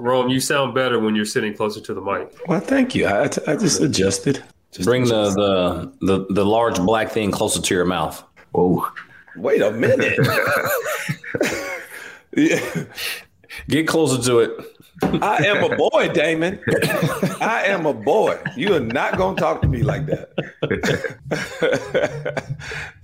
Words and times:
Rome, 0.00 0.28
you 0.28 0.40
sound 0.40 0.74
better 0.74 0.98
when 0.98 1.14
you're 1.14 1.24
sitting 1.24 1.54
closer 1.54 1.80
to 1.80 1.94
the 1.94 2.00
mic. 2.00 2.34
Well, 2.48 2.60
thank 2.60 2.94
you. 2.94 3.06
I, 3.06 3.24
I 3.46 3.56
just 3.56 3.80
adjusted. 3.80 4.42
Just 4.72 4.86
Bring 4.86 5.04
the, 5.04 5.30
the 5.30 6.06
the 6.06 6.26
the 6.32 6.44
large 6.44 6.78
black 6.78 7.10
thing 7.10 7.30
closer 7.30 7.60
to 7.60 7.74
your 7.74 7.84
mouth. 7.84 8.22
Whoa. 8.52 8.86
Wait 9.36 9.60
a 9.62 9.72
minute. 9.72 10.18
yeah. 12.36 12.84
Get 13.68 13.88
closer 13.88 14.22
to 14.22 14.38
it. 14.40 14.50
I 15.02 15.44
am 15.46 15.72
a 15.72 15.76
boy, 15.76 16.08
Damon. 16.12 16.60
I 17.40 17.64
am 17.66 17.86
a 17.86 17.94
boy. 17.94 18.38
You 18.56 18.74
are 18.74 18.80
not 18.80 19.16
going 19.16 19.36
to 19.36 19.40
talk 19.40 19.62
to 19.62 19.68
me 19.68 19.82
like 19.82 20.06
that. 20.06 20.28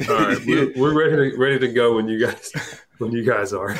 All 0.08 0.14
right, 0.14 0.38
we're, 0.46 0.72
we're 0.76 0.94
ready 0.94 1.30
to 1.30 1.36
ready 1.36 1.58
to 1.58 1.68
go 1.68 1.96
when 1.96 2.08
you 2.08 2.24
guys 2.26 2.52
when 2.98 3.12
you 3.12 3.24
guys 3.24 3.52
are. 3.52 3.76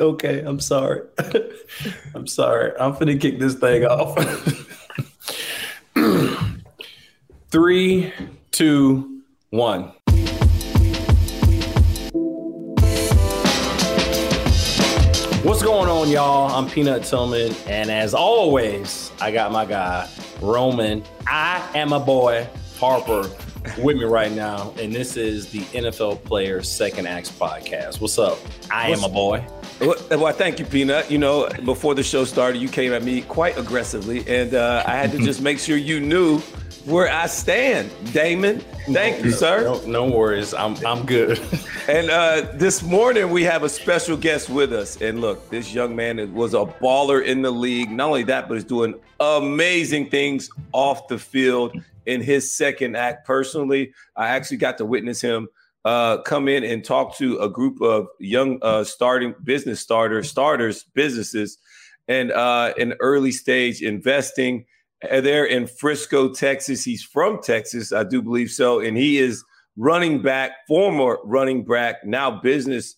Okay, 0.00 0.40
I'm 0.40 0.58
sorry. 0.58 1.02
I'm 2.14 2.26
sorry. 2.26 2.72
I'm 2.80 2.94
finna 2.94 3.20
kick 3.20 3.38
this 3.38 3.54
thing 3.54 3.84
off. 3.84 4.16
Three, 7.50 8.12
two, 8.52 9.22
one. 9.50 9.92
What's 15.42 15.62
going 15.62 15.90
on, 15.90 16.08
y'all? 16.08 16.50
I'm 16.50 16.70
Peanut 16.70 17.04
Tillman, 17.04 17.54
and 17.66 17.90
as 17.90 18.14
always, 18.14 19.12
I 19.20 19.30
got 19.30 19.52
my 19.52 19.66
guy 19.66 20.08
Roman. 20.40 21.04
I 21.26 21.68
am 21.74 21.92
a 21.92 22.00
boy 22.00 22.48
Harper 22.78 23.28
with 23.78 23.98
me 23.98 24.04
right 24.04 24.32
now, 24.32 24.72
and 24.78 24.90
this 24.94 25.18
is 25.18 25.50
the 25.50 25.60
NFL 25.60 26.24
Players 26.24 26.70
Second 26.70 27.06
Acts 27.06 27.30
podcast. 27.30 28.00
What's 28.00 28.18
up? 28.18 28.38
I 28.70 28.88
What's, 28.88 29.04
am 29.04 29.10
a 29.10 29.12
boy. 29.12 29.44
Well, 29.82 30.32
thank 30.32 30.60
you, 30.60 30.64
Peanut. 30.64 31.10
You 31.10 31.18
know, 31.18 31.48
before 31.64 31.96
the 31.96 32.04
show 32.04 32.24
started, 32.24 32.62
you 32.62 32.68
came 32.68 32.92
at 32.92 33.02
me 33.02 33.22
quite 33.22 33.58
aggressively, 33.58 34.24
and 34.28 34.54
uh, 34.54 34.84
I 34.86 34.92
had 34.96 35.10
to 35.10 35.18
just 35.24 35.42
make 35.42 35.58
sure 35.58 35.76
you 35.76 35.98
knew 35.98 36.38
where 36.84 37.10
I 37.10 37.26
stand, 37.26 37.90
Damon. 38.12 38.60
Thank 38.90 39.18
no, 39.18 39.24
you, 39.24 39.30
sir. 39.32 39.64
No, 39.64 39.80
no, 39.86 40.08
worries. 40.08 40.54
I'm 40.54 40.76
I'm 40.86 41.04
good. 41.04 41.40
and 41.88 42.10
uh, 42.10 42.46
this 42.54 42.82
morning 42.82 43.30
we 43.30 43.42
have 43.42 43.64
a 43.64 43.68
special 43.68 44.16
guest 44.16 44.48
with 44.48 44.72
us. 44.72 45.00
And 45.00 45.20
look, 45.20 45.50
this 45.50 45.74
young 45.74 45.96
man 45.96 46.32
was 46.32 46.54
a 46.54 46.64
baller 46.64 47.24
in 47.24 47.42
the 47.42 47.50
league. 47.50 47.90
Not 47.90 48.08
only 48.08 48.22
that, 48.24 48.48
but 48.48 48.56
is 48.56 48.64
doing 48.64 48.94
amazing 49.18 50.10
things 50.10 50.48
off 50.72 51.08
the 51.08 51.18
field 51.18 51.76
in 52.06 52.20
his 52.20 52.50
second 52.52 52.96
act. 52.96 53.26
Personally, 53.26 53.92
I 54.16 54.28
actually 54.28 54.58
got 54.58 54.78
to 54.78 54.84
witness 54.84 55.20
him 55.20 55.48
uh, 55.84 56.18
come 56.22 56.48
in 56.48 56.64
and 56.64 56.84
talk 56.84 57.16
to 57.16 57.38
a 57.38 57.48
group 57.48 57.80
of 57.80 58.06
young 58.18 58.58
uh, 58.62 58.84
starting 58.84 59.34
business 59.42 59.80
starters, 59.80 60.30
starters, 60.30 60.84
businesses, 60.94 61.58
and 62.08 62.32
uh, 62.32 62.72
in 62.76 62.94
early 63.00 63.32
stage 63.32 63.82
investing 63.82 64.64
uh, 65.10 65.20
there 65.20 65.44
in 65.44 65.66
Frisco, 65.66 66.32
Texas. 66.32 66.84
He's 66.84 67.02
from 67.02 67.40
Texas, 67.42 67.92
I 67.92 68.04
do 68.04 68.22
believe 68.22 68.50
so. 68.50 68.80
And 68.80 68.96
he 68.96 69.18
is 69.18 69.44
running 69.76 70.22
back, 70.22 70.52
former 70.68 71.18
running 71.24 71.64
back, 71.64 72.04
now 72.04 72.30
business 72.30 72.96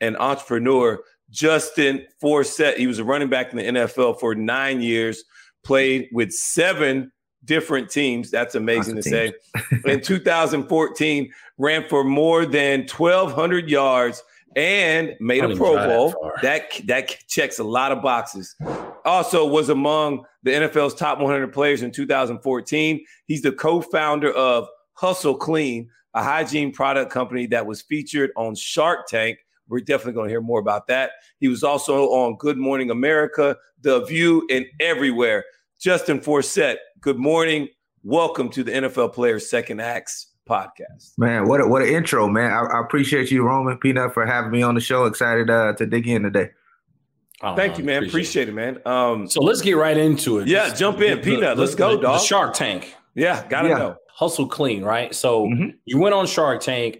and 0.00 0.16
entrepreneur, 0.18 1.00
Justin 1.30 2.06
Forsett. 2.22 2.76
He 2.76 2.86
was 2.86 2.98
a 2.98 3.04
running 3.04 3.28
back 3.28 3.52
in 3.52 3.58
the 3.58 3.80
NFL 3.80 4.20
for 4.20 4.34
nine 4.34 4.82
years, 4.82 5.24
played 5.64 6.08
with 6.12 6.32
seven 6.32 7.12
different 7.46 7.90
teams. 7.90 8.30
That's 8.30 8.54
amazing 8.54 8.96
to 8.96 9.02
say. 9.02 9.32
in 9.84 10.00
2014, 10.00 11.32
ran 11.58 11.88
for 11.88 12.04
more 12.04 12.44
than 12.44 12.80
1,200 12.80 13.70
yards 13.70 14.22
and 14.56 15.14
made 15.20 15.44
a 15.44 15.54
Pro 15.54 15.76
Bowl. 15.76 16.32
That, 16.42 16.70
that 16.70 16.86
that 16.86 17.16
checks 17.28 17.58
a 17.58 17.64
lot 17.64 17.92
of 17.92 18.02
boxes. 18.02 18.56
Also 19.04 19.46
was 19.46 19.68
among 19.68 20.24
the 20.42 20.50
NFL's 20.50 20.94
top 20.94 21.20
100 21.20 21.52
players 21.52 21.82
in 21.82 21.92
2014. 21.92 23.04
He's 23.26 23.42
the 23.42 23.52
co-founder 23.52 24.32
of 24.32 24.66
Hustle 24.94 25.36
Clean, 25.36 25.88
a 26.14 26.22
hygiene 26.22 26.72
product 26.72 27.12
company 27.12 27.46
that 27.46 27.66
was 27.66 27.82
featured 27.82 28.30
on 28.36 28.54
Shark 28.54 29.06
Tank. 29.06 29.38
We're 29.68 29.80
definitely 29.80 30.14
going 30.14 30.28
to 30.28 30.32
hear 30.32 30.40
more 30.40 30.60
about 30.60 30.86
that. 30.86 31.10
He 31.38 31.48
was 31.48 31.62
also 31.62 32.06
on 32.06 32.36
Good 32.36 32.56
Morning 32.56 32.90
America, 32.90 33.56
The 33.82 34.04
View, 34.06 34.46
and 34.50 34.64
everywhere. 34.80 35.44
Justin 35.86 36.18
Forsett, 36.18 36.78
good 37.00 37.16
morning. 37.16 37.68
Welcome 38.02 38.48
to 38.50 38.64
the 38.64 38.72
NFL 38.72 39.12
Players 39.12 39.48
Second 39.48 39.80
Acts 39.80 40.32
podcast. 40.50 41.16
Man, 41.16 41.46
what 41.46 41.60
a, 41.60 41.68
what 41.68 41.80
an 41.80 41.86
intro, 41.86 42.26
man! 42.26 42.50
I, 42.50 42.62
I, 42.62 42.80
appreciate 42.80 43.30
you, 43.30 43.44
Roman 43.44 43.78
Peanut, 43.78 44.12
for 44.12 44.26
having 44.26 44.50
me 44.50 44.62
on 44.62 44.74
the 44.74 44.80
show. 44.80 45.04
Excited 45.04 45.48
uh, 45.48 45.74
to 45.74 45.86
dig 45.86 46.08
in 46.08 46.24
today. 46.24 46.50
Oh, 47.40 47.54
Thank 47.54 47.78
you, 47.78 47.84
man. 47.84 47.98
Appreciate, 47.98 48.48
appreciate 48.48 48.48
it. 48.48 48.52
man. 48.52 48.80
Um, 48.84 49.28
so 49.28 49.40
let's 49.42 49.62
get 49.62 49.76
right 49.76 49.96
into 49.96 50.40
it. 50.40 50.48
Yeah, 50.48 50.74
jump 50.74 51.00
in, 51.02 51.18
the, 51.18 51.22
Peanut. 51.22 51.54
The, 51.56 51.62
let's 51.62 51.76
go, 51.76 51.94
the, 51.94 52.02
dog. 52.02 52.20
Shark 52.20 52.54
Tank. 52.54 52.92
Yeah, 53.14 53.46
gotta 53.48 53.68
yeah. 53.68 53.78
know. 53.78 53.96
Hustle 54.12 54.48
clean, 54.48 54.82
right? 54.82 55.14
So 55.14 55.44
mm-hmm. 55.46 55.68
you 55.84 56.00
went 56.00 56.16
on 56.16 56.26
Shark 56.26 56.62
Tank. 56.62 56.98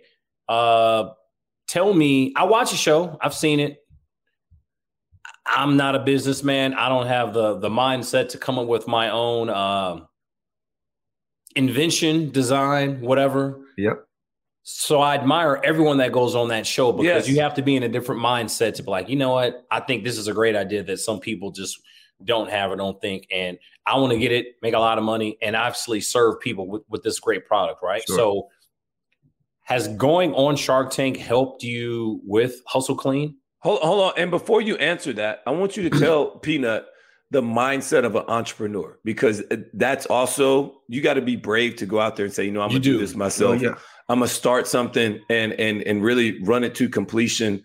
Uh, 0.49 1.09
tell 1.67 1.93
me, 1.93 2.33
I 2.37 2.45
watch 2.45 2.71
the 2.71 2.77
show. 2.77 3.19
I've 3.21 3.35
seen 3.35 3.59
it. 3.59 3.79
I'm 5.47 5.77
not 5.77 5.95
a 5.95 6.01
businessman. 6.01 6.75
I 6.75 6.89
don't 6.89 7.07
have 7.07 7.33
the 7.33 7.59
the 7.59 7.69
mindset 7.69 8.31
to 8.31 8.39
come 8.39 8.59
up 8.59 8.67
with 8.67 8.89
my 8.89 9.11
own 9.11 9.49
uh, 9.49 10.01
invention, 11.55 12.31
design, 12.31 13.01
whatever. 13.01 13.61
Yep. 13.79 14.05
So 14.69 15.01
I 15.01 15.15
admire 15.15 15.61
everyone 15.63 15.99
that 15.99 16.11
goes 16.11 16.35
on 16.35 16.49
that 16.49 16.67
show 16.67 16.91
because 16.91 17.29
yes. 17.29 17.29
you 17.29 17.41
have 17.41 17.55
to 17.55 17.63
be 17.63 17.77
in 17.77 17.85
a 17.85 17.89
different 17.89 18.21
mindset 18.21 18.75
to 18.75 18.83
be 18.83 18.91
like, 18.91 19.09
you 19.09 19.15
know 19.15 19.31
what? 19.31 19.65
I 19.71 19.79
think 19.79 20.03
this 20.03 20.19
is 20.19 20.27
a 20.27 20.33
great 20.33 20.57
idea 20.57 20.83
that 20.83 20.99
some 20.99 21.21
people 21.21 21.53
just 21.53 21.81
don't 22.25 22.51
have 22.51 22.73
or 22.73 22.77
don't 22.77 23.01
think. 23.01 23.29
And 23.31 23.59
I 23.87 23.97
want 23.99 24.13
to 24.13 24.19
get 24.19 24.33
it, 24.33 24.57
make 24.63 24.75
a 24.75 24.81
lot 24.81 24.99
of 24.99 25.05
money, 25.05 25.39
and 25.41 25.55
obviously 25.55 26.01
serve 26.01 26.41
people 26.41 26.67
with, 26.67 26.83
with 26.89 27.05
this 27.05 27.21
great 27.21 27.47
product, 27.47 27.81
right? 27.81 28.03
Sure. 28.09 28.17
So 28.17 28.49
has 29.63 29.87
going 29.89 30.35
on 30.35 30.57
Shark 30.57 30.91
Tank 30.91 31.17
helped 31.17 31.63
you 31.63 32.21
with 32.25 32.61
Hustle 32.67 32.97
Clean? 32.97 33.37
Hold, 33.67 33.81
hold 33.81 34.01
on. 34.01 34.13
And 34.17 34.31
before 34.31 34.61
you 34.61 34.77
answer 34.77 35.13
that, 35.15 35.43
I 35.45 35.51
want 35.51 35.77
you 35.77 35.91
to 35.91 35.99
tell 35.99 36.27
Peanut 36.39 36.87
the 37.33 37.43
mindset 37.43 38.05
of 38.05 38.15
an 38.15 38.23
entrepreneur 38.29 38.97
because 39.05 39.43
that's 39.75 40.07
also 40.07 40.81
you 40.87 41.03
got 41.03 41.15
to 41.15 41.21
be 41.21 41.35
brave 41.35 41.75
to 41.77 41.87
go 41.87 41.99
out 41.99 42.15
there 42.15 42.25
and 42.25 42.33
say, 42.33 42.45
you 42.45 42.53
know, 42.53 42.61
I'm 42.61 42.69
gonna 42.69 42.79
do. 42.79 42.93
do. 42.93 42.99
this 42.99 43.17
myself. 43.17 43.59
Oh, 43.59 43.65
yeah. 43.65 43.75
I'm 44.09 44.21
gonna 44.21 44.29
start 44.29 44.69
something 44.69 45.21
and 45.29 45.53
and 45.55 45.83
and 45.83 46.05
really 46.05 46.41
run 46.45 46.63
it 46.63 46.77
to 46.77 46.89
completion 46.89 47.65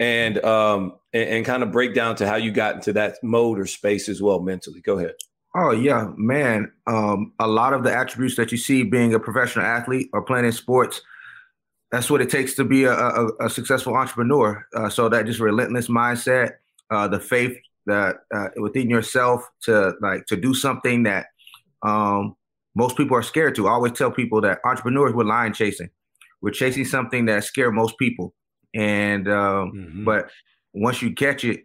and 0.00 0.42
um 0.46 0.94
and, 1.12 1.28
and 1.28 1.44
kind 1.44 1.62
of 1.62 1.70
break 1.70 1.94
down 1.94 2.16
to 2.16 2.26
how 2.26 2.36
you 2.36 2.50
got 2.50 2.76
into 2.76 2.94
that 2.94 3.18
mode 3.22 3.58
or 3.58 3.66
space 3.66 4.08
as 4.08 4.22
well 4.22 4.40
mentally. 4.40 4.80
Go 4.80 4.98
ahead. 4.98 5.12
Oh 5.54 5.72
yeah, 5.72 6.08
man. 6.16 6.72
Um, 6.86 7.34
a 7.38 7.46
lot 7.46 7.74
of 7.74 7.84
the 7.84 7.94
attributes 7.94 8.36
that 8.36 8.50
you 8.50 8.56
see 8.56 8.82
being 8.82 9.12
a 9.12 9.20
professional 9.20 9.66
athlete 9.66 10.08
or 10.14 10.22
playing 10.22 10.46
in 10.46 10.52
sports, 10.52 11.02
that's 11.94 12.10
what 12.10 12.20
it 12.20 12.28
takes 12.28 12.54
to 12.54 12.64
be 12.64 12.84
a, 12.84 12.92
a, 12.92 13.46
a 13.46 13.48
successful 13.48 13.94
entrepreneur. 13.94 14.66
Uh, 14.74 14.88
so 14.88 15.08
that 15.08 15.26
just 15.26 15.38
relentless 15.38 15.86
mindset, 15.86 16.54
uh, 16.90 17.06
the 17.06 17.20
faith 17.20 17.56
that 17.86 18.16
uh, 18.34 18.48
within 18.56 18.90
yourself 18.90 19.48
to 19.62 19.92
like 20.00 20.26
to 20.26 20.36
do 20.36 20.54
something 20.54 21.04
that 21.04 21.26
um, 21.82 22.34
most 22.74 22.96
people 22.96 23.16
are 23.16 23.22
scared 23.22 23.54
to. 23.54 23.68
I 23.68 23.72
always 23.72 23.92
tell 23.92 24.10
people 24.10 24.40
that 24.40 24.58
entrepreneurs 24.64 25.12
we're 25.12 25.24
lion 25.24 25.52
chasing. 25.52 25.88
We're 26.42 26.50
chasing 26.50 26.84
something 26.84 27.26
that 27.26 27.44
scare 27.44 27.70
most 27.70 27.96
people, 27.96 28.34
and 28.74 29.28
um, 29.28 29.72
mm-hmm. 29.72 30.04
but 30.04 30.30
once 30.72 31.00
you 31.00 31.14
catch 31.14 31.44
it, 31.44 31.60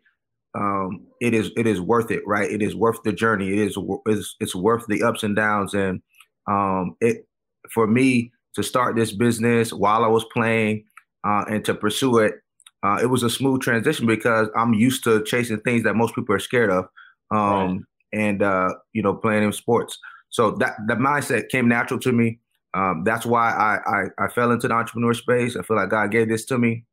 um, 0.54 1.08
it 1.20 1.34
is 1.34 1.50
it 1.58 1.66
is 1.66 1.82
worth 1.82 2.12
it, 2.12 2.22
right? 2.28 2.50
It 2.50 2.62
is 2.62 2.76
worth 2.76 3.02
the 3.04 3.14
journey. 3.14 3.52
It 3.52 3.60
is 3.60 3.78
it's, 4.06 4.36
it's 4.40 4.56
worth 4.56 4.86
the 4.88 5.02
ups 5.02 5.24
and 5.24 5.36
downs, 5.36 5.74
and 5.74 6.02
um, 6.48 6.96
it 7.02 7.28
for 7.74 7.88
me 7.88 8.32
to 8.56 8.64
start 8.64 8.96
this 8.96 9.12
business 9.12 9.72
while 9.72 10.04
I 10.04 10.08
was 10.08 10.26
playing 10.34 10.86
uh, 11.24 11.46
and 11.50 11.64
to 11.66 11.74
pursue 11.74 12.20
it 12.20 12.36
uh, 12.84 12.98
it 13.02 13.08
was 13.08 13.24
a 13.24 13.30
smooth 13.30 13.62
transition 13.62 14.08
because 14.08 14.48
I'm 14.56 14.74
used 14.74 15.04
to 15.04 15.24
chasing 15.24 15.60
things 15.60 15.84
that 15.84 15.96
most 15.96 16.16
people 16.16 16.34
are 16.34 16.40
scared 16.40 16.70
of, 16.70 16.86
um, 17.32 17.40
right. 17.42 17.80
and 18.14 18.42
uh, 18.42 18.70
you 18.94 19.02
know, 19.02 19.14
playing 19.14 19.44
in 19.44 19.52
sports. 19.52 19.98
So 20.30 20.52
that 20.52 20.76
the 20.88 20.94
mindset 20.96 21.50
came 21.50 21.68
natural 21.68 22.00
to 22.02 22.12
me. 22.12 22.40
Um, 22.74 23.04
that's 23.04 23.26
why 23.26 23.50
I, 23.50 23.80
I, 23.86 24.26
I 24.26 24.28
fell 24.30 24.52
into 24.52 24.68
the 24.68 24.76
entrepreneur 24.76 25.14
space. 25.14 25.58
I 25.58 25.64
feel 25.64 25.76
like 25.76 25.90
God 25.90 26.12
gave 26.12 26.30
this 26.30 26.46
to 26.46 26.58
me, 26.58 26.86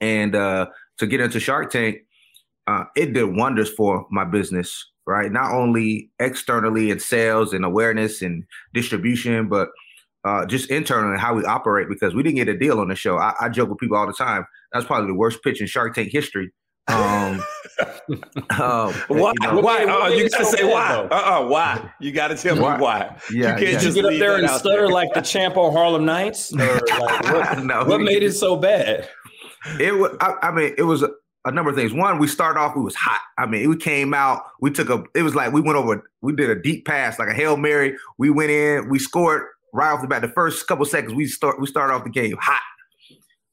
and 0.00 0.36
uh, 0.36 0.66
to 0.98 1.06
get 1.06 1.20
into 1.20 1.40
Shark 1.40 1.70
Tank, 1.70 1.98
uh, 2.66 2.84
it 2.96 3.12
did 3.12 3.34
wonders 3.36 3.70
for 3.70 4.06
my 4.10 4.24
business. 4.24 4.86
Right, 5.06 5.32
not 5.32 5.52
only 5.52 6.10
externally 6.20 6.90
in 6.90 7.00
sales 7.00 7.52
and 7.52 7.64
awareness 7.64 8.22
and 8.22 8.44
distribution, 8.74 9.48
but 9.48 9.70
uh, 10.24 10.46
just 10.46 10.70
internally 10.70 11.18
how 11.18 11.34
we 11.34 11.44
operate 11.44 11.88
because 11.88 12.14
we 12.14 12.22
didn't 12.22 12.36
get 12.36 12.48
a 12.48 12.58
deal 12.58 12.80
on 12.80 12.88
the 12.88 12.94
show. 12.94 13.18
I, 13.18 13.34
I 13.40 13.48
joke 13.48 13.70
with 13.70 13.78
people 13.78 13.96
all 13.96 14.06
the 14.06 14.12
time. 14.12 14.44
That's 14.72 14.86
probably 14.86 15.08
the 15.08 15.14
worst 15.14 15.42
pitch 15.42 15.60
in 15.60 15.66
Shark 15.66 15.94
Tank 15.94 16.10
history. 16.12 16.52
Um, 16.88 17.42
um, 18.58 18.92
why? 19.08 19.32
You 19.40 19.46
know, 19.46 19.60
why? 19.60 19.84
Uh, 19.84 20.08
you 20.08 20.28
gotta 20.28 20.44
say 20.44 20.64
why? 20.64 21.08
Uh, 21.10 21.14
uh 21.14 21.46
why? 21.46 21.92
You 22.00 22.12
gotta 22.12 22.36
tell 22.36 22.60
why? 22.60 22.76
me 22.76 22.82
why. 22.82 23.16
Yeah, 23.30 23.56
you 23.56 23.64
can't 23.64 23.72
yeah. 23.74 23.78
just 23.78 23.94
get 23.94 24.04
up 24.04 24.12
there 24.12 24.36
and 24.36 24.48
stutter 24.50 24.82
there. 24.82 24.88
like 24.88 25.12
the 25.14 25.20
champ 25.20 25.56
on 25.56 25.72
Harlem 25.72 26.04
Nights. 26.04 26.52
Or 26.60 26.80
like, 26.98 27.24
what, 27.24 27.58
no, 27.64 27.84
what 27.84 28.00
made 28.00 28.22
it 28.22 28.32
so 28.32 28.56
bad? 28.56 29.08
It 29.78 29.94
was. 29.96 30.16
I, 30.20 30.34
I 30.42 30.50
mean, 30.50 30.74
it 30.76 30.82
was 30.82 31.02
a, 31.02 31.10
a, 31.44 31.52
number 31.52 31.70
of 31.70 31.76
things. 31.76 31.92
One, 31.92 32.18
we 32.18 32.26
started 32.26 32.58
off. 32.58 32.76
We 32.76 32.82
was 32.82 32.94
hot. 32.94 33.20
I 33.38 33.46
mean, 33.46 33.68
we 33.68 33.76
came 33.76 34.12
out. 34.12 34.42
We 34.60 34.70
took 34.70 34.90
a. 34.90 35.04
It 35.14 35.22
was 35.22 35.34
like 35.34 35.52
we 35.52 35.60
went 35.60 35.76
over. 35.76 36.02
We 36.22 36.34
did 36.34 36.50
a 36.50 36.60
deep 36.60 36.86
pass, 36.86 37.18
like 37.18 37.28
a 37.28 37.34
hail 37.34 37.56
mary. 37.56 37.96
We 38.18 38.30
went 38.30 38.50
in. 38.50 38.88
We 38.88 38.98
scored 38.98 39.46
right 39.72 39.92
off 39.92 40.02
the 40.02 40.08
bat. 40.08 40.22
The 40.22 40.28
first 40.28 40.66
couple 40.66 40.84
seconds, 40.84 41.14
we 41.14 41.26
start. 41.26 41.60
We 41.60 41.66
started 41.66 41.94
off 41.94 42.04
the 42.04 42.10
game 42.10 42.36
hot. 42.40 42.60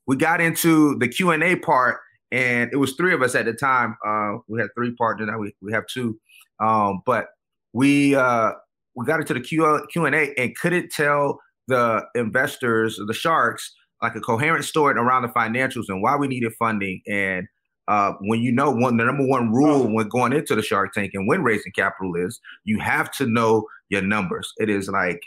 We 0.06 0.16
got 0.16 0.40
into 0.40 0.98
the 1.00 1.08
Q 1.08 1.32
and 1.32 1.44
A 1.44 1.58
part 1.58 2.00
and 2.32 2.70
it 2.74 2.78
was 2.78 2.94
three 2.94 3.14
of 3.14 3.22
us 3.22 3.36
at 3.36 3.46
the 3.46 3.54
time. 3.54 3.98
Uh, 4.06 4.38
we 4.48 4.60
had 4.60 4.70
three 4.76 4.94
partners. 4.96 5.30
Now 5.32 5.40
we, 5.40 5.56
we 5.62 5.72
have 5.72 5.86
two, 5.88 6.20
um, 6.60 7.02
but 7.06 7.28
we 7.74 8.16
uh, 8.16 8.52
we 8.96 9.06
got 9.06 9.20
into 9.20 9.34
the 9.34 9.42
Q 9.42 9.86
Q 9.92 10.06
and 10.06 10.16
A 10.16 10.34
and 10.38 10.56
couldn't 10.58 10.92
tell 10.92 11.40
the 11.68 12.04
investors, 12.16 13.00
the 13.06 13.14
sharks, 13.14 13.74
like 14.02 14.16
a 14.16 14.22
coherent 14.22 14.66
story 14.66 14.94
around 14.96 15.24
the 15.24 15.30
financials 15.30 15.86
and 15.90 16.02
why 16.02 16.16
we 16.16 16.28
needed 16.28 16.54
funding. 16.58 17.02
And 17.08 17.48
uh, 17.88 18.14
when 18.22 18.42
you 18.42 18.52
know 18.52 18.72
one, 18.72 18.98
the 18.98 19.06
number 19.06 19.26
one 19.26 19.52
rule 19.52 19.88
when 19.88 20.10
going 20.10 20.34
into 20.34 20.56
the 20.56 20.62
Shark 20.62 20.94
Tank 20.94 21.12
and 21.14 21.28
when 21.28 21.44
raising 21.44 21.72
capital 21.74 22.16
is 22.16 22.40
you 22.66 22.80
have 22.80 23.12
to 23.14 23.26
know 23.26 23.66
your 23.90 24.02
numbers. 24.02 24.52
It 24.58 24.70
is 24.70 24.90
like 24.90 25.22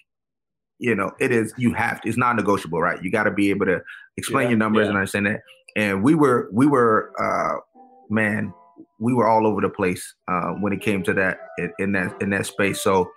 you 0.80 0.94
know, 0.94 1.12
it 1.20 1.30
is 1.30 1.54
you 1.56 1.72
have 1.74 2.00
to, 2.00 2.08
it's 2.08 2.18
non-negotiable, 2.18 2.80
right? 2.80 3.02
You 3.02 3.12
got 3.12 3.24
to 3.24 3.30
be 3.30 3.50
able 3.50 3.66
to 3.66 3.80
explain 4.16 4.44
yeah, 4.44 4.50
your 4.50 4.58
numbers 4.58 4.84
yeah. 4.84 4.88
and 4.88 4.96
understand 4.96 5.26
that 5.26 5.40
and 5.76 6.02
we 6.02 6.14
were 6.14 6.48
we 6.52 6.66
were 6.66 7.12
uh, 7.18 7.60
man, 8.08 8.52
we 8.98 9.14
were 9.14 9.28
all 9.28 9.46
over 9.46 9.60
the 9.60 9.68
place 9.68 10.14
uh, 10.28 10.50
when 10.60 10.72
it 10.72 10.80
came 10.80 11.02
to 11.04 11.14
that 11.14 11.38
in, 11.58 11.72
in 11.78 11.92
that 11.92 12.20
in 12.20 12.30
that 12.30 12.46
space. 12.46 12.80
So 12.80 13.10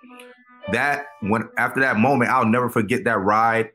that 0.72 1.06
when 1.20 1.48
after 1.58 1.80
that 1.80 1.96
moment, 1.96 2.30
I'll 2.30 2.46
never 2.46 2.70
forget 2.70 3.04
that 3.04 3.18
ride, 3.18 3.70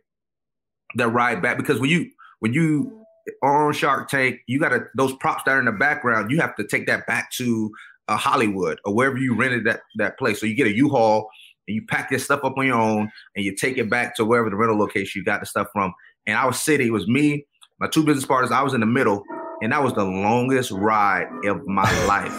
that 0.95 1.09
ride 1.09 1.41
back 1.41 1.57
because 1.57 1.79
when 1.79 1.89
you 1.89 2.09
when 2.39 2.53
you 2.53 2.95
on 3.43 3.73
Shark 3.73 4.09
Tank, 4.09 4.39
you 4.47 4.59
got 4.59 4.69
to 4.69 4.85
those 4.95 5.13
props 5.15 5.43
that 5.45 5.51
are 5.51 5.59
in 5.59 5.65
the 5.65 5.71
background. 5.71 6.31
You 6.31 6.39
have 6.39 6.55
to 6.55 6.63
take 6.63 6.87
that 6.87 7.05
back 7.05 7.31
to 7.33 7.71
uh, 8.07 8.17
Hollywood 8.17 8.79
or 8.85 8.93
wherever 8.93 9.17
you 9.17 9.35
rented 9.35 9.65
that 9.65 9.81
that 9.95 10.17
place. 10.17 10.39
So 10.39 10.45
you 10.45 10.55
get 10.55 10.67
a 10.67 10.75
U-Haul 10.75 11.29
and 11.69 11.75
you 11.75 11.85
pack 11.85 12.09
your 12.09 12.19
stuff 12.19 12.43
up 12.43 12.57
on 12.57 12.65
your 12.65 12.79
own 12.79 13.11
and 13.35 13.45
you 13.45 13.55
take 13.55 13.77
it 13.77 13.89
back 13.89 14.15
to 14.15 14.25
wherever 14.25 14.49
the 14.49 14.55
rental 14.55 14.77
location 14.77 15.19
you 15.19 15.23
got 15.23 15.39
the 15.39 15.45
stuff 15.45 15.67
from. 15.71 15.93
And 16.25 16.35
our 16.35 16.51
city 16.51 16.87
it 16.87 16.91
was 16.91 17.07
me, 17.07 17.45
my 17.79 17.87
two 17.87 18.03
business 18.03 18.25
partners, 18.25 18.51
I 18.51 18.63
was 18.63 18.73
in 18.73 18.81
the 18.81 18.87
middle, 18.87 19.23
and 19.61 19.71
that 19.71 19.83
was 19.83 19.93
the 19.93 20.03
longest 20.03 20.71
ride 20.71 21.27
of 21.45 21.65
my 21.67 22.05
life, 22.07 22.33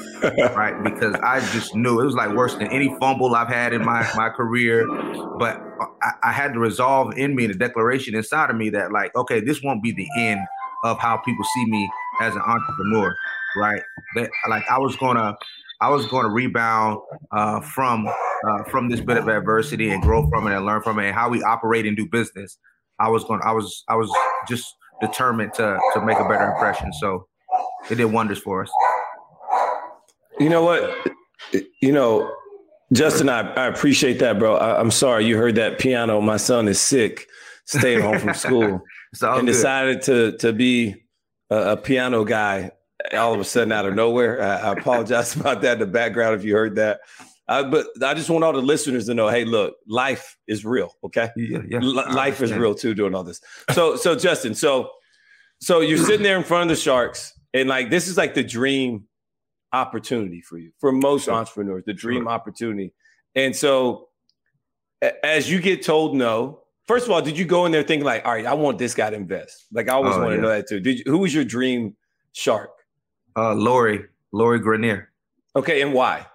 right? 0.55 0.82
Because 0.82 1.15
I 1.23 1.41
just 1.53 1.75
knew 1.77 2.00
it 2.00 2.05
was 2.05 2.15
like 2.15 2.35
worse 2.35 2.55
than 2.56 2.73
any 2.73 2.94
fumble 2.99 3.35
I've 3.35 3.49
had 3.49 3.73
in 3.73 3.85
my 3.85 4.09
my 4.17 4.31
career. 4.31 4.87
But 5.38 5.61
I, 6.03 6.11
I 6.25 6.33
had 6.33 6.53
to 6.55 6.59
resolve 6.59 7.17
in 7.17 7.37
me 7.37 7.47
the 7.47 7.55
declaration 7.55 8.15
inside 8.17 8.50
of 8.50 8.56
me 8.56 8.69
that 8.71 8.91
like, 8.91 9.15
okay, 9.15 9.41
this 9.41 9.62
won't 9.62 9.83
be 9.83 9.93
the 9.93 10.09
end 10.19 10.41
of 10.85 10.99
how 10.99 11.19
people 11.19 11.44
see 11.55 11.67
me 11.67 11.88
as 12.21 12.35
an 12.35 12.43
entrepreneur, 12.43 13.15
right? 13.56 13.83
That 14.17 14.31
like 14.49 14.69
I 14.69 14.79
was 14.79 14.97
gonna 14.97 15.37
I 15.81 15.88
was 15.88 16.06
going 16.06 16.25
to 16.25 16.31
rebound 16.31 17.00
uh, 17.32 17.61
from 17.61 18.06
uh, 18.06 18.65
from 18.65 18.88
this 18.88 19.00
bit 19.00 19.17
of 19.17 19.29
adversity 19.29 19.91
and 19.91 20.03
grow 20.03 20.29
from 20.29 20.47
it 20.47 20.55
and 20.55 20.65
learn 20.67 20.82
from 20.82 20.99
it 20.99 21.06
and 21.06 21.15
how 21.15 21.29
we 21.29 21.43
operate 21.43 21.87
and 21.87 21.97
do 21.97 22.06
business. 22.06 22.59
I 22.99 23.09
was 23.09 23.25
going. 23.25 23.41
I 23.44 23.53
was. 23.53 23.85
I 23.88 23.97
was 23.97 24.11
just 24.49 24.77
determined 25.00 25.55
to 25.55 25.79
to 25.94 26.05
make 26.05 26.19
a 26.19 26.29
better 26.29 26.50
impression. 26.50 26.93
So 26.93 27.27
it 27.91 27.97
did 27.97 28.06
wonders 28.06 28.38
for 28.38 28.62
us. 28.62 28.71
You 30.38 30.49
know 30.49 30.62
what? 30.62 31.09
You 31.81 31.93
know, 31.93 32.35
Justin, 32.93 33.29
I, 33.29 33.41
I 33.55 33.67
appreciate 33.67 34.19
that, 34.19 34.38
bro. 34.38 34.56
I, 34.56 34.81
am 34.81 34.91
sorry 34.91 35.25
you 35.25 35.37
heard 35.37 35.55
that 35.55 35.79
piano. 35.79 36.21
My 36.21 36.37
son 36.37 36.69
is 36.69 36.81
sick, 36.81 37.26
stayed 37.65 38.00
home 38.00 38.19
from 38.19 38.35
school, 38.35 38.83
and 39.23 39.41
good. 39.41 39.47
decided 39.47 40.03
to 40.03 40.37
to 40.38 40.53
be 40.53 40.97
a, 41.50 41.73
a, 41.73 41.76
piano 41.76 42.25
guy 42.25 42.71
all 43.15 43.35
of 43.35 43.41
a 43.41 43.45
sudden 43.45 43.73
out 43.73 43.87
of 43.87 43.95
nowhere. 43.95 44.43
I, 44.43 44.57
I 44.57 44.73
apologize 44.73 45.37
about 45.41 45.62
that 45.62 45.75
in 45.75 45.79
the 45.81 45.87
background 45.87 46.37
if 46.37 46.45
you 46.45 46.55
heard 46.55 46.77
that. 46.77 47.01
Uh, 47.49 47.65
but 47.65 47.89
I 48.01 48.15
just 48.15 48.31
want 48.31 48.45
all 48.45 48.53
the 48.53 48.62
listeners 48.62 49.07
to 49.07 49.15
know, 49.15 49.29
hey, 49.29 49.45
look, 49.45 49.75
life 49.89 50.37
is 50.47 50.65
real. 50.65 50.95
Okay, 51.03 51.31
yeah, 51.35 51.59
yeah. 51.69 51.81
L- 51.83 52.15
life 52.15 52.41
is 52.43 52.53
real 52.53 52.77
too. 52.77 52.95
Doing 52.95 53.12
all 53.12 53.25
this. 53.25 53.41
So, 53.73 53.97
so 53.97 54.15
Justin, 54.15 54.55
so, 54.55 54.91
so 55.61 55.81
you're 55.81 55.99
sitting 55.99 56.23
there 56.23 56.37
in 56.37 56.45
front 56.45 56.71
of 56.71 56.77
the 56.77 56.81
sharks, 56.81 57.33
and 57.53 57.69
like 57.69 57.91
this 57.91 58.07
is 58.07 58.17
like 58.17 58.35
the 58.35 58.45
dream 58.45 59.09
opportunity 59.73 60.43
for 60.43 60.59
you 60.59 60.71
for 60.79 60.93
most 60.93 61.25
sure. 61.25 61.35
entrepreneurs, 61.35 61.83
the 61.87 61.93
dream 61.93 62.23
sure. 62.23 62.31
opportunity. 62.31 62.93
And 63.35 63.55
so, 63.55 64.11
as 65.25 65.51
you 65.51 65.61
get 65.61 65.83
told 65.83 66.15
no, 66.15 66.61
first 66.87 67.07
of 67.07 67.12
all, 67.12 67.21
did 67.21 67.37
you 67.37 67.45
go 67.45 67.67
in 67.67 67.73
there 67.73 67.83
thinking 67.83 68.05
like, 68.05 68.25
all 68.25 68.33
right, 68.33 68.47
I 68.47 68.55
want 68.55 68.79
this 68.79 68.95
guy 68.95 69.11
to 69.11 69.17
invest? 69.17 69.67
Like 69.73 69.89
I 69.89 69.95
always 69.95 70.15
oh, 70.15 70.21
want 70.21 70.31
to 70.31 70.37
yeah. 70.37 70.43
know 70.43 70.49
that 70.49 70.69
too. 70.69 70.79
Did 70.79 70.99
you, 70.99 71.05
who 71.07 71.19
was 71.19 71.35
your 71.35 71.45
dream 71.45 71.97
shark? 72.33 72.71
Uh, 73.37 73.55
Lori, 73.55 74.05
Lori 74.32 74.61
Greiner. 74.61 75.06
Okay, 75.56 75.82
and 75.82 75.93
why? 75.93 76.27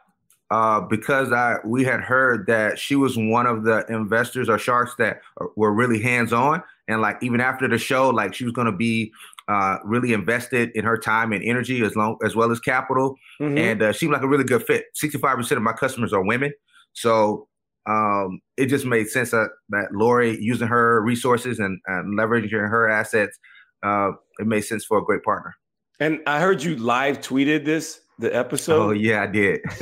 uh, 0.51 0.81
because 0.81 1.31
I 1.31 1.57
we 1.65 1.83
had 1.83 2.01
heard 2.01 2.47
that 2.47 2.77
she 2.77 2.95
was 2.95 3.17
one 3.17 3.47
of 3.47 3.63
the 3.63 3.85
investors 3.89 4.49
or 4.49 4.57
sharks 4.57 4.95
that 4.97 5.21
were 5.55 5.73
really 5.73 6.01
hands 6.01 6.33
on, 6.33 6.61
and 6.87 7.01
like 7.01 7.17
even 7.21 7.41
after 7.41 7.67
the 7.67 7.77
show, 7.77 8.09
like 8.09 8.33
she 8.33 8.43
was 8.43 8.53
going 8.53 8.67
to 8.67 8.77
be 8.77 9.11
uh, 9.47 9.77
really 9.83 10.13
invested 10.13 10.71
in 10.75 10.85
her 10.85 10.97
time 10.97 11.31
and 11.33 11.43
energy 11.43 11.83
as 11.83 11.95
long 11.95 12.17
as 12.23 12.35
well 12.35 12.51
as 12.51 12.59
capital, 12.59 13.15
mm-hmm. 13.41 13.57
and 13.57 13.81
uh, 13.81 13.93
seemed 13.93 14.13
like 14.13 14.21
a 14.21 14.27
really 14.27 14.43
good 14.43 14.63
fit. 14.63 14.85
Sixty 14.93 15.17
five 15.17 15.37
percent 15.37 15.57
of 15.57 15.63
my 15.63 15.73
customers 15.73 16.13
are 16.13 16.23
women, 16.23 16.53
so 16.93 17.47
um, 17.87 18.39
it 18.57 18.67
just 18.67 18.85
made 18.85 19.07
sense 19.07 19.31
that, 19.31 19.49
that 19.69 19.91
Lori 19.93 20.39
using 20.41 20.67
her 20.67 21.01
resources 21.01 21.59
and, 21.59 21.79
and 21.85 22.17
leveraging 22.17 22.49
her 22.51 22.89
assets, 22.89 23.37
uh, 23.83 24.09
it 24.39 24.47
made 24.47 24.61
sense 24.61 24.83
for 24.83 24.97
a 24.97 25.03
great 25.03 25.21
partner. 25.21 25.55
And 25.99 26.19
I 26.27 26.39
heard 26.39 26.61
you 26.63 26.75
live 26.75 27.21
tweeted 27.21 27.65
this 27.65 28.01
the 28.19 28.35
episode? 28.35 28.81
Oh 28.81 28.91
yeah, 28.91 29.23
I 29.23 29.27
did. 29.27 29.61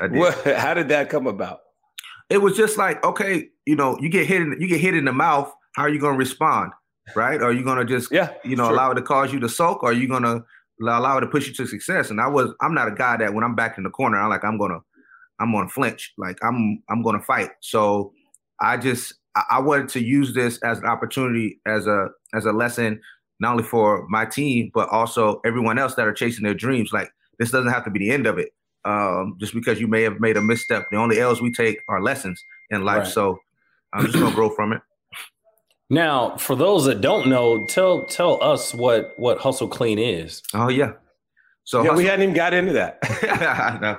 I 0.00 0.08
did. 0.08 0.18
What, 0.18 0.44
how 0.44 0.74
did 0.74 0.88
that 0.88 1.08
come 1.10 1.26
about? 1.26 1.60
It 2.28 2.38
was 2.38 2.56
just 2.56 2.78
like, 2.78 3.04
okay, 3.04 3.48
you 3.66 3.76
know, 3.76 3.98
you 4.00 4.08
get 4.08 4.26
hit 4.26 4.40
in 4.40 4.56
you 4.60 4.68
get 4.68 4.80
hit 4.80 4.94
in 4.94 5.04
the 5.04 5.12
mouth. 5.12 5.52
How 5.76 5.82
are 5.82 5.88
you 5.88 6.00
going 6.00 6.14
to 6.14 6.18
respond? 6.18 6.72
Right? 7.16 7.42
Are 7.42 7.52
you 7.52 7.64
going 7.64 7.78
to 7.78 7.84
just, 7.84 8.12
yeah, 8.12 8.32
you 8.44 8.56
know, 8.56 8.70
allow 8.70 8.92
it 8.92 8.94
to 8.94 9.02
cause 9.02 9.32
you 9.32 9.40
to 9.40 9.48
sulk? 9.48 9.82
Or 9.82 9.90
are 9.90 9.92
you 9.92 10.06
going 10.06 10.22
to 10.22 10.44
allow 10.80 11.18
it 11.18 11.22
to 11.22 11.26
push 11.26 11.48
you 11.48 11.54
to 11.54 11.66
success? 11.66 12.10
And 12.10 12.20
I 12.20 12.28
was, 12.28 12.52
I'm 12.60 12.74
not 12.74 12.88
a 12.88 12.94
guy 12.94 13.16
that 13.16 13.34
when 13.34 13.42
I'm 13.42 13.54
back 13.54 13.78
in 13.78 13.84
the 13.84 13.90
corner, 13.90 14.18
I'm 14.18 14.30
like, 14.30 14.44
I'm 14.44 14.58
gonna, 14.58 14.78
I'm 15.40 15.52
gonna 15.52 15.68
flinch. 15.68 16.12
Like 16.18 16.38
I'm, 16.42 16.82
I'm 16.88 17.02
gonna 17.02 17.22
fight. 17.22 17.50
So 17.60 18.12
I 18.60 18.76
just, 18.76 19.14
I 19.50 19.58
wanted 19.58 19.88
to 19.90 20.04
use 20.04 20.34
this 20.34 20.58
as 20.62 20.78
an 20.78 20.86
opportunity, 20.86 21.60
as 21.66 21.86
a, 21.86 22.08
as 22.34 22.44
a 22.44 22.52
lesson, 22.52 23.00
not 23.40 23.52
only 23.52 23.64
for 23.64 24.06
my 24.08 24.24
team 24.24 24.70
but 24.74 24.88
also 24.90 25.40
everyone 25.44 25.78
else 25.78 25.94
that 25.94 26.06
are 26.06 26.12
chasing 26.12 26.44
their 26.44 26.54
dreams. 26.54 26.92
Like 26.92 27.12
this 27.38 27.50
doesn't 27.50 27.72
have 27.72 27.84
to 27.84 27.90
be 27.90 27.98
the 27.98 28.10
end 28.10 28.26
of 28.26 28.38
it. 28.38 28.50
Um, 28.84 29.36
just 29.38 29.52
because 29.52 29.80
you 29.80 29.86
may 29.86 30.02
have 30.02 30.20
made 30.20 30.36
a 30.36 30.40
misstep, 30.40 30.88
the 30.90 30.96
only 30.96 31.20
L's 31.20 31.42
we 31.42 31.52
take 31.52 31.80
are 31.88 32.02
lessons 32.02 32.42
in 32.70 32.84
life. 32.84 33.04
Right. 33.04 33.12
So 33.12 33.38
I'm 33.92 34.06
just 34.06 34.18
gonna 34.18 34.34
grow 34.34 34.50
from 34.50 34.72
it. 34.72 34.80
Now, 35.92 36.36
for 36.36 36.54
those 36.54 36.84
that 36.84 37.00
don't 37.00 37.28
know, 37.28 37.66
tell 37.66 38.04
tell 38.04 38.42
us 38.42 38.72
what 38.72 39.12
what 39.16 39.38
hustle 39.38 39.68
clean 39.68 39.98
is. 39.98 40.42
Oh 40.54 40.68
yeah. 40.68 40.92
So 41.64 41.78
yeah, 41.78 41.90
hustle- 41.90 41.96
we 41.98 42.04
hadn't 42.06 42.22
even 42.22 42.34
got 42.34 42.54
into 42.54 42.72
that. 42.72 42.98
no. 43.80 43.98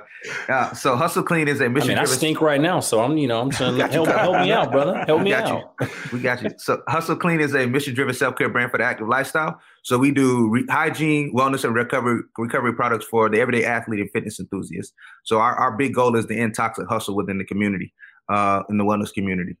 Uh, 0.52 0.74
so 0.74 0.96
hustle 0.96 1.22
clean 1.22 1.48
is 1.48 1.60
a 1.60 1.68
mission. 1.68 1.90
I 1.90 1.94
mean, 1.94 1.98
I 1.98 2.04
stink 2.04 2.40
right 2.40 2.60
now, 2.60 2.80
so 2.80 3.00
I'm 3.00 3.16
you 3.16 3.26
know 3.26 3.40
I'm 3.40 3.50
trying 3.50 3.76
to 3.76 3.86
help, 3.86 4.08
help 4.08 4.40
me 4.40 4.52
out, 4.52 4.72
brother. 4.72 5.04
Help 5.06 5.22
me 5.22 5.32
out. 5.34 5.64
You. 5.80 5.88
We 6.12 6.20
got 6.20 6.42
you. 6.42 6.50
So 6.58 6.82
hustle 6.88 7.16
clean 7.16 7.40
is 7.40 7.54
a 7.54 7.66
mission 7.66 7.94
driven 7.94 8.14
self 8.14 8.36
care 8.36 8.48
brand 8.48 8.70
for 8.70 8.78
the 8.78 8.84
active 8.84 9.08
lifestyle. 9.08 9.60
So 9.84 9.96
we 9.96 10.10
do 10.10 10.50
re- 10.50 10.66
hygiene, 10.68 11.32
wellness, 11.34 11.64
and 11.64 11.74
recovery 11.74 12.22
recovery 12.36 12.74
products 12.74 13.06
for 13.06 13.28
the 13.28 13.40
everyday 13.40 13.64
athlete 13.64 14.00
and 14.00 14.10
fitness 14.10 14.38
enthusiast. 14.38 14.92
So 15.24 15.38
our, 15.38 15.54
our 15.54 15.76
big 15.76 15.94
goal 15.94 16.14
is 16.16 16.26
to 16.26 16.36
end 16.36 16.54
toxic 16.54 16.86
hustle 16.88 17.16
within 17.16 17.38
the 17.38 17.44
community, 17.44 17.94
uh, 18.28 18.62
in 18.68 18.78
the 18.78 18.84
wellness 18.84 19.12
community. 19.12 19.56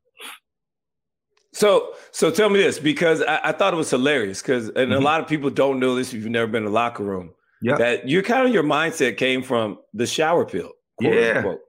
So, 1.54 1.94
so 2.12 2.30
tell 2.30 2.48
me 2.48 2.58
this 2.58 2.78
because 2.78 3.22
I, 3.22 3.40
I 3.44 3.52
thought 3.52 3.74
it 3.74 3.76
was 3.76 3.90
hilarious 3.90 4.40
because, 4.40 4.68
and 4.68 4.76
mm-hmm. 4.76 4.92
a 4.92 5.00
lot 5.00 5.20
of 5.20 5.28
people 5.28 5.50
don't 5.50 5.78
know 5.78 5.94
this 5.94 6.12
if 6.12 6.22
you've 6.22 6.30
never 6.30 6.50
been 6.50 6.62
in 6.62 6.68
a 6.68 6.72
locker 6.72 7.02
room. 7.02 7.30
Yeah, 7.62 7.76
that 7.76 8.08
you 8.08 8.22
kind 8.22 8.46
of 8.46 8.52
your 8.52 8.64
mindset 8.64 9.16
came 9.16 9.42
from 9.42 9.78
the 9.94 10.06
shower 10.06 10.44
pill. 10.44 10.72
Yeah, 11.00 11.38
unquote. 11.38 11.60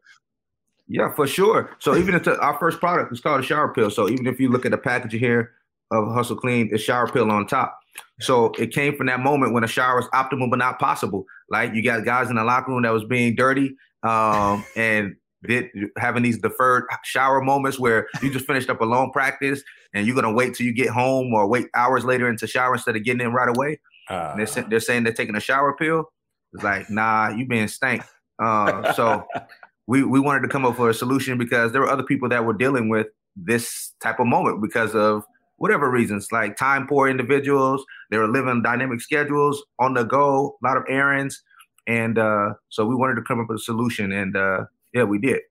yeah, 0.88 1.14
for 1.14 1.28
sure. 1.28 1.72
So 1.80 1.96
even 1.96 2.16
if 2.16 2.28
our 2.28 2.58
first 2.60 2.80
product 2.80 3.12
is 3.14 3.22
called 3.22 3.40
a 3.40 3.44
shower 3.44 3.74
pill. 3.74 3.92
So 3.92 4.10
even 4.10 4.28
if 4.28 4.40
you 4.40 4.50
look 4.50 4.66
at 4.66 4.72
the 4.72 4.78
packaging 4.78 5.20
here 5.20 5.52
of 5.92 6.12
Hustle 6.14 6.36
Clean, 6.36 6.70
it's 6.72 6.84
shower 6.84 7.08
pill 7.08 7.30
on 7.32 7.48
top. 7.48 7.78
So 8.20 8.52
it 8.58 8.74
came 8.74 8.96
from 8.96 9.08
that 9.08 9.20
moment 9.20 9.54
when 9.54 9.64
a 9.64 9.68
shower 9.68 10.00
is 10.00 10.08
optimal 10.08 10.50
but 10.50 10.60
not 10.60 10.80
possible. 10.80 11.26
Like 11.50 11.74
you 11.74 11.84
got 11.84 12.06
guys 12.06 12.30
in 12.30 12.36
the 12.36 12.44
locker 12.44 12.72
room 12.72 12.84
that 12.84 12.94
was 12.94 13.04
being 13.04 13.36
dirty 13.36 13.76
um, 14.04 14.66
and 14.76 15.16
did, 15.46 15.70
having 15.98 16.24
these 16.24 16.40
deferred 16.40 16.86
shower 17.04 17.42
moments 17.42 17.78
where 17.78 18.08
you 18.22 18.32
just 18.32 18.48
finished 18.48 18.70
up 18.70 18.82
a 18.82 18.86
long 18.86 19.12
practice 19.12 19.62
and 19.94 20.08
you're 20.08 20.16
gonna 20.16 20.32
wait 20.32 20.56
till 20.56 20.66
you 20.66 20.74
get 20.74 20.90
home 20.90 21.34
or 21.34 21.48
wait 21.48 21.68
hours 21.76 22.06
later 22.06 22.30
into 22.30 22.48
shower 22.48 22.74
instead 22.74 22.96
of 22.96 23.04
getting 23.04 23.22
in 23.22 23.34
right 23.34 23.50
away. 23.50 23.80
Uh, 24.10 24.36
they're, 24.36 24.66
they're 24.70 24.80
saying 24.80 25.04
they're 25.04 25.14
taking 25.14 25.36
a 25.36 25.40
shower 25.40 25.76
pill. 25.76 26.12
It's 26.54 26.64
like, 26.64 26.90
nah, 26.90 27.30
you 27.30 27.46
being 27.46 27.68
stank. 27.68 28.04
Uh, 28.42 28.94
so 28.94 29.26
we 29.88 30.04
we 30.04 30.20
wanted 30.20 30.42
to 30.42 30.48
come 30.48 30.66
up 30.66 30.80
with 30.80 30.92
a 30.92 30.94
solution 30.94 31.38
because 31.38 31.72
there 31.72 31.82
were 31.82 31.90
other 31.90 32.04
people 32.04 32.30
that 32.30 32.46
were 32.46 32.54
dealing 32.54 32.90
with 32.90 33.08
this 33.36 33.94
type 34.02 34.20
of 34.20 34.28
moment 34.28 34.62
because 34.62 34.96
of 34.96 35.24
whatever 35.58 35.90
reasons, 35.90 36.28
like 36.32 36.58
time 36.58 36.88
poor 36.88 37.08
individuals. 37.08 37.84
They 38.12 38.18
were 38.18 38.28
living 38.28 38.62
dynamic 38.62 39.02
schedules 39.02 39.64
on 39.80 39.94
the 39.94 40.04
go, 40.04 40.58
a 40.62 40.68
lot 40.68 40.78
of 40.78 40.84
errands, 40.90 41.42
and 41.88 42.18
uh, 42.18 42.54
so 42.70 42.86
we 42.86 42.96
wanted 42.96 43.16
to 43.16 43.22
come 43.22 43.40
up 43.40 43.48
with 43.50 43.60
a 43.60 43.64
solution, 43.64 44.12
and 44.12 44.36
uh, 44.36 44.66
yeah, 44.94 45.04
we 45.04 45.20
did. 45.20 45.42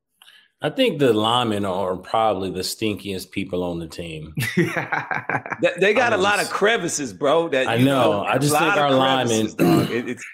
I 0.65 0.71
think 0.71 1.01
the 1.01 1.13
linemen 1.13 1.65
are 1.65 1.97
probably 1.97 2.51
the 2.51 2.61
stinkiest 2.61 3.33
people 3.33 3.65
on 3.65 3.81
the 3.81 3.89
team. 3.89 4.33
they 4.57 5.93
got 5.93 6.13
a 6.13 6.17
lot 6.17 6.41
of 6.41 6.49
crevices, 6.51 7.13
bro. 7.13 7.49
That 7.49 7.67
I 7.67 7.79
know. 7.79 8.13
know 8.13 8.25
I 8.25 8.39
just 8.39 8.57
think 8.57 8.77
our 8.77 8.93
linemen. 8.93 9.49
It, 9.59 10.09
it's 10.09 10.25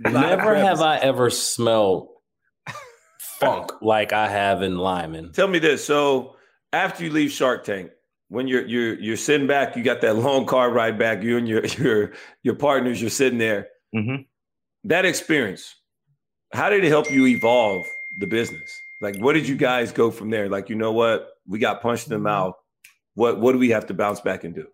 never 0.00 0.54
have 0.54 0.80
I 0.80 0.96
ever 0.98 1.28
smelled 1.28 2.08
funk 3.18 3.72
like 3.82 4.14
I 4.14 4.28
have 4.28 4.62
in 4.62 4.78
linemen. 4.78 5.32
Tell 5.32 5.48
me 5.48 5.58
this. 5.58 5.84
So 5.84 6.36
after 6.72 7.04
you 7.04 7.10
leave 7.10 7.30
Shark 7.30 7.64
Tank, 7.64 7.90
when 8.28 8.48
you're 8.48 8.66
you're 8.66 8.98
you're 8.98 9.16
sitting 9.18 9.46
back, 9.46 9.76
you 9.76 9.82
got 9.82 10.00
that 10.00 10.16
long 10.16 10.46
car 10.46 10.70
ride 10.70 10.98
back. 10.98 11.22
You 11.22 11.36
and 11.36 11.46
your 11.46 11.64
your 11.78 12.12
your 12.42 12.54
partners, 12.54 13.02
you're 13.02 13.10
sitting 13.10 13.38
there. 13.38 13.68
Mm-hmm. 13.94 14.22
That 14.84 15.04
experience, 15.04 15.74
how 16.54 16.70
did 16.70 16.84
it 16.84 16.88
help 16.88 17.10
you 17.10 17.26
evolve 17.26 17.84
the 18.20 18.26
business? 18.26 18.80
Like, 19.00 19.16
what 19.18 19.34
did 19.34 19.48
you 19.48 19.56
guys 19.56 19.92
go 19.92 20.10
from 20.10 20.30
there? 20.30 20.48
Like, 20.48 20.68
you 20.68 20.76
know 20.76 20.92
what? 20.92 21.38
We 21.46 21.58
got 21.58 21.82
punched 21.82 22.06
in 22.06 22.12
the 22.12 22.18
mouth. 22.18 22.54
What 23.14 23.40
what 23.40 23.52
do 23.52 23.58
we 23.58 23.70
have 23.70 23.86
to 23.86 23.94
bounce 23.94 24.20
back 24.20 24.44
and 24.44 24.54
do? 24.54 24.66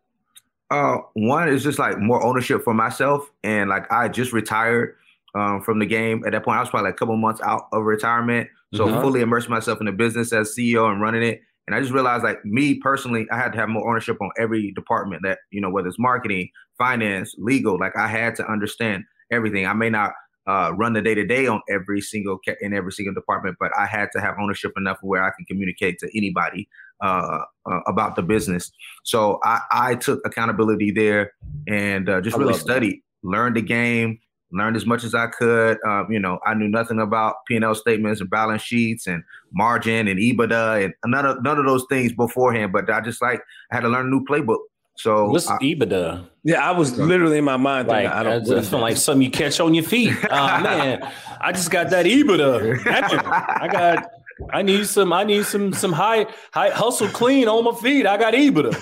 Uh, 0.70 0.98
one 1.14 1.48
is 1.48 1.64
just 1.64 1.78
like 1.78 1.98
more 1.98 2.22
ownership 2.22 2.62
for 2.62 2.72
myself, 2.72 3.30
and 3.42 3.68
like 3.68 3.90
I 3.90 4.08
just 4.08 4.32
retired 4.32 4.96
um, 5.34 5.62
from 5.62 5.78
the 5.78 5.86
game. 5.86 6.22
At 6.24 6.32
that 6.32 6.44
point, 6.44 6.58
I 6.58 6.60
was 6.60 6.70
probably 6.70 6.88
like 6.88 6.94
a 6.94 6.98
couple 6.98 7.16
months 7.16 7.40
out 7.42 7.68
of 7.72 7.82
retirement, 7.84 8.48
so 8.74 8.86
mm-hmm. 8.86 9.00
fully 9.00 9.20
immersed 9.20 9.48
myself 9.48 9.80
in 9.80 9.86
the 9.86 9.92
business 9.92 10.32
as 10.32 10.54
CEO 10.56 10.90
and 10.90 11.00
running 11.00 11.22
it. 11.22 11.40
And 11.66 11.74
I 11.74 11.80
just 11.80 11.92
realized, 11.92 12.24
like 12.24 12.44
me 12.44 12.74
personally, 12.74 13.26
I 13.30 13.36
had 13.36 13.52
to 13.52 13.58
have 13.58 13.68
more 13.68 13.88
ownership 13.88 14.20
on 14.20 14.30
every 14.38 14.72
department 14.72 15.22
that 15.24 15.38
you 15.50 15.60
know, 15.60 15.70
whether 15.70 15.88
it's 15.88 15.98
marketing, 15.98 16.48
finance, 16.78 17.34
legal. 17.36 17.78
Like 17.78 17.96
I 17.96 18.06
had 18.06 18.36
to 18.36 18.50
understand 18.50 19.04
everything. 19.30 19.66
I 19.66 19.72
may 19.72 19.90
not 19.90 20.12
uh, 20.50 20.70
run 20.82 20.92
the 20.94 21.02
day 21.08 21.14
to 21.14 21.24
day 21.24 21.46
on 21.46 21.60
every 21.68 22.00
single 22.00 22.38
in 22.60 22.70
every 22.74 22.92
single 22.92 23.14
department, 23.14 23.56
but 23.60 23.70
I 23.78 23.86
had 23.86 24.08
to 24.14 24.20
have 24.20 24.34
ownership 24.42 24.72
enough 24.76 24.98
where 25.02 25.22
I 25.22 25.30
can 25.36 25.44
communicate 25.50 25.98
to 26.00 26.06
anybody 26.18 26.68
uh, 27.00 27.40
uh, 27.70 27.80
about 27.86 28.16
the 28.16 28.22
business. 28.22 28.72
So 29.04 29.38
I, 29.44 29.60
I 29.70 29.94
took 29.94 30.20
accountability 30.24 30.90
there 30.90 31.32
and 31.68 32.08
uh, 32.08 32.20
just 32.20 32.36
really 32.36 32.54
studied, 32.54 32.96
that. 32.96 33.28
learned 33.28 33.56
the 33.56 33.62
game, 33.62 34.18
learned 34.50 34.76
as 34.76 34.86
much 34.86 35.04
as 35.04 35.14
I 35.14 35.28
could. 35.28 35.78
Um, 35.86 36.10
you 36.10 36.18
know, 36.18 36.40
I 36.44 36.54
knew 36.54 36.68
nothing 36.68 37.00
about 37.00 37.36
P 37.46 37.54
and 37.54 37.64
L 37.64 37.74
statements 37.76 38.20
and 38.20 38.28
balance 38.28 38.62
sheets 38.62 39.06
and 39.06 39.22
margin 39.52 40.08
and 40.08 40.18
EBITDA 40.18 40.84
and 40.84 40.94
none 41.06 41.26
of 41.26 41.42
none 41.44 41.58
of 41.58 41.66
those 41.66 41.86
things 41.88 42.12
beforehand. 42.12 42.72
But 42.72 42.90
I 42.90 43.00
just 43.00 43.22
like 43.22 43.40
I 43.70 43.76
had 43.76 43.82
to 43.82 43.88
learn 43.88 44.06
a 44.06 44.10
new 44.10 44.24
playbook. 44.24 44.62
So 45.00 45.30
what's 45.30 45.48
I, 45.48 45.56
EBITDA? 45.58 46.28
Yeah, 46.44 46.66
I 46.66 46.72
was 46.72 46.98
literally 46.98 47.38
in 47.38 47.44
my 47.44 47.56
mind 47.56 47.88
like, 47.88 48.06
I 48.06 48.22
don't. 48.22 48.50
I 48.50 48.60
feel 48.60 48.80
like 48.80 48.98
something 48.98 49.22
you 49.22 49.30
catch 49.30 49.58
on 49.58 49.72
your 49.72 49.84
feet. 49.84 50.14
Oh 50.30 50.60
man, 50.60 51.00
I 51.40 51.52
just 51.52 51.70
got 51.70 51.90
that 51.90 52.04
EBITDA. 52.04 52.86
I 52.86 53.68
got. 53.68 54.10
I 54.52 54.62
need 54.62 54.86
some. 54.86 55.12
I 55.12 55.24
need 55.24 55.46
some. 55.46 55.72
Some 55.72 55.92
high, 55.92 56.26
high 56.52 56.68
hustle 56.70 57.08
clean 57.08 57.48
on 57.48 57.64
my 57.64 57.72
feet. 57.80 58.06
I 58.06 58.18
got 58.18 58.34
EBITDA. 58.34 58.78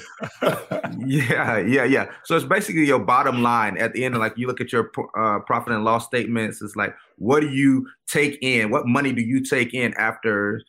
yeah, 1.07 1.59
yeah, 1.59 1.85
yeah. 1.85 2.11
So 2.25 2.37
it's 2.37 2.45
basically 2.45 2.85
your 2.85 2.99
bottom 2.99 3.43
line 3.43 3.79
at 3.79 3.93
the 3.93 4.05
end. 4.05 4.15
Of 4.15 4.21
like 4.21 4.37
you 4.37 4.49
look 4.49 4.61
at 4.61 4.73
your 4.73 4.91
uh, 5.17 5.39
profit 5.41 5.73
and 5.73 5.85
loss 5.85 6.05
statements. 6.07 6.61
It's 6.63 6.75
like, 6.75 6.95
what 7.17 7.41
do 7.41 7.49
you 7.49 7.87
take 8.09 8.39
in? 8.43 8.71
What 8.71 8.87
money 8.87 9.13
do 9.13 9.23
you 9.23 9.45
take 9.45 9.73
in 9.73 9.95
after 9.95 10.63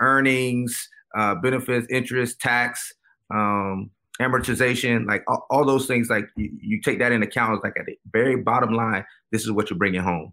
earnings, 0.00 0.88
uh, 1.16 1.36
benefits, 1.36 1.86
interest, 1.90 2.38
tax? 2.38 2.92
Um, 3.32 3.90
amortization, 4.20 5.06
like 5.06 5.24
all, 5.26 5.46
all 5.50 5.64
those 5.64 5.86
things, 5.86 6.08
like 6.08 6.28
you, 6.36 6.50
you, 6.60 6.80
take 6.80 6.98
that 7.00 7.12
into 7.12 7.26
account. 7.26 7.62
Like 7.64 7.74
at 7.78 7.86
the 7.86 7.98
very 8.12 8.36
bottom 8.36 8.72
line, 8.72 9.04
this 9.32 9.42
is 9.42 9.52
what 9.52 9.70
you're 9.70 9.78
bringing 9.78 10.02
home. 10.02 10.32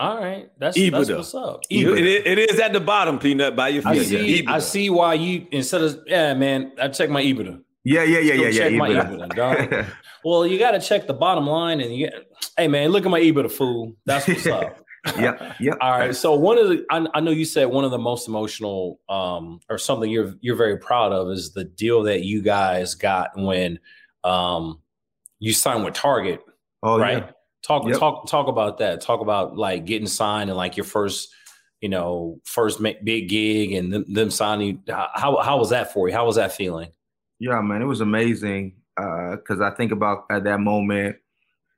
All 0.00 0.16
right, 0.16 0.48
that's, 0.58 0.76
that's 0.76 1.10
what's 1.10 1.34
up. 1.34 1.60
It, 1.68 1.86
it 2.26 2.38
is 2.38 2.60
at 2.60 2.72
the 2.72 2.80
bottom, 2.80 3.18
peanut 3.18 3.56
by 3.56 3.68
your 3.70 3.82
feet. 3.82 3.90
I 3.90 4.04
see. 4.04 4.46
I 4.46 4.58
see 4.60 4.90
why 4.90 5.14
you 5.14 5.46
instead 5.50 5.82
of 5.82 5.98
yeah, 6.06 6.34
man. 6.34 6.72
I 6.80 6.88
check 6.88 7.10
my 7.10 7.22
EBITDA. 7.22 7.60
Yeah, 7.84 8.04
yeah, 8.04 8.18
yeah, 8.20 8.34
yeah, 8.34 8.50
check 8.50 8.72
yeah. 8.72 8.78
My 8.78 8.90
EBITDA, 8.90 9.34
dog. 9.34 9.86
well, 10.24 10.46
you 10.46 10.58
got 10.58 10.72
to 10.72 10.80
check 10.80 11.08
the 11.08 11.14
bottom 11.14 11.46
line, 11.46 11.80
and 11.80 11.92
you. 11.94 12.10
Hey, 12.56 12.68
man, 12.68 12.90
look 12.90 13.04
at 13.04 13.10
my 13.10 13.20
EBITDA, 13.20 13.50
fool. 13.50 13.94
That's 14.06 14.28
what's 14.28 14.46
up. 14.46 14.78
yep. 15.18 15.56
Yep. 15.60 15.78
All 15.80 15.98
right. 15.98 16.14
So 16.14 16.34
one 16.34 16.58
of 16.58 16.68
the 16.68 16.84
I, 16.90 17.06
I, 17.14 17.20
know 17.20 17.30
you 17.30 17.44
said 17.44 17.66
one 17.66 17.84
of 17.84 17.90
the 17.90 17.98
most 17.98 18.28
emotional 18.28 19.00
um 19.08 19.60
or 19.68 19.78
something 19.78 20.10
you're 20.10 20.34
you're 20.40 20.56
very 20.56 20.78
proud 20.78 21.12
of 21.12 21.30
is 21.30 21.52
the 21.52 21.64
deal 21.64 22.02
that 22.04 22.24
you 22.24 22.42
guys 22.42 22.94
got 22.94 23.30
when 23.36 23.78
um 24.24 24.80
you 25.38 25.52
signed 25.52 25.84
with 25.84 25.94
Target. 25.94 26.40
Oh 26.82 26.98
right. 26.98 27.24
Yeah. 27.24 27.30
Talk 27.62 27.86
yep. 27.86 27.98
talk 27.98 28.28
talk 28.28 28.48
about 28.48 28.78
that. 28.78 29.00
Talk 29.00 29.20
about 29.20 29.56
like 29.56 29.84
getting 29.84 30.08
signed 30.08 30.50
and 30.50 30.56
like 30.56 30.76
your 30.76 30.84
first 30.84 31.28
you 31.80 31.88
know 31.88 32.40
first 32.44 32.80
big 33.04 33.28
gig 33.28 33.72
and 33.72 33.92
them, 33.92 34.04
them 34.12 34.30
signing. 34.30 34.82
How 34.88 35.40
how 35.42 35.58
was 35.58 35.70
that 35.70 35.92
for 35.92 36.08
you? 36.08 36.14
How 36.14 36.26
was 36.26 36.36
that 36.36 36.52
feeling? 36.52 36.90
Yeah, 37.40 37.60
man, 37.60 37.82
it 37.82 37.86
was 37.86 38.00
amazing. 38.00 38.74
Uh, 38.96 39.36
because 39.36 39.60
I 39.60 39.70
think 39.70 39.92
about 39.92 40.24
at 40.28 40.42
that 40.44 40.58
moment 40.58 41.16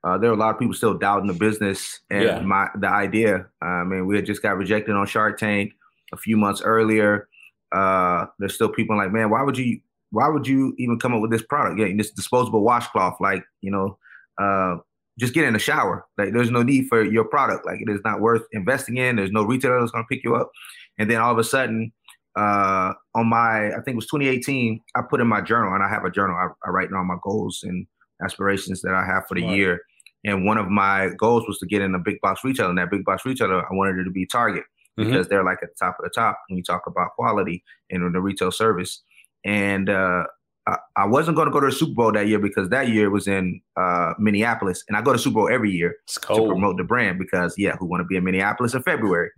uh, 0.03 0.17
there 0.17 0.31
are 0.31 0.35
a 0.35 0.37
lot 0.37 0.55
of 0.55 0.59
people 0.59 0.75
still 0.75 0.97
doubting 0.97 1.27
the 1.27 1.35
business 1.35 2.01
and 2.11 2.23
yeah. 2.23 2.41
my 2.41 2.69
the 2.79 2.89
idea. 2.89 3.47
I 3.61 3.85
mean, 3.85 4.07
we 4.07 4.17
had 4.17 4.25
just 4.25 4.43
got 4.43 4.57
rejected 4.57 4.95
on 4.95 5.07
Shark 5.07 5.39
Tank 5.39 5.73
a 6.13 6.17
few 6.17 6.37
months 6.37 6.63
earlier. 6.63 7.29
Uh, 7.73 8.27
there's 8.39 8.55
still 8.55 8.71
people 8.71 8.97
like, 8.97 9.13
man, 9.13 9.31
why 9.31 9.43
would 9.43 9.59
you 9.59 9.81
why 10.11 10.29
would 10.29 10.47
you 10.47 10.75
even 10.79 10.99
come 10.99 11.15
up 11.15 11.21
with 11.21 11.31
this 11.31 11.43
product? 11.43 11.79
Yeah, 11.79 11.89
this 11.97 12.11
disposable 12.11 12.63
washcloth, 12.63 13.17
like 13.21 13.45
you 13.61 13.71
know, 13.71 13.99
uh, 14.41 14.79
just 15.19 15.35
get 15.35 15.45
in 15.45 15.53
the 15.53 15.59
shower. 15.59 16.07
Like, 16.17 16.33
there's 16.33 16.51
no 16.51 16.63
need 16.63 16.87
for 16.89 17.05
your 17.05 17.25
product. 17.25 17.67
Like, 17.67 17.81
it 17.81 17.91
is 17.91 18.01
not 18.03 18.21
worth 18.21 18.43
investing 18.53 18.97
in. 18.97 19.17
There's 19.17 19.33
no 19.33 19.43
retailer 19.43 19.79
that's 19.81 19.93
gonna 19.93 20.07
pick 20.11 20.25
you 20.25 20.35
up. 20.35 20.51
And 20.99 21.11
then 21.11 21.21
all 21.21 21.33
of 21.33 21.39
a 21.39 21.45
sudden, 21.45 21.93
uh, 22.37 22.95
on 23.15 23.27
my 23.27 23.69
I 23.69 23.81
think 23.85 23.89
it 23.89 23.97
was 23.97 24.07
2018, 24.07 24.81
I 24.97 25.03
put 25.09 25.21
in 25.21 25.27
my 25.27 25.43
journal, 25.43 25.75
and 25.75 25.85
I 25.85 25.91
have 25.91 26.05
a 26.05 26.11
journal. 26.11 26.37
I, 26.37 26.49
I 26.67 26.71
write 26.71 26.91
down 26.91 27.07
my 27.07 27.19
goals 27.23 27.61
and 27.63 27.87
aspirations 28.25 28.81
that 28.83 28.95
I 28.95 29.05
have 29.05 29.27
for 29.29 29.35
the 29.35 29.45
right. 29.45 29.57
year. 29.57 29.81
And 30.25 30.45
one 30.45 30.59
of 30.59 30.69
my 30.69 31.11
goals 31.17 31.47
was 31.47 31.59
to 31.59 31.67
get 31.67 31.83
in 31.83 31.95
a 31.95 31.99
big 31.99 32.21
box 32.21 32.43
retailer. 32.45 32.69
And 32.69 32.79
that 32.79 32.91
big 32.91 33.05
box 33.05 33.25
retailer, 33.25 33.65
I 33.65 33.75
wanted 33.75 33.99
it 33.99 34.05
to 34.05 34.11
be 34.11 34.27
Target 34.27 34.65
mm-hmm. 34.99 35.11
because 35.11 35.29
they're 35.29 35.45
like 35.45 35.59
at 35.63 35.71
the 35.71 35.85
top 35.87 35.97
of 35.99 36.05
the 36.05 36.11
top 36.11 36.39
when 36.49 36.59
you 36.59 36.63
talk 36.63 36.83
about 36.87 37.13
quality 37.17 37.65
and 37.91 38.15
the 38.15 38.21
retail 38.21 38.51
service. 38.51 39.03
And 39.45 39.89
uh, 39.89 40.25
I, 40.67 40.77
I, 40.97 41.07
wasn't 41.07 41.37
going 41.37 41.47
to 41.47 41.53
go 41.53 41.61
to 41.61 41.67
the 41.67 41.73
Super 41.73 41.95
Bowl 41.95 42.13
that 42.13 42.29
year 42.29 42.39
because 42.39 42.69
that 42.69 42.89
year 42.89 43.11
was 43.11 43.27
in 43.27 43.61
uh, 43.77 44.13
Minneapolis. 44.19 44.85
And 44.89 44.97
I 44.97 45.03
go 45.03 45.13
to 45.13 45.19
Super 45.19 45.35
Bowl 45.35 45.49
every 45.51 45.71
year 45.71 45.97
to 46.09 46.19
promote 46.47 46.77
the 46.77 46.85
brand 46.85 47.19
because, 47.19 47.55
yeah, 47.57 47.77
who 47.77 47.87
want 47.87 48.03
to 48.03 48.05
be 48.05 48.17
in 48.17 48.25
Minneapolis 48.25 48.75
in 48.75 48.83
February? 48.83 49.31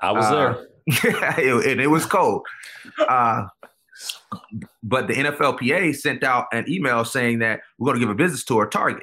I 0.00 0.12
was 0.12 0.24
uh, 0.24 0.32
there. 0.32 0.66
it, 1.38 1.80
it, 1.80 1.86
was 1.88 2.06
cold. 2.06 2.46
Uh, 2.98 3.46
but 4.82 5.06
the 5.06 5.14
NFLPA 5.14 5.94
sent 5.94 6.24
out 6.24 6.46
an 6.52 6.64
email 6.68 7.04
saying 7.04 7.40
that 7.40 7.60
we're 7.78 7.86
going 7.86 8.00
to 8.00 8.06
give 8.06 8.10
a 8.10 8.14
business 8.14 8.44
tour 8.44 8.66
Target. 8.66 9.02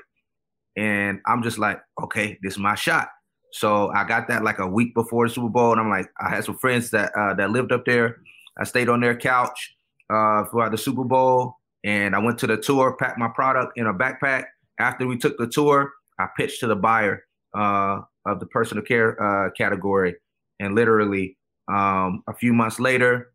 And 0.78 1.20
I'm 1.26 1.42
just 1.42 1.58
like, 1.58 1.82
okay, 2.04 2.38
this 2.44 2.54
is 2.54 2.60
my 2.60 2.76
shot. 2.76 3.10
So 3.52 3.90
I 3.90 4.04
got 4.04 4.28
that 4.28 4.44
like 4.44 4.60
a 4.60 4.68
week 4.68 4.94
before 4.94 5.28
the 5.28 5.34
Super 5.34 5.50
Bowl, 5.50 5.72
and 5.72 5.82
I'm 5.82 5.90
like, 5.90 6.10
I 6.20 6.30
had 6.30 6.46
some 6.46 6.58
friends 6.58 6.92
that 6.92 7.12
uh, 7.18 7.34
that 7.36 7.52
lived 7.52 7.72
up 7.72 7.86
there. 7.86 8.18
I 8.60 8.64
stayed 8.64 8.90
on 8.90 9.02
their 9.02 9.16
couch 9.16 9.76
uh, 10.10 10.44
throughout 10.46 10.72
the 10.72 10.78
Super 10.78 11.04
Bowl, 11.04 11.56
and 11.84 12.16
I 12.16 12.20
went 12.20 12.38
to 12.40 12.48
the 12.48 12.58
tour, 12.58 12.96
packed 13.00 13.18
my 13.18 13.30
product 13.30 13.78
in 13.78 13.88
a 13.88 13.94
backpack. 13.94 14.46
After 14.80 15.08
we 15.08 15.18
took 15.18 15.38
the 15.38 15.48
tour, 15.48 15.92
I 16.20 16.28
pitched 16.38 16.60
to 16.60 16.68
the 16.68 16.76
buyer 16.76 17.24
uh, 17.58 18.02
of 18.26 18.40
the 18.40 18.46
personal 18.48 18.84
care 18.84 19.22
uh, 19.22 19.50
category, 19.52 20.16
and 20.60 20.76
literally 20.76 21.38
um, 21.68 22.24
a 22.28 22.36
few 22.36 22.54
months 22.54 22.80
later, 22.80 23.32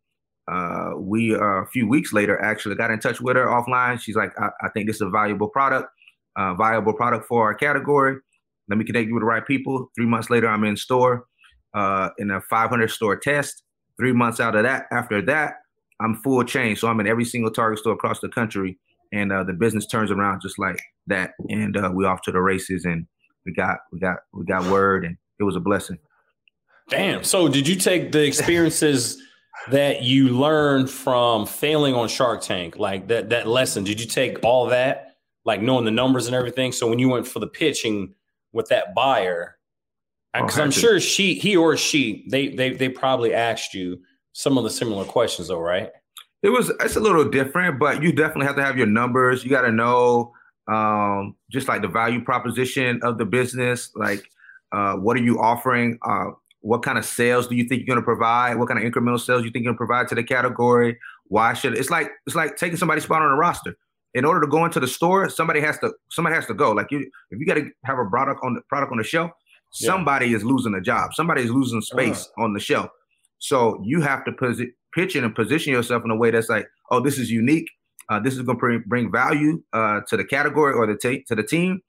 uh, 0.50 0.92
we 0.96 1.34
uh, 1.34 1.38
a 1.38 1.66
few 1.66 1.88
weeks 1.88 2.12
later 2.12 2.40
actually 2.40 2.76
got 2.76 2.90
in 2.90 3.00
touch 3.00 3.20
with 3.20 3.36
her 3.36 3.46
offline. 3.46 3.98
She's 3.98 4.16
like, 4.16 4.30
I, 4.38 4.50
I 4.62 4.68
think 4.68 4.86
this 4.86 4.96
is 4.96 5.02
a 5.02 5.10
valuable 5.10 5.48
product 5.48 5.88
uh, 6.36 6.54
viable 6.54 6.92
product 6.92 7.26
for 7.26 7.42
our 7.42 7.54
category. 7.54 8.16
Let 8.68 8.78
me 8.78 8.84
connect 8.84 9.08
you 9.08 9.14
with 9.14 9.22
the 9.22 9.26
right 9.26 9.46
people. 9.46 9.90
Three 9.94 10.06
months 10.06 10.30
later, 10.30 10.48
I'm 10.48 10.64
in 10.64 10.76
store 10.76 11.26
uh, 11.74 12.10
in 12.18 12.30
a 12.30 12.40
500 12.40 12.90
store 12.90 13.16
test. 13.16 13.62
Three 13.98 14.12
months 14.12 14.40
out 14.40 14.54
of 14.54 14.62
that, 14.62 14.86
after 14.90 15.20
that, 15.22 15.56
I'm 16.00 16.20
full 16.22 16.42
chain. 16.44 16.76
So 16.76 16.88
I'm 16.88 16.98
in 17.00 17.06
every 17.06 17.24
single 17.24 17.50
Target 17.50 17.78
store 17.80 17.92
across 17.92 18.20
the 18.20 18.28
country, 18.28 18.78
and 19.12 19.32
uh, 19.32 19.44
the 19.44 19.52
business 19.52 19.86
turns 19.86 20.10
around 20.10 20.40
just 20.40 20.58
like 20.58 20.80
that, 21.06 21.32
and 21.48 21.76
uh, 21.76 21.90
we 21.94 22.04
off 22.04 22.22
to 22.22 22.32
the 22.32 22.40
races, 22.40 22.84
and 22.84 23.06
we 23.44 23.52
got 23.52 23.78
we 23.92 24.00
got 24.00 24.18
we 24.32 24.44
got 24.44 24.64
word, 24.66 25.04
and 25.04 25.16
it 25.38 25.44
was 25.44 25.56
a 25.56 25.60
blessing. 25.60 25.98
Damn. 26.88 27.22
So 27.24 27.48
did 27.48 27.68
you 27.68 27.76
take 27.76 28.12
the 28.12 28.24
experiences 28.24 29.22
that 29.70 30.02
you 30.02 30.30
learned 30.30 30.90
from 30.90 31.46
failing 31.46 31.94
on 31.94 32.08
Shark 32.08 32.40
Tank, 32.40 32.78
like 32.78 33.08
that 33.08 33.30
that 33.30 33.46
lesson? 33.46 33.84
Did 33.84 34.00
you 34.00 34.06
take 34.06 34.42
all 34.42 34.66
that, 34.66 35.11
like 35.44 35.60
knowing 35.60 35.84
the 35.84 35.90
numbers 35.90 36.26
and 36.26 36.36
everything? 36.36 36.72
So 36.72 36.88
when 36.88 36.98
you 36.98 37.08
went 37.08 37.26
for 37.26 37.38
the 37.38 37.46
pitching 37.46 38.14
with 38.52 38.68
that 38.68 38.94
buyer, 38.94 39.56
because 40.34 40.58
oh, 40.58 40.62
I'm 40.62 40.70
sure 40.70 40.98
she, 41.00 41.34
he 41.34 41.56
or 41.56 41.76
she, 41.76 42.24
they 42.30 42.48
they 42.48 42.72
they 42.72 42.88
probably 42.88 43.34
asked 43.34 43.74
you 43.74 44.00
some 44.32 44.56
of 44.56 44.64
the 44.64 44.70
similar 44.70 45.04
questions, 45.04 45.48
though, 45.48 45.60
right? 45.60 45.90
It 46.42 46.48
was 46.48 46.70
it's 46.80 46.96
a 46.96 47.00
little 47.00 47.28
different, 47.28 47.78
but 47.78 48.02
you 48.02 48.12
definitely 48.12 48.46
have 48.46 48.56
to 48.56 48.64
have 48.64 48.76
your 48.76 48.86
numbers. 48.86 49.44
You 49.44 49.50
got 49.50 49.62
to 49.62 49.72
know 49.72 50.32
um, 50.68 51.36
just 51.50 51.68
like 51.68 51.82
the 51.82 51.88
value 51.88 52.24
proposition 52.24 53.00
of 53.02 53.18
the 53.18 53.24
business, 53.24 53.90
like 53.94 54.28
uh, 54.72 54.94
what 54.94 55.16
are 55.16 55.22
you 55.22 55.38
offering? 55.40 55.98
Uh, 56.02 56.30
what 56.60 56.82
kind 56.82 56.96
of 56.96 57.04
sales 57.04 57.48
do 57.48 57.56
you 57.56 57.64
think 57.64 57.80
you're 57.80 57.94
going 57.94 58.00
to 58.00 58.04
provide? 58.04 58.56
What 58.56 58.68
kind 58.68 58.82
of 58.82 58.90
incremental 58.90 59.20
sales 59.20 59.44
you 59.44 59.50
think 59.50 59.64
you're 59.64 59.72
going 59.72 59.74
to 59.74 59.86
provide 59.86 60.08
to 60.08 60.14
the 60.14 60.22
category? 60.22 60.98
Why 61.26 61.54
should 61.54 61.76
it's 61.76 61.90
like 61.90 62.10
it's 62.26 62.36
like 62.36 62.56
taking 62.56 62.76
somebody's 62.76 63.04
spot 63.04 63.22
on 63.22 63.30
the 63.30 63.36
roster. 63.36 63.76
In 64.14 64.24
order 64.26 64.40
to 64.42 64.46
go 64.46 64.64
into 64.64 64.78
the 64.78 64.88
store, 64.88 65.28
somebody 65.30 65.60
has 65.60 65.78
to 65.78 65.92
somebody 66.10 66.36
has 66.36 66.46
to 66.46 66.54
go. 66.54 66.72
Like 66.72 66.90
you, 66.90 67.00
if 67.30 67.40
you 67.40 67.46
got 67.46 67.54
to 67.54 67.70
have 67.84 67.98
a 67.98 68.04
product 68.04 68.40
on 68.42 68.54
the 68.54 68.60
product 68.68 68.92
on 68.92 68.98
the 68.98 69.04
shelf, 69.04 69.30
yeah. 69.80 69.86
somebody 69.86 70.34
is 70.34 70.44
losing 70.44 70.74
a 70.74 70.80
job. 70.80 71.14
Somebody 71.14 71.42
is 71.42 71.50
losing 71.50 71.80
space 71.80 72.26
uh-huh. 72.26 72.44
on 72.44 72.52
the 72.52 72.60
shelf. 72.60 72.90
So 73.38 73.80
you 73.84 74.00
have 74.02 74.24
to 74.26 74.32
posi- 74.32 74.72
pitch 74.94 75.16
it 75.16 75.24
and 75.24 75.34
position 75.34 75.72
yourself 75.72 76.04
in 76.04 76.10
a 76.10 76.16
way 76.16 76.30
that's 76.30 76.48
like, 76.48 76.66
oh, 76.90 77.00
this 77.00 77.18
is 77.18 77.30
unique. 77.30 77.68
Uh, 78.08 78.20
this 78.20 78.34
is 78.34 78.42
going 78.42 78.58
to 78.58 78.80
bring 78.86 79.10
value 79.10 79.62
uh, 79.72 80.00
to 80.08 80.16
the 80.16 80.24
category 80.24 80.74
or 80.74 80.86
the 80.86 80.96
t- 80.96 81.24
to 81.28 81.34
the 81.34 81.42
team, 81.42 81.80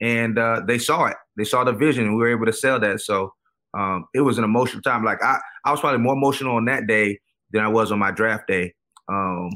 and 0.00 0.38
uh, 0.38 0.60
they 0.66 0.78
saw 0.78 1.06
it. 1.06 1.16
They 1.36 1.44
saw 1.44 1.64
the 1.64 1.72
vision, 1.72 2.04
and 2.04 2.14
we 2.14 2.20
were 2.20 2.30
able 2.30 2.46
to 2.46 2.52
sell 2.52 2.78
that. 2.80 3.00
So 3.00 3.32
um, 3.72 4.06
it 4.14 4.20
was 4.20 4.36
an 4.36 4.44
emotional 4.44 4.82
time. 4.82 5.04
Like 5.04 5.22
I, 5.22 5.38
I 5.64 5.70
was 5.70 5.80
probably 5.80 6.00
more 6.00 6.14
emotional 6.14 6.56
on 6.56 6.64
that 6.66 6.86
day 6.86 7.18
than 7.52 7.62
I 7.64 7.68
was 7.68 7.92
on 7.92 7.98
my 7.98 8.10
draft 8.10 8.46
day. 8.46 8.74
Um, 9.08 9.50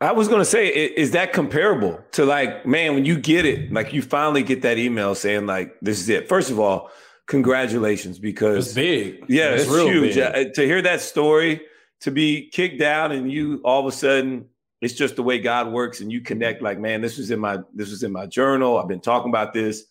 I 0.00 0.12
was 0.12 0.28
gonna 0.28 0.44
say, 0.46 0.68
is 0.68 1.10
that 1.10 1.32
comparable 1.32 2.02
to 2.12 2.24
like, 2.24 2.64
man, 2.64 2.94
when 2.94 3.04
you 3.04 3.18
get 3.18 3.44
it, 3.44 3.70
like 3.72 3.92
you 3.92 4.00
finally 4.00 4.42
get 4.42 4.62
that 4.62 4.78
email 4.78 5.14
saying 5.14 5.46
like, 5.46 5.76
this 5.82 6.00
is 6.00 6.08
it. 6.08 6.28
First 6.28 6.50
of 6.50 6.58
all, 6.58 6.90
congratulations 7.26 8.18
because 8.18 8.68
it's 8.68 8.74
big. 8.74 9.24
Yeah, 9.28 9.50
it's, 9.50 9.64
it's 9.64 9.72
huge. 9.72 10.14
To 10.14 10.62
hear 10.62 10.80
that 10.82 11.02
story, 11.02 11.60
to 12.00 12.10
be 12.10 12.48
kicked 12.48 12.80
down, 12.80 13.12
and 13.12 13.30
you 13.30 13.60
all 13.62 13.80
of 13.80 13.86
a 13.86 13.92
sudden, 13.92 14.46
it's 14.80 14.94
just 14.94 15.16
the 15.16 15.22
way 15.22 15.38
God 15.38 15.70
works, 15.70 16.00
and 16.00 16.10
you 16.10 16.22
connect. 16.22 16.62
Like, 16.62 16.78
man, 16.78 17.02
this 17.02 17.18
was 17.18 17.30
in 17.30 17.38
my 17.38 17.58
this 17.74 17.90
was 17.90 18.02
in 18.02 18.10
my 18.10 18.26
journal. 18.26 18.78
I've 18.78 18.88
been 18.88 19.00
talking 19.00 19.30
about 19.30 19.52
this. 19.52 19.84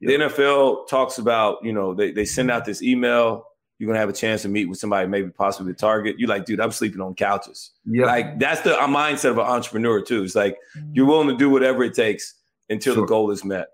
The 0.00 0.14
NFL 0.14 0.88
talks 0.88 1.18
about, 1.18 1.58
you 1.62 1.72
know, 1.72 1.94
they, 1.94 2.10
they 2.10 2.24
send 2.24 2.50
out 2.50 2.64
this 2.64 2.82
email. 2.82 3.46
You're 3.82 3.88
gonna 3.88 3.98
have 3.98 4.08
a 4.08 4.12
chance 4.12 4.42
to 4.42 4.48
meet 4.48 4.66
with 4.66 4.78
somebody, 4.78 5.08
maybe 5.08 5.30
possibly 5.30 5.72
the 5.72 5.76
target. 5.76 6.14
You're 6.16 6.28
like, 6.28 6.44
dude, 6.44 6.60
I'm 6.60 6.70
sleeping 6.70 7.00
on 7.00 7.16
couches. 7.16 7.72
Yeah. 7.84 8.06
Like 8.06 8.38
that's 8.38 8.60
the 8.60 8.74
mindset 8.74 9.30
of 9.30 9.38
an 9.38 9.44
entrepreneur 9.44 10.00
too. 10.00 10.22
It's 10.22 10.36
like 10.36 10.56
you're 10.92 11.04
willing 11.04 11.26
to 11.26 11.36
do 11.36 11.50
whatever 11.50 11.82
it 11.82 11.92
takes 11.92 12.34
until 12.70 12.94
sure. 12.94 13.02
the 13.02 13.08
goal 13.08 13.32
is 13.32 13.44
met. 13.44 13.70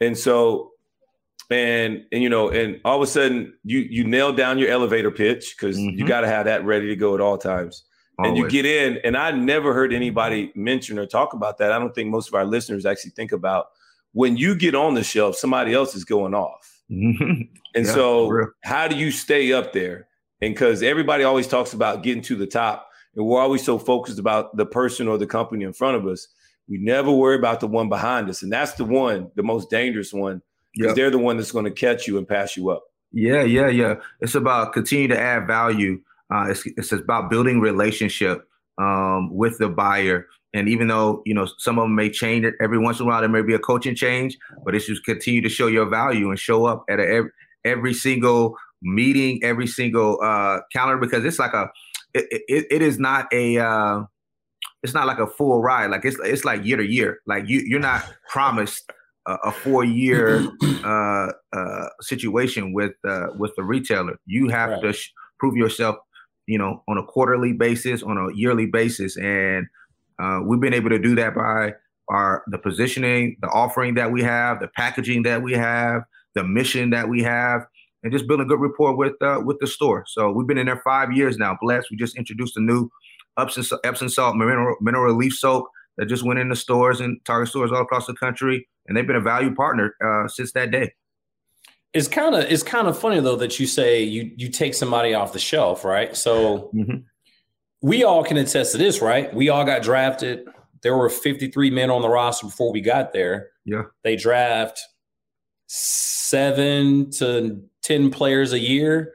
And 0.00 0.16
so, 0.16 0.70
and 1.50 2.06
and 2.10 2.22
you 2.22 2.30
know, 2.30 2.48
and 2.48 2.80
all 2.86 2.96
of 2.96 3.02
a 3.02 3.06
sudden 3.06 3.52
you 3.62 3.80
you 3.80 4.04
nail 4.04 4.32
down 4.32 4.56
your 4.56 4.70
elevator 4.70 5.10
pitch 5.10 5.54
because 5.54 5.76
mm-hmm. 5.76 5.98
you 5.98 6.06
got 6.06 6.22
to 6.22 6.26
have 6.26 6.46
that 6.46 6.64
ready 6.64 6.86
to 6.86 6.96
go 6.96 7.14
at 7.14 7.20
all 7.20 7.36
times. 7.36 7.84
Always. 8.18 8.30
And 8.30 8.38
you 8.38 8.48
get 8.48 8.64
in, 8.64 8.98
and 9.04 9.14
I 9.14 9.30
never 9.32 9.74
heard 9.74 9.92
anybody 9.92 10.52
mention 10.54 10.98
or 10.98 11.04
talk 11.04 11.34
about 11.34 11.58
that. 11.58 11.70
I 11.70 11.78
don't 11.78 11.94
think 11.94 12.08
most 12.08 12.28
of 12.28 12.34
our 12.34 12.46
listeners 12.46 12.86
actually 12.86 13.10
think 13.10 13.32
about 13.32 13.66
when 14.12 14.38
you 14.38 14.54
get 14.54 14.74
on 14.74 14.94
the 14.94 15.04
shelf, 15.04 15.36
somebody 15.36 15.74
else 15.74 15.94
is 15.94 16.06
going 16.06 16.32
off. 16.32 16.79
And 16.90 17.48
yeah, 17.74 17.82
so, 17.84 18.48
how 18.64 18.88
do 18.88 18.96
you 18.96 19.10
stay 19.10 19.52
up 19.52 19.72
there? 19.72 20.08
And 20.42 20.54
because 20.54 20.82
everybody 20.82 21.24
always 21.24 21.46
talks 21.46 21.72
about 21.72 22.02
getting 22.02 22.22
to 22.24 22.36
the 22.36 22.46
top, 22.46 22.88
and 23.14 23.24
we're 23.24 23.40
always 23.40 23.64
so 23.64 23.78
focused 23.78 24.18
about 24.18 24.56
the 24.56 24.66
person 24.66 25.08
or 25.08 25.18
the 25.18 25.26
company 25.26 25.64
in 25.64 25.72
front 25.72 25.96
of 25.96 26.06
us, 26.06 26.28
we 26.68 26.78
never 26.78 27.10
worry 27.10 27.36
about 27.36 27.60
the 27.60 27.66
one 27.66 27.88
behind 27.88 28.28
us. 28.28 28.42
And 28.42 28.52
that's 28.52 28.72
the 28.72 28.84
one, 28.84 29.30
the 29.34 29.42
most 29.42 29.70
dangerous 29.70 30.12
one, 30.12 30.42
because 30.74 30.90
yep. 30.90 30.96
they're 30.96 31.10
the 31.10 31.18
one 31.18 31.36
that's 31.36 31.52
going 31.52 31.64
to 31.64 31.70
catch 31.70 32.06
you 32.06 32.18
and 32.18 32.26
pass 32.26 32.56
you 32.56 32.70
up. 32.70 32.84
Yeah, 33.12 33.42
yeah, 33.42 33.68
yeah. 33.68 33.96
It's 34.20 34.34
about 34.34 34.72
continue 34.72 35.08
to 35.08 35.18
add 35.18 35.46
value. 35.46 36.00
Uh, 36.32 36.46
it's, 36.50 36.64
it's 36.66 36.92
about 36.92 37.28
building 37.28 37.60
relationship 37.60 38.48
um, 38.78 39.34
with 39.34 39.58
the 39.58 39.68
buyer 39.68 40.26
and 40.54 40.68
even 40.68 40.88
though 40.88 41.22
you 41.24 41.34
know 41.34 41.46
some 41.58 41.78
of 41.78 41.84
them 41.84 41.94
may 41.94 42.10
change 42.10 42.44
it 42.44 42.54
every 42.60 42.78
once 42.78 43.00
in 43.00 43.06
a 43.06 43.08
while, 43.08 43.20
there 43.20 43.28
may 43.28 43.42
be 43.42 43.54
a 43.54 43.58
coaching 43.58 43.94
change, 43.94 44.36
but 44.64 44.74
it's 44.74 44.86
just 44.86 45.04
continue 45.04 45.40
to 45.42 45.48
show 45.48 45.66
your 45.66 45.86
value 45.86 46.30
and 46.30 46.38
show 46.38 46.64
up 46.66 46.84
at 46.88 46.98
a, 46.98 47.06
every, 47.06 47.30
every 47.64 47.94
single 47.94 48.56
meeting, 48.82 49.42
every 49.42 49.66
single 49.66 50.18
uh, 50.22 50.60
calendar 50.72 50.98
because 50.98 51.24
it's 51.24 51.38
like 51.38 51.52
a 51.52 51.70
it, 52.14 52.42
it, 52.48 52.66
it 52.70 52.82
is 52.82 52.98
not 52.98 53.32
a 53.32 53.58
uh, 53.58 54.02
it's 54.82 54.94
not 54.94 55.06
like 55.06 55.18
a 55.18 55.26
full 55.26 55.62
ride. 55.62 55.90
Like 55.90 56.04
it's 56.04 56.18
it's 56.24 56.44
like 56.44 56.64
year 56.64 56.76
to 56.76 56.84
year. 56.84 57.20
Like 57.26 57.48
you 57.48 57.60
you're 57.60 57.80
not 57.80 58.04
promised 58.28 58.90
a, 59.26 59.34
a 59.44 59.52
four 59.52 59.84
year 59.84 60.46
uh, 60.84 61.32
uh, 61.52 61.86
situation 62.00 62.72
with 62.72 62.92
uh, 63.06 63.28
with 63.36 63.52
the 63.56 63.62
retailer. 63.62 64.18
You 64.26 64.48
have 64.48 64.70
right. 64.70 64.82
to 64.82 64.92
sh- 64.92 65.12
prove 65.38 65.56
yourself, 65.56 65.96
you 66.46 66.58
know, 66.58 66.82
on 66.88 66.98
a 66.98 67.04
quarterly 67.04 67.52
basis, 67.52 68.02
on 68.02 68.16
a 68.16 68.34
yearly 68.34 68.66
basis, 68.66 69.16
and 69.16 69.66
uh, 70.20 70.40
we've 70.44 70.60
been 70.60 70.74
able 70.74 70.90
to 70.90 70.98
do 70.98 71.14
that 71.14 71.34
by 71.34 71.72
our 72.08 72.42
the 72.48 72.58
positioning, 72.58 73.36
the 73.40 73.48
offering 73.48 73.94
that 73.94 74.10
we 74.10 74.22
have, 74.22 74.60
the 74.60 74.68
packaging 74.68 75.22
that 75.22 75.42
we 75.42 75.52
have, 75.52 76.02
the 76.34 76.44
mission 76.44 76.90
that 76.90 77.08
we 77.08 77.22
have, 77.22 77.62
and 78.02 78.12
just 78.12 78.26
building 78.26 78.44
a 78.44 78.48
good 78.48 78.60
rapport 78.60 78.94
with 78.94 79.20
uh, 79.22 79.40
with 79.44 79.58
the 79.60 79.66
store. 79.66 80.04
So 80.06 80.30
we've 80.30 80.46
been 80.46 80.58
in 80.58 80.66
there 80.66 80.82
five 80.84 81.12
years 81.12 81.38
now. 81.38 81.56
Blessed. 81.60 81.88
We 81.90 81.96
just 81.96 82.16
introduced 82.16 82.56
a 82.56 82.60
new 82.60 82.90
Epsom, 83.38 83.64
Epsom 83.84 84.08
salt 84.08 84.36
mineral, 84.36 84.76
mineral 84.80 85.04
relief 85.04 85.34
soap 85.34 85.68
that 85.96 86.06
just 86.06 86.24
went 86.24 86.38
in 86.38 86.48
the 86.48 86.56
stores 86.56 87.00
and 87.00 87.18
Target 87.24 87.48
stores 87.48 87.72
all 87.72 87.82
across 87.82 88.06
the 88.06 88.14
country, 88.14 88.68
and 88.86 88.96
they've 88.96 89.06
been 89.06 89.16
a 89.16 89.20
value 89.20 89.54
partner 89.54 89.94
uh, 90.04 90.28
since 90.28 90.52
that 90.52 90.70
day. 90.70 90.92
It's 91.92 92.08
kind 92.08 92.34
of 92.34 92.44
it's 92.44 92.62
kind 92.62 92.88
of 92.88 92.98
funny 92.98 93.20
though 93.20 93.36
that 93.36 93.58
you 93.58 93.66
say 93.66 94.02
you 94.02 94.32
you 94.36 94.48
take 94.48 94.74
somebody 94.74 95.14
off 95.14 95.32
the 95.32 95.38
shelf, 95.38 95.84
right? 95.84 96.16
So 96.16 96.70
mm-hmm 96.74 96.98
we 97.82 98.04
all 98.04 98.22
can 98.24 98.36
attest 98.36 98.72
to 98.72 98.78
this, 98.78 99.00
right? 99.00 99.32
We 99.34 99.48
all 99.48 99.64
got 99.64 99.82
drafted. 99.82 100.46
There 100.82 100.96
were 100.96 101.10
53 101.10 101.70
men 101.70 101.90
on 101.90 102.02
the 102.02 102.08
roster 102.08 102.46
before 102.46 102.72
we 102.72 102.80
got 102.80 103.12
there. 103.12 103.48
Yeah. 103.64 103.84
They 104.04 104.16
draft 104.16 104.80
seven 105.66 107.10
to 107.12 107.62
10 107.82 108.10
players 108.10 108.52
a 108.52 108.58
year, 108.58 109.12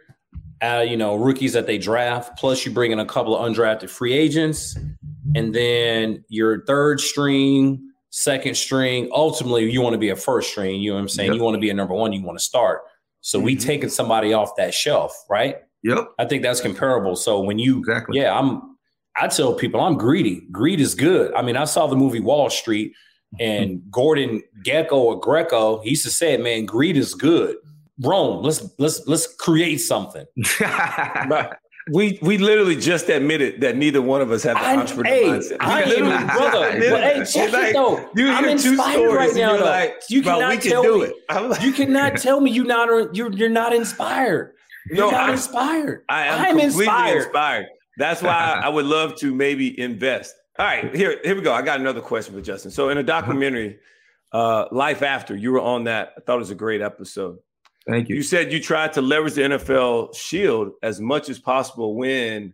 uh, 0.62 0.86
you 0.88 0.98
know, 0.98 1.16
rookies 1.16 1.54
that 1.54 1.68
they 1.68 1.78
draft. 1.78 2.38
Plus, 2.38 2.66
you 2.66 2.72
bring 2.72 2.92
in 2.92 3.00
a 3.00 3.06
couple 3.06 3.36
of 3.36 3.52
undrafted 3.52 3.90
free 3.90 4.14
agents. 4.14 4.78
And 5.36 5.54
then 5.54 6.24
your 6.30 6.64
third 6.66 7.02
string, 7.02 7.92
second 8.10 8.56
string. 8.56 9.10
Ultimately, 9.12 9.70
you 9.70 9.82
want 9.82 9.94
to 9.94 10.00
be 10.00 10.10
a 10.10 10.16
first 10.16 10.50
string. 10.50 10.82
You 10.82 10.92
know 10.92 10.96
what 10.96 11.02
I'm 11.02 11.10
saying? 11.10 11.32
Yep. 11.32 11.38
You 11.38 11.44
want 11.44 11.56
to 11.56 11.60
be 11.60 11.70
a 11.70 11.74
number 11.74 11.94
one. 11.94 12.14
You 12.14 12.24
want 12.24 12.40
to 12.40 12.44
start. 12.44 12.82
So 13.22 13.38
mm-hmm. 13.38 13.46
we 13.46 13.56
taking 13.58 13.90
somebody 13.90 14.34
off 14.34 14.52
that 14.58 14.74
shelf, 14.74 15.14
right? 15.30 15.58
Yep. 15.84 16.14
I 16.18 16.26
think 16.26 16.44
that's 16.44 16.62
comparable. 16.62 17.16
So 17.16 17.40
when 17.40 17.60
you 17.60 17.80
exactly. 17.80 18.20
yeah, 18.20 18.38
I'm 18.38 18.76
I 19.18 19.28
tell 19.28 19.54
people 19.54 19.80
I'm 19.80 19.98
greedy. 19.98 20.42
Greed 20.52 20.80
is 20.80 20.96
good. 20.96 21.34
I 21.34 21.42
mean, 21.42 21.56
I 21.56 21.66
saw 21.66 21.88
the 21.88 21.96
movie 21.96 22.20
Wall 22.20 22.50
Street 22.50 22.94
and 23.40 23.82
Gordon 23.92 24.42
Gekko 24.64 24.94
or 24.94 25.20
Greco, 25.20 25.80
he 25.82 25.92
used 25.92 26.04
to 26.04 26.12
say, 26.12 26.38
man, 26.38 26.66
greed 26.66 26.98
is 26.98 27.14
good. 27.14 27.58
Rome, 28.02 28.44
let's 28.44 28.68
let's 28.78 29.08
let's 29.08 29.26
create 29.36 29.78
something. 29.78 30.26
we 31.92 32.20
we 32.22 32.38
literally 32.38 32.76
just 32.76 33.08
admitted 33.08 33.62
that 33.62 33.78
neither 33.78 34.02
one 34.02 34.20
of 34.20 34.32
us 34.32 34.44
have 34.44 34.58
the 34.58 34.64
I, 34.64 34.76
entrepreneur 34.76 35.14
hey, 35.14 35.24
mindset. 35.24 35.58
I 35.62 35.84
am, 35.84 36.28
brother. 36.28 36.72
but, 36.90 37.04
hey, 37.04 37.24
check 37.26 37.54
like, 37.54 37.70
it 37.70 37.74
though. 37.74 38.10
You 38.18 38.32
I'm 38.32 38.46
inspired 38.46 39.14
right 39.14 39.34
now. 39.34 39.56
Though. 39.56 39.64
Like, 39.64 39.96
you 40.10 40.22
cannot 40.24 40.62
tell 40.62 40.84
me. 40.84 41.14
Like, 41.30 41.62
you 41.62 41.72
cannot 41.72 42.18
tell 42.18 42.42
me 42.42 42.52
you're 42.52 42.66
not 42.66 43.16
you're 43.16 43.32
you're 43.32 43.50
not 43.50 43.72
inspired. 43.72 44.55
You're 44.90 45.12
no, 45.12 45.18
I'm, 45.18 45.32
inspired. 45.32 46.04
I 46.10 46.28
am 46.28 46.40
I'm 46.40 46.46
completely 46.60 46.86
inspired. 46.86 47.18
inspired. 47.18 47.66
That's 47.98 48.22
why 48.22 48.60
I 48.64 48.70
would 48.70 48.86
love 48.86 49.16
to 49.20 49.34
maybe 49.34 49.80
invest. 49.80 50.36
All 50.58 50.66
right, 50.66 50.96
here, 50.96 51.20
here 51.24 51.36
we 51.36 51.42
go. 51.42 51.54
I 51.54 51.62
got 51.62 51.80
another 51.80 52.02
question 52.02 52.34
for 52.34 52.42
Justin. 52.42 52.72
So 52.72 52.90
in 52.90 52.98
a 52.98 53.04
documentary, 53.04 53.80
uh, 54.32 54.66
Life 54.72 55.02
After, 55.02 55.36
you 55.36 55.52
were 55.52 55.60
on 55.60 55.86
that. 55.86 56.14
I 56.18 56.22
thought 56.22 56.36
it 56.36 56.40
was 56.40 56.52
a 56.52 56.56
great 56.56 56.82
episode. 56.82 57.38
Thank 57.88 58.10
you. 58.10 58.16
You 58.16 58.24
said 58.24 58.52
you 58.52 58.60
tried 58.60 58.94
to 58.94 59.02
leverage 59.02 59.34
the 59.34 59.42
NFL 59.42 60.16
shield 60.16 60.72
as 60.82 61.00
much 61.00 61.30
as 61.30 61.40
possible 61.40 61.96
when 61.96 62.54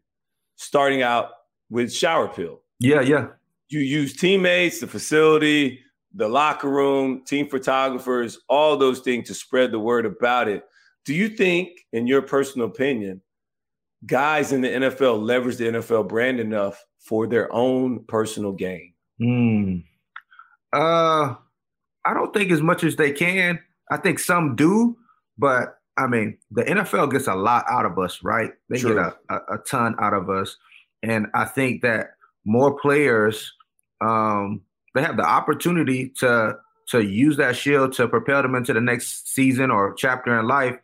starting 0.58 1.02
out 1.02 1.30
with 1.70 1.94
Shower 1.94 2.28
Pill. 2.28 2.62
Yeah, 2.80 3.02
yeah. 3.02 3.28
You 3.70 3.80
use 3.80 4.16
teammates, 4.16 4.82
the 4.82 4.88
facility, 4.88 5.80
the 6.14 6.28
locker 6.28 6.70
room, 6.70 7.24
team 7.26 7.48
photographers, 7.48 8.40
all 8.50 8.76
those 8.76 9.00
things 9.00 9.28
to 9.28 9.34
spread 9.34 9.72
the 9.72 9.80
word 9.80 10.06
about 10.06 10.48
it. 10.50 10.64
Do 11.06 11.14
you 11.14 11.30
think, 11.30 11.80
in 11.94 12.08
your 12.08 12.22
personal 12.22 12.68
opinion, 12.68 13.22
guys 14.06 14.52
in 14.52 14.62
the 14.62 14.68
NFL 14.68 15.22
leverage 15.22 15.58
the 15.58 15.66
NFL 15.66 16.08
brand 16.08 16.40
enough 16.40 16.84
for 17.00 17.28
their 17.28 17.52
own 17.54 18.04
personal 18.06 18.52
gain? 18.52 18.94
Hmm. 19.20 19.78
Uh, 20.74 21.36
I 22.06 22.14
don't 22.14 22.34
think 22.34 22.52
as 22.52 22.62
much 22.62 22.84
as 22.84 22.96
they 22.96 23.12
can. 23.12 23.60
I 23.90 23.98
think 23.98 24.20
some 24.20 24.56
do, 24.56 24.98
but 25.38 25.78
I 25.98 26.08
mean, 26.08 26.38
the 26.50 26.64
NFL 26.64 27.12
gets 27.12 27.28
a 27.28 27.36
lot 27.36 27.66
out 27.70 27.86
of 27.86 28.00
us, 28.00 28.24
right? 28.24 28.52
They 28.70 28.80
True. 28.80 28.96
get 28.96 29.04
a, 29.04 29.16
a, 29.30 29.56
a, 29.56 29.58
ton 29.60 29.96
out 30.00 30.14
of 30.14 30.30
us. 30.30 30.56
And 31.04 31.28
I 31.34 31.46
think 31.46 31.82
that 31.82 32.12
more 32.46 32.80
players, 32.80 33.52
um, 34.00 34.62
they 34.96 35.02
have 35.02 35.18
the 35.18 35.28
opportunity 35.28 36.10
to 36.20 36.58
to 36.90 37.02
use 37.02 37.38
that 37.38 37.56
shield 37.56 37.94
to 37.94 38.08
propel 38.08 38.42
them 38.42 38.56
into 38.56 38.74
the 38.74 38.82
next 38.82 39.34
season 39.34 39.72
or 39.72 39.94
chapter 39.94 40.38
in 40.38 40.48
life. 40.48 40.78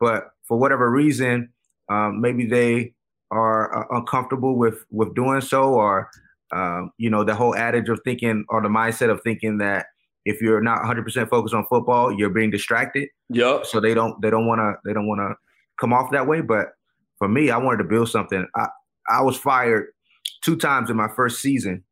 But 0.00 0.30
for 0.46 0.58
whatever 0.58 0.90
reason, 0.90 1.50
um, 1.88 2.20
maybe 2.20 2.46
they 2.46 2.94
are 3.30 3.84
uh, 3.84 3.96
uncomfortable 3.98 4.56
with 4.56 4.84
with 4.90 5.14
doing 5.14 5.40
so, 5.40 5.74
or 5.74 6.10
um, 6.52 6.92
you 6.98 7.10
know, 7.10 7.24
the 7.24 7.34
whole 7.34 7.54
adage 7.54 7.88
of 7.88 8.00
thinking 8.04 8.44
or 8.48 8.62
the 8.62 8.68
mindset 8.68 9.10
of 9.10 9.20
thinking 9.22 9.58
that 9.58 9.86
if 10.24 10.40
you're 10.40 10.60
not 10.60 10.82
100% 10.82 11.28
focused 11.28 11.54
on 11.54 11.66
football, 11.66 12.12
you're 12.12 12.30
being 12.30 12.50
distracted. 12.50 13.08
Yep. 13.30 13.66
So 13.66 13.80
they 13.80 13.92
don't 13.92 14.20
they 14.22 14.30
don't 14.30 14.46
want 14.46 14.60
to 14.60 14.74
they 14.84 14.94
don't 14.94 15.06
want 15.06 15.20
to 15.20 15.34
come 15.80 15.92
off 15.92 16.10
that 16.12 16.26
way. 16.26 16.40
But 16.40 16.68
for 17.18 17.28
me, 17.28 17.50
I 17.50 17.56
wanted 17.56 17.78
to 17.78 17.84
build 17.84 18.08
something. 18.08 18.46
I 18.54 18.68
I 19.08 19.22
was 19.22 19.36
fired 19.36 19.86
two 20.42 20.56
times 20.56 20.90
in 20.90 20.96
my 20.96 21.08
first 21.08 21.40
season 21.40 21.84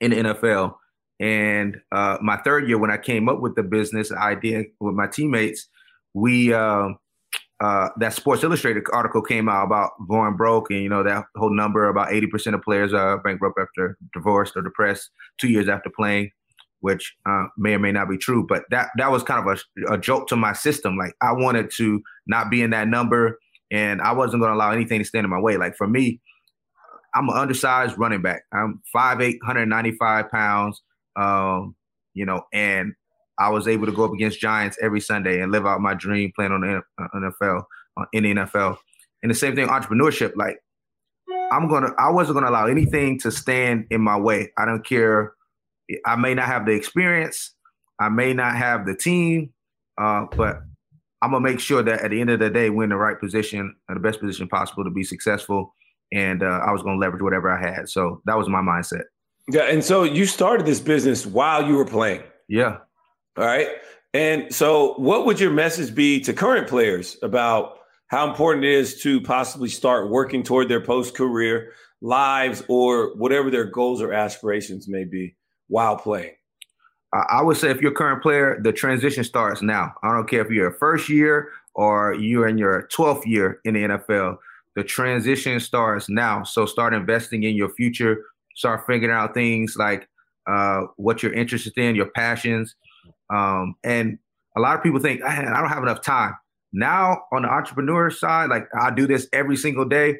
in 0.00 0.10
the 0.10 0.16
NFL, 0.16 0.74
and 1.20 1.80
uh, 1.92 2.18
my 2.20 2.36
third 2.38 2.66
year 2.66 2.78
when 2.78 2.90
I 2.90 2.96
came 2.96 3.28
up 3.28 3.40
with 3.40 3.54
the 3.54 3.62
business 3.62 4.10
idea 4.12 4.64
with 4.80 4.94
my 4.94 5.06
teammates, 5.06 5.68
we. 6.14 6.52
Uh, 6.52 6.90
uh, 7.64 7.88
that 7.98 8.12
Sports 8.12 8.44
Illustrated 8.44 8.84
article 8.92 9.22
came 9.22 9.48
out 9.48 9.64
about 9.64 9.92
going 10.08 10.36
broke, 10.36 10.70
and 10.70 10.82
you 10.82 10.88
know 10.88 11.02
that 11.02 11.24
whole 11.36 11.54
number 11.54 11.88
about 11.88 12.12
eighty 12.12 12.26
percent 12.26 12.54
of 12.54 12.62
players 12.62 12.92
are 12.92 13.18
bankrupt 13.22 13.58
after 13.58 13.96
divorced 14.12 14.56
or 14.56 14.62
depressed 14.62 15.10
two 15.38 15.48
years 15.48 15.68
after 15.68 15.90
playing 15.90 16.30
which 16.84 17.16
uh, 17.26 17.46
may 17.56 17.72
or 17.72 17.78
may 17.78 17.90
not 17.90 18.10
be 18.10 18.18
true. 18.18 18.44
But 18.46 18.64
that 18.70 18.90
that 18.98 19.10
was 19.10 19.22
kind 19.22 19.40
of 19.48 19.58
a, 19.88 19.94
a 19.94 19.98
joke 19.98 20.28
to 20.28 20.36
my 20.36 20.52
system. 20.52 20.98
Like 20.98 21.14
I 21.22 21.32
wanted 21.32 21.70
to 21.76 22.02
not 22.26 22.50
be 22.50 22.60
in 22.60 22.70
that 22.70 22.88
number, 22.88 23.38
and 23.70 24.02
I 24.02 24.12
wasn't 24.12 24.42
going 24.42 24.50
to 24.50 24.56
allow 24.56 24.70
anything 24.70 24.98
to 24.98 25.04
stand 25.06 25.24
in 25.24 25.30
my 25.30 25.40
way. 25.40 25.56
Like 25.56 25.76
for 25.76 25.88
me, 25.88 26.20
I'm 27.14 27.30
an 27.30 27.36
undersized 27.36 27.96
running 27.96 28.20
back. 28.20 28.42
I'm 28.52 28.82
5'8", 28.94 29.38
195 29.40 30.30
pounds. 30.30 30.82
Um, 31.16 31.74
you 32.12 32.26
know, 32.26 32.42
and 32.52 32.92
I 33.38 33.50
was 33.50 33.66
able 33.66 33.86
to 33.86 33.92
go 33.92 34.04
up 34.04 34.12
against 34.12 34.40
Giants 34.40 34.78
every 34.80 35.00
Sunday 35.00 35.40
and 35.40 35.50
live 35.50 35.66
out 35.66 35.80
my 35.80 35.94
dream 35.94 36.32
playing 36.34 36.52
on 36.52 36.60
the 36.60 36.82
NFL 37.14 37.64
in 38.12 38.24
the 38.24 38.34
NFL. 38.34 38.76
And 39.22 39.30
the 39.30 39.34
same 39.34 39.54
thing, 39.54 39.68
entrepreneurship. 39.68 40.36
Like 40.36 40.58
I'm 41.50 41.68
gonna, 41.68 41.90
I 41.98 42.10
wasn't 42.10 42.36
gonna 42.36 42.50
allow 42.50 42.66
anything 42.66 43.18
to 43.20 43.30
stand 43.30 43.86
in 43.90 44.00
my 44.00 44.18
way. 44.18 44.52
I 44.58 44.64
don't 44.64 44.84
care 44.86 45.34
I 46.04 46.16
may 46.16 46.34
not 46.34 46.46
have 46.46 46.66
the 46.66 46.72
experience, 46.72 47.54
I 48.00 48.08
may 48.08 48.32
not 48.32 48.56
have 48.56 48.86
the 48.86 48.96
team, 48.96 49.52
uh, 49.98 50.26
but 50.36 50.62
I'm 51.22 51.30
gonna 51.30 51.40
make 51.40 51.60
sure 51.60 51.82
that 51.82 52.00
at 52.00 52.10
the 52.10 52.20
end 52.20 52.30
of 52.30 52.38
the 52.38 52.50
day, 52.50 52.70
we're 52.70 52.84
in 52.84 52.90
the 52.90 52.96
right 52.96 53.18
position, 53.18 53.74
the 53.88 54.00
best 54.00 54.20
position 54.20 54.48
possible 54.48 54.84
to 54.84 54.90
be 54.90 55.04
successful. 55.04 55.74
And 56.12 56.42
uh, 56.42 56.60
I 56.66 56.72
was 56.72 56.82
gonna 56.82 56.98
leverage 56.98 57.22
whatever 57.22 57.50
I 57.50 57.60
had. 57.60 57.88
So 57.88 58.20
that 58.26 58.36
was 58.36 58.48
my 58.48 58.60
mindset. 58.60 59.04
Yeah, 59.50 59.62
and 59.62 59.84
so 59.84 60.04
you 60.04 60.26
started 60.26 60.66
this 60.66 60.80
business 60.80 61.26
while 61.26 61.66
you 61.66 61.76
were 61.76 61.84
playing. 61.84 62.22
Yeah. 62.48 62.78
All 63.36 63.44
right. 63.44 63.68
And 64.12 64.54
so, 64.54 64.94
what 64.94 65.26
would 65.26 65.40
your 65.40 65.50
message 65.50 65.94
be 65.94 66.20
to 66.20 66.32
current 66.32 66.68
players 66.68 67.16
about 67.22 67.78
how 68.08 68.28
important 68.28 68.64
it 68.64 68.72
is 68.72 69.00
to 69.02 69.20
possibly 69.20 69.68
start 69.68 70.10
working 70.10 70.42
toward 70.42 70.68
their 70.68 70.80
post 70.80 71.16
career 71.16 71.72
lives 72.00 72.62
or 72.68 73.16
whatever 73.16 73.50
their 73.50 73.64
goals 73.64 74.00
or 74.00 74.12
aspirations 74.12 74.86
may 74.88 75.04
be? 75.04 75.34
while 75.68 75.96
playing? 75.96 76.34
I 77.12 77.42
would 77.42 77.56
say 77.56 77.70
if 77.70 77.80
you're 77.80 77.92
a 77.92 77.94
current 77.94 78.22
player, 78.22 78.60
the 78.60 78.72
transition 78.72 79.22
starts 79.22 79.62
now. 79.62 79.94
I 80.02 80.12
don't 80.12 80.28
care 80.28 80.44
if 80.44 80.50
you're 80.50 80.68
a 80.70 80.78
first 80.78 81.08
year 81.08 81.50
or 81.74 82.14
you're 82.14 82.48
in 82.48 82.58
your 82.58 82.88
12th 82.92 83.24
year 83.24 83.60
in 83.64 83.74
the 83.74 83.82
NFL. 83.82 84.38
The 84.74 84.82
transition 84.82 85.60
starts 85.60 86.08
now. 86.08 86.42
So 86.42 86.66
start 86.66 86.92
investing 86.92 87.44
in 87.44 87.54
your 87.54 87.68
future. 87.70 88.24
Start 88.56 88.84
figuring 88.86 89.14
out 89.14 89.32
things 89.32 89.76
like 89.76 90.08
uh, 90.48 90.82
what 90.96 91.22
you're 91.22 91.32
interested 91.32 91.78
in, 91.78 91.94
your 91.94 92.10
passions. 92.10 92.74
Um, 93.32 93.74
and 93.84 94.18
a 94.56 94.60
lot 94.60 94.76
of 94.76 94.82
people 94.82 95.00
think, 95.00 95.22
I 95.22 95.42
don't 95.42 95.68
have 95.68 95.82
enough 95.82 96.02
time. 96.02 96.34
Now 96.72 97.22
on 97.32 97.42
the 97.42 97.48
entrepreneur 97.48 98.10
side, 98.10 98.50
like 98.50 98.66
I 98.78 98.90
do 98.90 99.06
this 99.06 99.28
every 99.32 99.56
single 99.56 99.84
day. 99.84 100.16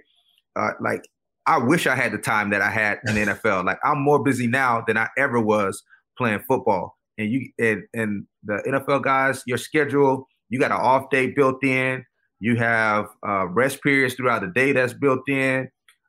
Uh, 0.56 0.70
like 0.80 1.02
I 1.46 1.58
wish 1.58 1.86
I 1.86 1.96
had 1.96 2.12
the 2.12 2.18
time 2.18 2.50
that 2.50 2.62
I 2.62 2.70
had 2.70 2.98
in 3.06 3.14
the 3.14 3.20
NFL. 3.32 3.64
Like 3.64 3.78
I'm 3.84 4.00
more 4.00 4.22
busy 4.22 4.46
now 4.46 4.82
than 4.86 4.96
I 4.96 5.08
ever 5.18 5.40
was 5.40 5.82
playing 6.16 6.40
football. 6.48 6.96
And 7.18 7.30
you 7.30 7.50
and, 7.58 7.82
and 7.92 8.26
the 8.44 8.62
NFL 8.66 9.02
guys, 9.02 9.42
your 9.46 9.58
schedule, 9.58 10.28
you 10.48 10.58
got 10.58 10.70
an 10.70 10.78
off 10.78 11.10
day 11.10 11.32
built 11.32 11.62
in. 11.64 12.04
You 12.40 12.56
have 12.56 13.06
uh, 13.26 13.46
rest 13.48 13.82
periods 13.82 14.14
throughout 14.14 14.42
the 14.42 14.48
day 14.48 14.72
that's 14.72 14.92
built 14.92 15.28
in. 15.28 15.68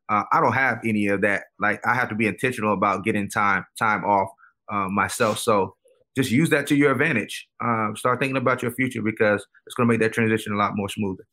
Uh, 0.09 0.23
I 0.31 0.39
don't 0.41 0.53
have 0.53 0.79
any 0.85 1.07
of 1.07 1.21
that. 1.21 1.43
Like 1.59 1.85
I 1.85 1.95
have 1.95 2.09
to 2.09 2.15
be 2.15 2.27
intentional 2.27 2.73
about 2.73 3.03
getting 3.03 3.29
time 3.29 3.65
time 3.77 4.03
off 4.03 4.29
uh, 4.71 4.89
myself. 4.89 5.39
So 5.39 5.74
just 6.15 6.31
use 6.31 6.49
that 6.49 6.67
to 6.67 6.75
your 6.75 6.91
advantage. 6.91 7.47
Um, 7.63 7.95
start 7.97 8.19
thinking 8.19 8.37
about 8.37 8.61
your 8.61 8.71
future 8.71 9.01
because 9.01 9.45
it's 9.65 9.75
going 9.75 9.87
to 9.87 9.93
make 9.93 10.01
that 10.01 10.13
transition 10.13 10.53
a 10.53 10.57
lot 10.57 10.75
more 10.75 10.89
smoother. 10.89 11.25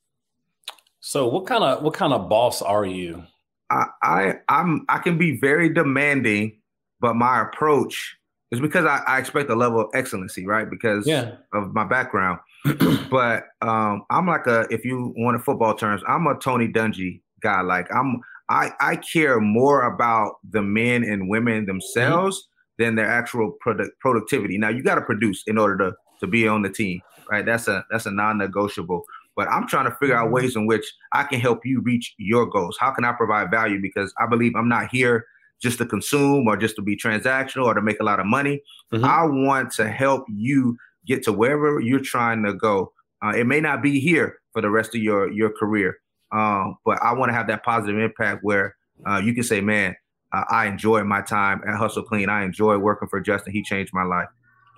So 1.01 1.27
what 1.27 1.47
kind 1.47 1.64
of 1.64 1.83
what 1.83 1.95
kind 1.95 2.12
of 2.12 2.29
boss 2.29 2.62
are 2.62 2.85
you? 2.85 3.25
I, 3.71 3.87
I 4.03 4.35
I'm 4.49 4.85
I 4.88 4.99
can 4.99 5.18
be 5.18 5.38
very 5.40 5.68
demanding, 5.68 6.61
but 7.01 7.14
my 7.14 7.42
approach 7.42 8.16
is 8.53 8.61
because 8.61 8.85
I, 8.85 9.03
I 9.07 9.18
expect 9.18 9.51
a 9.51 9.57
level 9.57 9.81
of 9.81 9.90
excellency, 9.95 10.47
right? 10.47 10.68
Because 10.68 11.07
yeah. 11.07 11.37
of 11.53 11.75
my 11.75 11.85
background. 11.85 12.38
but 13.11 13.45
um, 13.62 14.05
I'm 14.11 14.27
like 14.27 14.47
a 14.47 14.66
if 14.71 14.85
you 14.85 15.12
want 15.16 15.37
to 15.37 15.42
football 15.42 15.75
terms, 15.75 16.03
I'm 16.07 16.27
a 16.29 16.37
Tony 16.38 16.68
Dungy 16.68 17.23
guy. 17.42 17.62
Like 17.62 17.92
I'm 17.92 18.21
I 18.49 18.71
I 18.81 18.97
care 18.97 19.40
more 19.40 19.83
about 19.83 20.37
the 20.49 20.62
men 20.62 21.03
and 21.03 21.29
women 21.29 21.66
themselves 21.66 22.37
mm-hmm. 22.37 22.52
Than 22.79 22.95
their 22.95 23.09
actual 23.09 23.53
product 23.61 23.99
productivity. 24.01 24.59
Now 24.59 24.69
you 24.69 24.83
got 24.83 24.97
to 24.97 25.03
produce 25.03 25.43
in 25.47 25.59
order 25.59 25.77
to 25.79 25.97
to 26.21 26.27
be 26.27 26.47
on 26.47 26.63
the 26.63 26.71
team, 26.71 27.01
right? 27.31 27.45
That's 27.45 27.69
a 27.69 27.85
that's 27.91 28.07
a 28.07 28.11
non-negotiable. 28.11 29.03
But 29.35 29.49
I'm 29.49 29.67
trying 29.67 29.87
to 29.87 29.97
figure 29.97 30.17
out 30.17 30.31
ways 30.31 30.57
in 30.57 30.67
which 30.67 30.93
I 31.13 31.25
can 31.25 31.41
help 31.41 31.65
you 31.65 31.81
reach 31.81 32.15
your 32.19 32.47
goals. 32.47 32.77
How 32.79 32.91
can 32.93 33.05
I 33.05 33.13
provide 33.13 33.51
value? 33.51 33.81
Because 33.81 34.13
I 34.21 34.27
believe 34.27 34.53
I'm 34.55 34.69
not 34.69 34.89
here 34.91 35.25
just 35.61 35.79
to 35.79 35.87
consume 35.87 36.49
or 36.49 36.57
just 36.57 36.77
to 36.77 36.83
be 36.83 36.97
transactional 36.97 37.65
or 37.67 37.75
to 37.75 37.81
make 37.81 38.01
a 38.01 38.05
lot 38.05 38.21
of 38.21 38.27
money. 38.27 38.61
Mm-hmm. 38.93 39.05
I 39.05 39.25
want 39.25 39.71
to 39.73 39.89
help 39.89 40.25
you 40.29 40.77
get 41.07 41.23
to 41.25 41.33
wherever 41.33 41.81
you're 41.81 42.01
trying 42.01 42.43
to 42.45 42.53
go. 42.53 42.93
Uh, 43.25 43.31
it 43.31 43.47
may 43.47 43.61
not 43.61 43.83
be 43.83 44.01
here 44.01 44.39
for 44.53 44.61
the 44.61 44.71
rest 44.71 44.95
of 44.95 45.01
your 45.01 45.31
your 45.33 45.51
career, 45.51 45.99
uh, 46.33 46.73
but 46.85 47.01
I 47.03 47.13
want 47.13 47.31
to 47.31 47.35
have 47.35 47.47
that 47.47 47.65
positive 47.65 47.99
impact 48.01 48.41
where 48.43 48.77
uh, 49.09 49.21
you 49.25 49.33
can 49.33 49.45
say, 49.45 49.61
"Man, 49.61 49.97
I 50.33 50.66
enjoy 50.66 51.05
my 51.05 51.23
time 51.23 51.62
at 51.66 51.77
Hustle 51.77 52.03
Clean. 52.03 52.29
I 52.29 52.45
enjoy 52.45 52.79
working 52.79 53.09
for 53.09 53.21
Justin. 53.21 53.53
He 53.53 53.62
changed 53.62 53.92
my 53.95 54.05
life." 54.05 54.29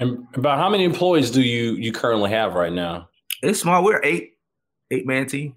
And 0.01 0.27
about 0.35 0.59
how 0.59 0.69
many 0.69 0.85
employees 0.85 1.31
do 1.31 1.43
you 1.43 1.73
you 1.73 1.93
currently 1.93 2.31
have 2.31 2.55
right 2.55 2.73
now? 2.73 3.09
It's 3.43 3.61
small. 3.61 3.85
We're 3.85 4.01
eight 4.03 4.33
eight 4.91 5.07
man 5.07 5.27
team. 5.27 5.57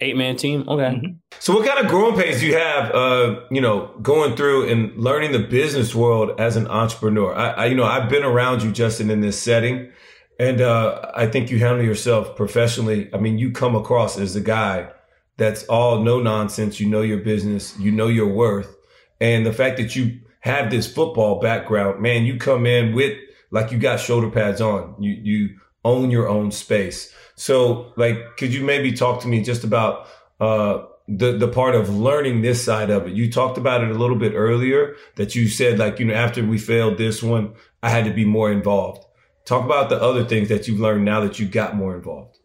Eight 0.00 0.16
man 0.16 0.36
team. 0.36 0.64
Okay. 0.66 0.96
Mm-hmm. 0.96 1.12
So, 1.38 1.54
what 1.54 1.66
kind 1.66 1.78
of 1.78 1.88
growing 1.88 2.20
pains 2.20 2.40
do 2.40 2.46
you 2.46 2.56
have? 2.56 2.92
Uh, 2.92 3.40
you 3.52 3.60
know, 3.60 3.94
going 4.02 4.34
through 4.34 4.68
and 4.68 4.96
learning 4.96 5.30
the 5.30 5.38
business 5.38 5.94
world 5.94 6.40
as 6.40 6.56
an 6.56 6.66
entrepreneur. 6.66 7.32
I, 7.34 7.50
I 7.50 7.66
you 7.66 7.76
know, 7.76 7.84
I've 7.84 8.08
been 8.08 8.24
around 8.24 8.64
you, 8.64 8.72
Justin, 8.72 9.10
in 9.10 9.20
this 9.20 9.40
setting, 9.40 9.92
and 10.40 10.60
uh, 10.60 11.12
I 11.14 11.26
think 11.26 11.52
you 11.52 11.60
handle 11.60 11.84
yourself 11.84 12.34
professionally. 12.34 13.14
I 13.14 13.18
mean, 13.18 13.38
you 13.38 13.52
come 13.52 13.76
across 13.76 14.18
as 14.18 14.34
a 14.34 14.40
guy 14.40 14.90
that's 15.36 15.62
all 15.64 16.02
no 16.02 16.20
nonsense. 16.20 16.80
You 16.80 16.88
know 16.88 17.02
your 17.02 17.18
business. 17.18 17.78
You 17.78 17.92
know 17.92 18.08
your 18.08 18.26
worth, 18.26 18.74
and 19.22 19.46
the 19.46 19.52
fact 19.52 19.76
that 19.76 19.94
you 19.94 20.20
have 20.40 20.68
this 20.68 20.92
football 20.92 21.38
background, 21.38 22.02
man, 22.02 22.24
you 22.24 22.38
come 22.38 22.66
in 22.66 22.92
with 22.92 23.16
like 23.52 23.70
you 23.70 23.78
got 23.78 24.00
shoulder 24.00 24.28
pads 24.28 24.60
on. 24.60 24.96
You 24.98 25.12
you 25.12 25.60
own 25.84 26.10
your 26.10 26.28
own 26.28 26.50
space. 26.50 27.14
So, 27.36 27.92
like, 27.96 28.36
could 28.36 28.52
you 28.52 28.64
maybe 28.64 28.92
talk 28.92 29.22
to 29.22 29.28
me 29.28 29.40
just 29.40 29.62
about 29.62 30.08
uh, 30.40 30.82
the 31.06 31.38
the 31.38 31.46
part 31.46 31.76
of 31.76 31.88
learning 31.88 32.42
this 32.42 32.64
side 32.64 32.90
of 32.90 33.06
it? 33.06 33.12
You 33.12 33.30
talked 33.30 33.58
about 33.58 33.84
it 33.84 33.90
a 33.90 33.98
little 33.98 34.16
bit 34.16 34.32
earlier. 34.34 34.96
That 35.14 35.36
you 35.36 35.46
said, 35.46 35.78
like, 35.78 36.00
you 36.00 36.06
know, 36.06 36.14
after 36.14 36.44
we 36.44 36.58
failed 36.58 36.98
this 36.98 37.22
one, 37.22 37.54
I 37.80 37.90
had 37.90 38.04
to 38.06 38.12
be 38.12 38.24
more 38.24 38.50
involved. 38.50 39.04
Talk 39.44 39.64
about 39.64 39.88
the 39.88 40.02
other 40.02 40.24
things 40.24 40.48
that 40.48 40.66
you've 40.66 40.80
learned 40.80 41.04
now 41.04 41.20
that 41.20 41.38
you 41.38 41.46
got 41.46 41.76
more 41.76 41.94
involved. 41.94 42.38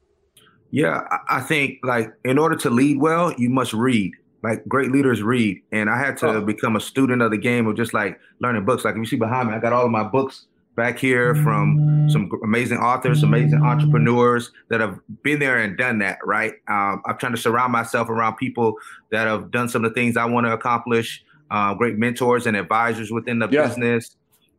Yeah, 0.69 1.01
I 1.27 1.41
think 1.41 1.79
like 1.81 2.09
in 2.23 2.37
order 2.37 2.55
to 2.57 2.69
lead 2.69 2.99
well, 2.99 3.33
you 3.33 3.49
must 3.49 3.73
read. 3.73 4.13
Like 4.47 4.67
great 4.67 4.91
leaders 4.91 5.21
read, 5.21 5.61
and 5.71 5.89
I 5.89 5.97
had 5.97 6.15
to 6.17 6.27
oh. 6.27 6.41
become 6.41 6.75
a 6.75 6.79
student 6.79 7.21
of 7.21 7.31
the 7.31 7.37
game 7.37 7.67
of 7.67 7.75
just 7.75 7.93
like 7.93 8.19
learning 8.39 8.65
books. 8.65 8.85
Like 8.85 8.95
if 8.95 8.99
you 8.99 9.05
see 9.05 9.17
behind 9.17 9.49
me, 9.49 9.55
I 9.55 9.59
got 9.59 9.73
all 9.73 9.85
of 9.85 9.91
my 9.91 10.03
books 10.03 10.47
back 10.77 10.99
here 10.99 11.33
from 11.35 12.07
some 12.07 12.29
amazing 12.43 12.77
authors, 12.77 13.23
amazing 13.23 13.61
entrepreneurs 13.63 14.51
that 14.69 14.79
have 14.79 14.99
been 15.23 15.39
there 15.39 15.57
and 15.57 15.75
done 15.75 15.97
that, 15.99 16.19
right? 16.23 16.53
Um, 16.67 17.01
I'm 17.07 17.17
trying 17.17 17.33
to 17.33 17.41
surround 17.47 17.71
myself 17.73 18.09
around 18.09 18.35
people 18.35 18.75
that 19.11 19.25
have 19.25 19.49
done 19.49 19.67
some 19.69 19.83
of 19.83 19.91
the 19.91 19.95
things 19.95 20.15
I 20.15 20.25
want 20.25 20.45
to 20.45 20.53
accomplish, 20.53 21.23
uh, 21.49 21.73
great 21.73 21.97
mentors 21.97 22.45
and 22.45 22.55
advisors 22.55 23.11
within 23.11 23.39
the 23.39 23.49
yeah. 23.49 23.67
business. 23.67 24.15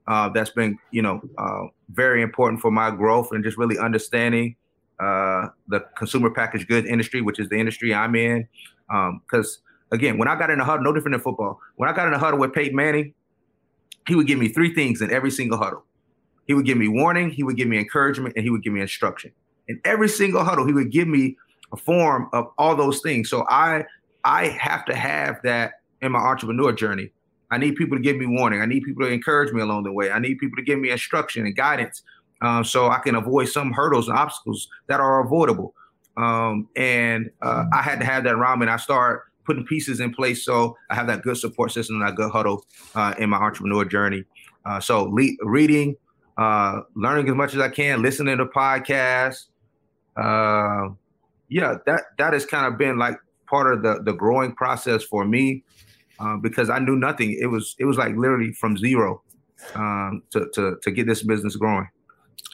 uh, 0.08 0.28
that's 0.30 0.50
been, 0.50 0.78
you 0.90 1.02
know, 1.02 1.20
uh, 1.36 1.66
very 1.90 2.22
important 2.22 2.60
for 2.60 2.70
my 2.70 2.90
growth 2.90 3.28
and 3.30 3.44
just 3.44 3.58
really 3.58 3.78
understanding 3.78 4.56
uh, 4.98 5.48
the 5.68 5.80
consumer 5.96 6.30
packaged 6.30 6.66
goods 6.66 6.88
industry, 6.88 7.20
which 7.20 7.38
is 7.38 7.48
the 7.50 7.56
industry 7.56 7.94
I'm 7.94 8.14
in. 8.16 8.48
Because 8.88 9.58
um, 9.58 9.62
again, 9.92 10.18
when 10.18 10.28
I 10.28 10.38
got 10.38 10.50
in 10.50 10.58
the 10.58 10.64
huddle, 10.64 10.84
no 10.84 10.92
different 10.92 11.14
than 11.14 11.20
football. 11.22 11.60
When 11.76 11.88
I 11.88 11.92
got 11.92 12.06
in 12.06 12.12
the 12.12 12.18
huddle 12.18 12.38
with 12.38 12.52
Peyton 12.52 12.76
Manning, 12.76 13.14
he 14.06 14.14
would 14.14 14.26
give 14.26 14.38
me 14.38 14.48
three 14.48 14.74
things 14.74 15.00
in 15.02 15.10
every 15.10 15.30
single 15.30 15.58
huddle. 15.58 15.84
He 16.46 16.54
would 16.54 16.64
give 16.64 16.78
me 16.78 16.88
warning, 16.88 17.30
he 17.30 17.42
would 17.42 17.56
give 17.56 17.68
me 17.68 17.78
encouragement, 17.78 18.34
and 18.36 18.44
he 18.44 18.50
would 18.50 18.62
give 18.62 18.72
me 18.72 18.80
instruction. 18.80 19.32
In 19.68 19.80
every 19.84 20.08
single 20.08 20.44
huddle, 20.44 20.66
he 20.66 20.72
would 20.72 20.90
give 20.90 21.06
me 21.06 21.36
a 21.72 21.76
form 21.76 22.30
of 22.32 22.46
all 22.56 22.74
those 22.74 23.00
things. 23.00 23.28
So 23.28 23.44
I 23.50 23.84
I 24.24 24.46
have 24.48 24.84
to 24.86 24.94
have 24.94 25.40
that 25.42 25.72
in 26.00 26.12
my 26.12 26.18
entrepreneur 26.18 26.72
journey. 26.72 27.12
I 27.50 27.58
need 27.58 27.76
people 27.76 27.96
to 27.96 28.02
give 28.02 28.16
me 28.16 28.26
warning. 28.26 28.60
I 28.60 28.66
need 28.66 28.82
people 28.82 29.04
to 29.04 29.10
encourage 29.10 29.52
me 29.52 29.60
along 29.60 29.84
the 29.84 29.92
way. 29.92 30.10
I 30.10 30.18
need 30.18 30.38
people 30.38 30.56
to 30.56 30.62
give 30.62 30.78
me 30.78 30.90
instruction 30.90 31.46
and 31.46 31.56
guidance 31.56 32.02
um, 32.42 32.64
so 32.64 32.88
I 32.88 32.98
can 32.98 33.14
avoid 33.14 33.48
some 33.48 33.72
hurdles 33.72 34.08
and 34.08 34.18
obstacles 34.18 34.68
that 34.86 35.00
are 35.00 35.24
avoidable. 35.24 35.74
Um, 36.16 36.68
and 36.76 37.30
uh, 37.42 37.64
I 37.72 37.80
had 37.80 38.00
to 38.00 38.06
have 38.06 38.24
that 38.24 38.34
around 38.34 38.58
me. 38.58 38.64
And 38.64 38.70
I 38.70 38.76
start 38.76 39.27
putting 39.48 39.64
pieces 39.64 39.98
in 39.98 40.12
place 40.12 40.44
so 40.44 40.76
I 40.90 40.94
have 40.94 41.06
that 41.06 41.22
good 41.22 41.38
support 41.38 41.72
system 41.72 42.00
that 42.00 42.16
good 42.16 42.30
huddle 42.30 42.66
uh, 42.94 43.14
in 43.18 43.30
my 43.30 43.38
entrepreneur 43.38 43.84
journey. 43.86 44.24
Uh, 44.66 44.78
so 44.78 45.04
le- 45.04 45.36
reading, 45.40 45.96
uh, 46.36 46.80
learning 46.94 47.30
as 47.30 47.34
much 47.34 47.54
as 47.54 47.60
I 47.60 47.70
can, 47.70 48.02
listening 48.02 48.36
to 48.36 48.44
podcasts. 48.44 49.46
Uh, 50.16 50.90
yeah, 51.48 51.76
that 51.86 52.02
that 52.18 52.34
has 52.34 52.44
kind 52.44 52.66
of 52.66 52.76
been 52.76 52.98
like 52.98 53.16
part 53.48 53.72
of 53.72 53.82
the 53.82 54.02
the 54.04 54.12
growing 54.12 54.54
process 54.54 55.02
for 55.02 55.24
me 55.24 55.64
uh, 56.20 56.36
because 56.36 56.68
I 56.68 56.78
knew 56.78 56.96
nothing. 56.96 57.32
It 57.40 57.46
was 57.46 57.74
it 57.78 57.86
was 57.86 57.96
like 57.96 58.14
literally 58.16 58.52
from 58.52 58.76
zero 58.76 59.22
um, 59.74 60.22
to 60.32 60.46
to 60.54 60.76
to 60.82 60.90
get 60.90 61.06
this 61.06 61.22
business 61.22 61.56
growing. 61.56 61.88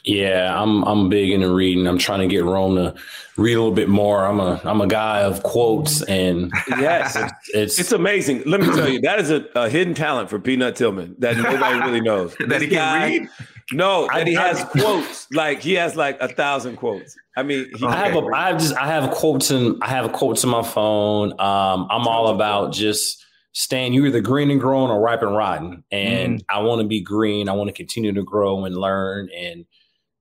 Yeah, 0.05 0.61
I'm 0.61 0.83
I'm 0.83 1.09
big 1.09 1.31
into 1.31 1.51
reading. 1.51 1.87
I'm 1.87 1.97
trying 1.97 2.19
to 2.19 2.27
get 2.27 2.43
Rome 2.43 2.75
to 2.75 2.93
read 3.37 3.53
a 3.53 3.57
little 3.57 3.73
bit 3.73 3.89
more. 3.89 4.23
I'm 4.25 4.39
a 4.39 4.61
I'm 4.63 4.79
a 4.79 4.87
guy 4.87 5.21
of 5.21 5.41
quotes 5.41 6.03
and 6.03 6.51
yes, 6.69 7.15
it's 7.15 7.33
it's, 7.53 7.79
it's 7.79 7.91
amazing. 7.91 8.43
Let 8.45 8.61
me 8.61 8.67
tell 8.67 8.87
you, 8.87 9.01
that 9.01 9.19
is 9.19 9.31
a, 9.31 9.45
a, 9.55 9.67
hidden 9.67 9.95
talent 9.95 10.29
for 10.29 10.39
Peanut 10.39 10.75
Tillman 10.75 11.15
that 11.19 11.37
nobody 11.37 11.79
really 11.79 12.01
knows. 12.01 12.35
that 12.47 12.61
he 12.61 12.67
can 12.67 13.01
read. 13.01 13.29
No, 13.71 14.07
that 14.13 14.27
he 14.27 14.35
has 14.35 14.63
quotes. 14.65 15.31
Like 15.31 15.61
he 15.61 15.73
has 15.73 15.95
like 15.95 16.21
a 16.21 16.27
thousand 16.27 16.75
quotes. 16.75 17.17
I 17.35 17.41
mean, 17.41 17.67
he, 17.75 17.85
I 17.85 17.95
have 17.95 18.15
a 18.15 18.25
I 18.27 18.49
have 18.49 18.59
just 18.59 18.75
I 18.75 18.85
have 18.85 19.09
quotes 19.09 19.49
and 19.49 19.81
I 19.81 19.87
have 19.87 20.11
quotes 20.13 20.43
on 20.43 20.51
my 20.51 20.61
phone. 20.61 21.31
Um, 21.31 21.87
I'm 21.89 22.07
all 22.07 22.27
about 22.27 22.73
just 22.73 23.24
Stan, 23.55 23.93
you're 23.93 24.05
either 24.05 24.19
green 24.19 24.51
and 24.51 24.59
growing 24.59 24.91
or 24.91 24.99
ripe 24.99 25.21
and 25.21 25.33
rotten. 25.33 25.81
And 25.89 26.39
mm. 26.39 26.45
I 26.49 26.59
want 26.59 26.81
to 26.81 26.87
be 26.87 26.99
green. 26.99 27.47
I 27.47 27.53
want 27.53 27.69
to 27.69 27.73
continue 27.73 28.11
to 28.11 28.21
grow 28.21 28.65
and 28.65 28.75
learn 28.75 29.29
and 29.35 29.65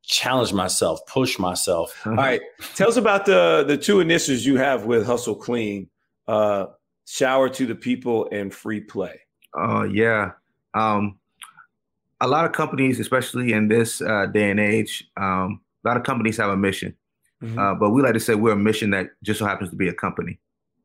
challenge 0.05 0.53
myself, 0.53 1.01
push 1.07 1.37
myself. 1.37 2.01
All 2.07 2.15
right. 2.15 2.41
Tell 2.77 2.89
us 2.89 2.97
about 2.97 3.27
the 3.27 3.65
the 3.67 3.77
two 3.77 3.99
initiatives 3.99 4.47
you 4.47 4.57
have 4.57 4.85
with 4.85 5.05
Hustle 5.05 5.35
Clean, 5.35 5.91
uh, 6.29 6.67
shower 7.07 7.49
to 7.49 7.67
the 7.67 7.75
people 7.75 8.29
and 8.31 8.55
free 8.55 8.81
play. 8.81 9.21
Oh 9.57 9.79
uh, 9.79 9.83
yeah. 9.83 10.31
Um, 10.75 11.19
a 12.21 12.29
lot 12.29 12.45
of 12.45 12.53
companies, 12.53 13.01
especially 13.01 13.53
in 13.53 13.67
this 13.67 14.01
uh, 14.01 14.27
day 14.27 14.49
and 14.49 14.61
age, 14.61 15.11
um, 15.17 15.61
a 15.85 15.89
lot 15.89 15.97
of 15.97 16.05
companies 16.05 16.37
have 16.37 16.51
a 16.51 16.57
mission. 16.57 16.95
Mm-hmm. 17.43 17.59
Uh, 17.59 17.75
but 17.75 17.91
we 17.91 18.01
like 18.01 18.15
to 18.15 18.21
say 18.21 18.37
we're 18.37 18.53
a 18.53 18.57
mission 18.57 18.91
that 18.91 19.09
just 19.25 19.41
so 19.41 19.45
happens 19.45 19.71
to 19.71 19.77
be 19.77 19.89
a 19.89 19.93
company. 19.93 20.39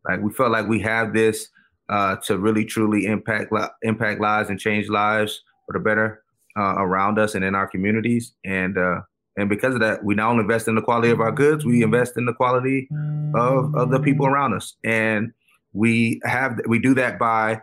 Like 0.04 0.22
we 0.22 0.34
felt 0.34 0.50
like 0.50 0.68
we 0.68 0.80
have 0.80 1.14
this 1.14 1.50
uh, 1.90 2.16
to 2.18 2.38
really 2.38 2.66
truly 2.66 3.06
impact 3.06 3.52
impact 3.82 4.22
lives 4.22 4.50
and 4.50 4.60
change 4.60 4.90
lives 4.90 5.42
for 5.66 5.74
the 5.74 5.80
better 5.80 6.24
uh, 6.58 6.76
around 6.78 7.20
us 7.20 7.36
and 7.36 7.44
in 7.44 7.56
our 7.56 7.68
communities. 7.68 8.34
And 8.46 8.78
uh, 8.78 9.02
and 9.38 9.50
because 9.50 9.74
of 9.74 9.80
that, 9.80 10.04
we 10.04 10.16
not 10.16 10.32
only 10.32 10.42
invest 10.42 10.68
in 10.68 10.76
the 10.76 10.82
quality 10.82 11.12
of 11.12 11.22
our 11.22 11.32
goods, 11.32 11.66
we 11.66 11.84
invest 11.84 12.18
in 12.18 12.26
the 12.26 12.34
quality 12.34 12.90
of, 13.36 13.74
of 13.76 13.90
the 13.90 14.00
people 14.00 14.26
around 14.26 14.54
us. 14.54 14.76
And 14.84 15.32
we 15.74 16.20
have 16.24 16.60
we 16.68 16.80
do 16.80 16.94
that 16.96 17.18
by 17.20 17.62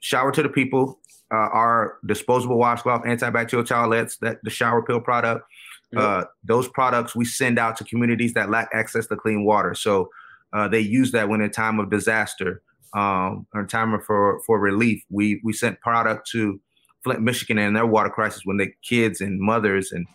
shower 0.00 0.32
to 0.32 0.42
the 0.42 0.48
people, 0.48 0.98
uh, 1.32 1.36
our 1.36 1.98
disposable 2.06 2.58
washcloth, 2.58 3.04
antibacterial 3.04 3.66
towelettes, 3.66 4.18
that 4.20 4.38
the 4.42 4.50
shower 4.50 4.82
pill 4.82 5.00
product. 5.00 5.44
Yep. 5.92 6.02
Uh, 6.02 6.24
those 6.44 6.68
products 6.68 7.16
we 7.16 7.24
send 7.24 7.58
out 7.58 7.76
to 7.78 7.84
communities 7.84 8.32
that 8.34 8.48
lack 8.48 8.68
access 8.72 9.08
to 9.08 9.16
clean 9.16 9.44
water. 9.44 9.74
So 9.74 10.08
uh, 10.52 10.68
they 10.68 10.80
use 10.80 11.10
that 11.12 11.28
when 11.28 11.40
in 11.40 11.50
time 11.50 11.80
of 11.80 11.90
disaster 11.90 12.62
um, 12.94 13.46
or 13.54 13.66
time 13.66 13.98
for 14.00 14.40
for 14.46 14.58
relief. 14.58 15.02
We 15.10 15.40
we 15.44 15.52
sent 15.52 15.80
product 15.80 16.28
to 16.32 16.60
Flint, 17.04 17.20
Michigan, 17.22 17.58
and 17.58 17.74
their 17.76 17.86
water 17.86 18.10
crisis 18.10 18.42
when 18.44 18.58
the 18.58 18.72
kids 18.82 19.20
and 19.20 19.40
mothers 19.40 19.92
and 19.92 20.06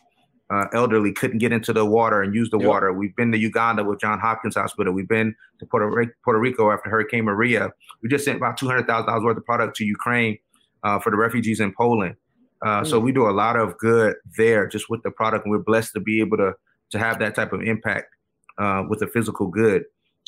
uh, 0.51 0.65
elderly 0.73 1.11
couldn't 1.11 1.39
get 1.39 1.51
into 1.51 1.73
the 1.73 1.85
water 1.85 2.21
and 2.21 2.35
use 2.35 2.49
the 2.51 2.59
yep. 2.59 2.67
water. 2.67 2.93
We've 2.93 3.15
been 3.15 3.31
to 3.31 3.38
Uganda 3.38 3.83
with 3.83 3.99
John 3.99 4.19
Hopkins 4.19 4.55
Hospital. 4.55 4.93
We've 4.93 5.07
been 5.07 5.35
to 5.59 5.65
Puerto, 5.65 5.89
Rico, 5.89 6.11
Puerto 6.23 6.39
Rico 6.39 6.71
after 6.71 6.89
Hurricane 6.89 7.25
Maria. 7.25 7.71
We 8.03 8.09
just 8.09 8.25
sent 8.25 8.38
about 8.38 8.57
two 8.57 8.67
hundred 8.67 8.85
thousand 8.88 9.07
dollars 9.07 9.23
worth 9.23 9.38
of 9.38 9.45
product 9.45 9.75
to 9.77 9.85
Ukraine 9.85 10.38
uh, 10.83 10.99
for 10.99 11.09
the 11.11 11.17
refugees 11.17 11.59
in 11.59 11.73
Poland. 11.73 12.15
Uh, 12.63 12.81
mm. 12.81 12.88
So 12.88 12.99
we 12.99 13.11
do 13.11 13.27
a 13.27 13.31
lot 13.31 13.55
of 13.55 13.77
good 13.79 14.15
there 14.38 14.67
just 14.67 14.89
with 14.89 15.01
the 15.03 15.11
product, 15.11 15.45
and 15.45 15.51
we're 15.51 15.63
blessed 15.63 15.93
to 15.93 15.99
be 15.99 16.19
able 16.19 16.38
to 16.38 16.53
to 16.91 16.99
have 16.99 17.17
that 17.19 17.33
type 17.33 17.51
of 17.51 17.61
impact 17.61 18.13
uh, 18.59 18.83
with 18.88 19.01
a 19.01 19.07
physical 19.07 19.47
good. 19.47 19.85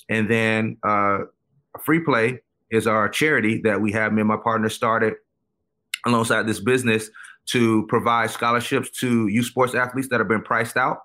And 0.10 0.30
then 0.30 0.78
uh, 0.84 1.20
Free 1.84 2.00
Play 2.00 2.40
is 2.72 2.88
our 2.88 3.10
charity 3.10 3.62
that 3.64 3.80
we 3.82 3.92
have. 3.94 4.14
Me 4.14 4.22
and 4.22 4.28
my 4.28 4.38
partner 4.38 4.70
started 4.70 5.14
alongside 6.06 6.48
this 6.48 6.60
business 6.60 7.10
to 7.48 7.86
provide 7.88 8.30
scholarships 8.30 8.90
to 9.00 9.28
youth 9.28 9.46
sports 9.46 9.74
athletes 9.74 10.10
that 10.10 10.20
have 10.20 10.28
been 10.28 10.42
priced 10.42 10.78
out. 10.78 10.98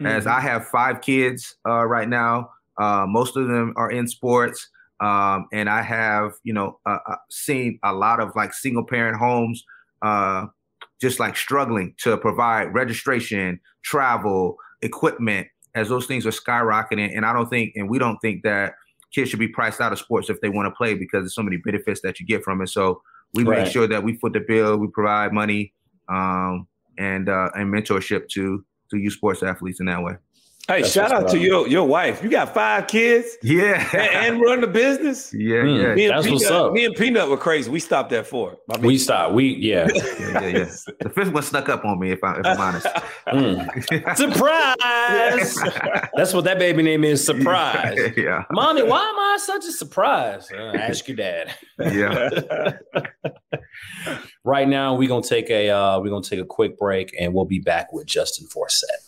Mm-hmm. 0.00 0.06
As 0.06 0.26
I 0.26 0.40
have 0.40 0.68
five 0.68 1.00
kids 1.00 1.56
uh, 1.66 1.84
right 1.84 2.08
now, 2.08 2.50
uh, 2.78 3.06
most 3.08 3.36
of 3.36 3.48
them 3.48 3.72
are 3.76 3.90
in 3.90 4.06
sports. 4.06 4.68
Um, 5.00 5.46
and 5.52 5.68
I 5.68 5.82
have, 5.82 6.32
you 6.42 6.52
know, 6.52 6.78
uh, 6.84 6.98
uh 7.06 7.16
seen 7.30 7.78
a 7.84 7.92
lot 7.92 8.20
of 8.20 8.32
like 8.34 8.52
single 8.52 8.84
parent 8.84 9.16
homes 9.16 9.64
uh, 10.02 10.46
just 11.00 11.20
like 11.20 11.36
struggling 11.36 11.94
to 11.98 12.16
provide 12.16 12.74
registration, 12.74 13.60
travel, 13.82 14.56
equipment, 14.82 15.46
as 15.74 15.88
those 15.88 16.06
things 16.06 16.26
are 16.26 16.30
skyrocketing. 16.30 17.16
And 17.16 17.24
I 17.24 17.32
don't 17.32 17.48
think, 17.48 17.72
and 17.76 17.88
we 17.88 17.98
don't 17.98 18.18
think 18.18 18.42
that 18.42 18.74
kids 19.14 19.30
should 19.30 19.38
be 19.38 19.48
priced 19.48 19.80
out 19.80 19.92
of 19.92 19.98
sports 19.98 20.30
if 20.30 20.40
they 20.40 20.48
want 20.48 20.66
to 20.66 20.76
play 20.76 20.94
because 20.94 21.22
there's 21.22 21.34
so 21.34 21.42
many 21.42 21.56
benefits 21.56 22.00
that 22.02 22.20
you 22.20 22.26
get 22.26 22.42
from 22.42 22.60
it. 22.60 22.68
So 22.68 23.02
we 23.34 23.44
right. 23.44 23.62
make 23.62 23.72
sure 23.72 23.86
that 23.86 24.02
we 24.02 24.16
foot 24.16 24.32
the 24.32 24.40
bill, 24.40 24.76
we 24.76 24.88
provide 24.88 25.32
money 25.32 25.72
um, 26.08 26.66
and 26.98 27.28
uh, 27.28 27.50
and 27.54 27.72
mentorship 27.72 28.28
to 28.30 28.64
to 28.90 28.96
youth 28.96 29.14
sports 29.14 29.42
athletes 29.42 29.80
in 29.80 29.86
that 29.86 30.02
way. 30.02 30.16
Hey, 30.68 30.82
That's 30.82 30.92
shout 30.92 31.12
out 31.12 31.30
to 31.30 31.38
your 31.38 31.66
your 31.66 31.88
wife. 31.88 32.22
You 32.22 32.28
got 32.28 32.52
five 32.52 32.88
kids. 32.88 33.38
Yeah, 33.42 33.88
and, 33.94 34.34
and 34.34 34.40
run 34.42 34.60
the 34.60 34.66
business. 34.66 35.32
Yeah, 35.38 35.56
mm, 35.62 35.82
yeah. 35.82 35.94
Me 35.94 36.04
and, 36.06 36.14
That's 36.14 36.26
Peanut, 36.26 36.40
what's 36.40 36.50
up. 36.50 36.72
me 36.72 36.84
and 36.84 36.94
Peanut 36.94 37.28
were 37.28 37.36
crazy. 37.38 37.70
We 37.70 37.80
stopped 37.80 38.12
at 38.12 38.26
four. 38.26 38.58
We 38.80 38.98
stopped. 38.98 39.34
We 39.34 39.54
yeah. 39.54 39.88
yeah, 39.94 40.02
yeah, 40.18 40.46
yeah. 40.46 40.70
The 41.00 41.10
fifth 41.14 41.32
one 41.32 41.42
snuck 41.42 41.68
up 41.68 41.84
on 41.84 41.98
me. 41.98 42.10
If, 42.10 42.22
I, 42.22 42.38
if 42.38 42.46
I'm 42.46 42.60
honest. 42.60 42.86
Mm. 43.28 44.16
surprise! 44.16 45.54
That's 46.16 46.32
what 46.32 46.44
that 46.44 46.58
baby 46.58 46.82
name 46.82 47.04
is. 47.04 47.24
Surprise. 47.24 47.98
yeah. 48.16 48.44
Mommy, 48.50 48.82
why 48.82 49.00
am 49.00 49.18
I 49.18 49.36
such 49.38 49.66
a 49.66 49.72
surprise? 49.72 50.48
Uh, 50.50 50.72
ask 50.74 51.06
your 51.08 51.16
dad. 51.18 51.54
yeah. 51.78 52.30
right 54.44 54.66
now, 54.66 54.94
we're 54.94 55.08
gonna 55.08 55.22
take 55.22 55.50
a 55.50 55.68
uh, 55.68 56.00
we're 56.00 56.08
gonna 56.08 56.22
take 56.22 56.40
a 56.40 56.46
quick 56.46 56.78
break, 56.78 57.14
and 57.20 57.34
we'll 57.34 57.44
be 57.44 57.58
back 57.58 57.92
with 57.92 58.06
Justin 58.06 58.46
Forsett. 58.46 59.07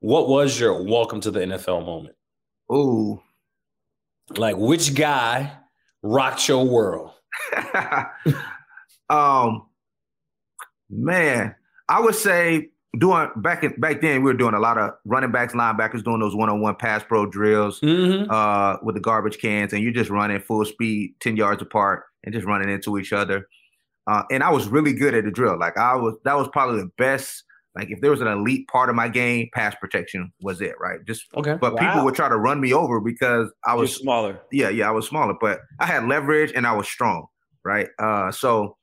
What 0.00 0.28
was 0.28 0.58
your 0.58 0.82
welcome 0.82 1.20
to 1.22 1.30
the 1.30 1.40
NFL 1.40 1.84
moment? 1.84 2.14
Ooh. 2.72 3.20
Like 4.36 4.56
which 4.56 4.94
guy 4.94 5.52
rocked 6.02 6.48
your 6.48 6.64
world? 6.64 7.12
um 9.10 9.66
man, 10.90 11.54
I 11.88 12.00
would 12.00 12.14
say 12.14 12.68
doing 12.98 13.28
back 13.36 13.64
in 13.64 13.78
back 13.80 14.00
then 14.00 14.22
we 14.22 14.30
were 14.30 14.38
doing 14.38 14.54
a 14.54 14.60
lot 14.60 14.78
of 14.78 14.92
running 15.04 15.32
backs, 15.32 15.52
linebackers 15.52 16.04
doing 16.04 16.20
those 16.20 16.34
one-on-one 16.34 16.76
pass 16.76 17.02
pro 17.02 17.26
drills 17.26 17.80
mm-hmm. 17.80 18.30
uh, 18.30 18.76
with 18.82 18.94
the 18.94 19.00
garbage 19.00 19.38
cans, 19.38 19.72
and 19.72 19.82
you're 19.82 19.92
just 19.92 20.10
running 20.10 20.40
full 20.40 20.64
speed, 20.64 21.14
10 21.20 21.36
yards 21.36 21.62
apart, 21.62 22.04
and 22.24 22.32
just 22.32 22.46
running 22.46 22.70
into 22.70 22.98
each 22.98 23.12
other. 23.12 23.48
uh, 24.06 24.22
and 24.30 24.42
I 24.42 24.50
was 24.50 24.68
really 24.68 24.92
good 24.92 25.14
at 25.14 25.24
the 25.24 25.30
drill. 25.30 25.58
Like 25.58 25.76
I 25.76 25.94
was, 25.96 26.14
that 26.24 26.36
was 26.36 26.48
probably 26.52 26.80
the 26.80 26.90
best. 26.96 27.44
Like 27.78 27.90
if 27.92 28.00
there 28.00 28.10
was 28.10 28.20
an 28.20 28.26
elite 28.26 28.66
part 28.66 28.90
of 28.90 28.96
my 28.96 29.08
game, 29.08 29.48
pass 29.54 29.72
protection 29.76 30.32
was 30.40 30.60
it, 30.60 30.74
right? 30.80 30.98
Just 31.06 31.26
okay. 31.36 31.56
But 31.60 31.74
wow. 31.74 31.80
people 31.80 32.04
would 32.04 32.14
try 32.16 32.28
to 32.28 32.36
run 32.36 32.60
me 32.60 32.74
over 32.74 33.00
because 33.00 33.52
I 33.64 33.74
was 33.74 33.90
You're 33.92 34.02
smaller. 34.02 34.40
Yeah, 34.50 34.68
yeah, 34.68 34.88
I 34.88 34.90
was 34.90 35.06
smaller, 35.06 35.34
but 35.40 35.60
I 35.78 35.86
had 35.86 36.08
leverage 36.08 36.52
and 36.56 36.66
I 36.66 36.72
was 36.72 36.88
strong, 36.88 37.26
right? 37.64 37.88
Uh, 38.00 38.32
so 38.32 38.76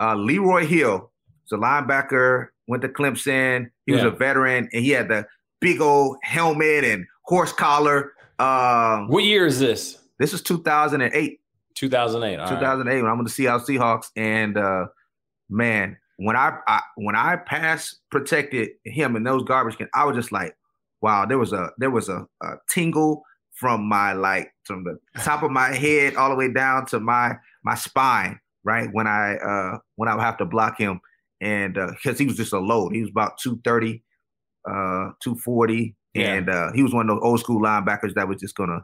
uh, 0.00 0.16
Leroy 0.16 0.66
Hill 0.66 1.12
was 1.48 1.52
a 1.52 1.62
linebacker, 1.62 2.48
went 2.66 2.82
to 2.82 2.88
Clemson. 2.88 3.70
He 3.86 3.92
yeah. 3.92 4.04
was 4.04 4.12
a 4.12 4.16
veteran, 4.16 4.68
and 4.72 4.84
he 4.84 4.90
had 4.90 5.08
the 5.08 5.26
big 5.60 5.80
old 5.80 6.16
helmet 6.24 6.82
and 6.82 7.06
horse 7.22 7.52
collar. 7.52 8.14
Um, 8.40 9.06
what 9.08 9.22
year 9.22 9.46
is 9.46 9.60
this? 9.60 9.98
This 10.18 10.34
is 10.34 10.42
2008. 10.42 11.40
2008. 11.76 12.48
2008 12.48 12.92
right. 12.92 13.02
when 13.02 13.10
I'm 13.12 13.18
with 13.18 13.28
the 13.28 13.32
Seattle 13.32 13.60
Seahawks, 13.60 14.06
and 14.16 14.58
uh, 14.58 14.86
man, 15.48 15.96
when 16.20 16.36
I, 16.36 16.58
I 16.68 16.82
when 16.96 17.16
I 17.16 17.36
pass 17.36 17.96
protected 18.10 18.68
him 18.84 19.16
in 19.16 19.24
those 19.24 19.42
garbage 19.42 19.78
cans, 19.78 19.88
I 19.94 20.04
was 20.04 20.14
just 20.14 20.32
like, 20.32 20.54
wow, 21.00 21.24
there 21.24 21.38
was 21.38 21.54
a 21.54 21.70
there 21.78 21.90
was 21.90 22.10
a, 22.10 22.26
a 22.42 22.56
tingle 22.68 23.22
from 23.54 23.88
my 23.88 24.12
like 24.12 24.52
from 24.64 24.84
the 24.84 24.98
top 25.22 25.42
of 25.42 25.50
my 25.50 25.68
head 25.68 26.16
all 26.16 26.28
the 26.28 26.36
way 26.36 26.52
down 26.52 26.84
to 26.86 27.00
my 27.00 27.36
my 27.64 27.74
spine, 27.74 28.38
right? 28.64 28.90
When 28.92 29.06
I 29.06 29.36
uh 29.36 29.78
when 29.96 30.10
I 30.10 30.14
would 30.14 30.22
have 30.22 30.36
to 30.38 30.44
block 30.44 30.78
him. 30.78 31.00
And 31.40 31.78
uh 31.78 31.92
because 31.92 32.18
he 32.18 32.26
was 32.26 32.36
just 32.36 32.52
a 32.52 32.58
load. 32.58 32.94
He 32.94 33.00
was 33.00 33.10
about 33.10 33.38
230, 33.38 34.02
uh, 34.68 35.16
240. 35.22 35.96
Yeah. 36.12 36.34
And 36.34 36.50
uh, 36.50 36.72
he 36.74 36.82
was 36.82 36.92
one 36.92 37.08
of 37.08 37.16
those 37.16 37.24
old 37.24 37.40
school 37.40 37.62
linebackers 37.62 38.12
that 38.14 38.28
was 38.28 38.40
just 38.40 38.56
gonna 38.56 38.80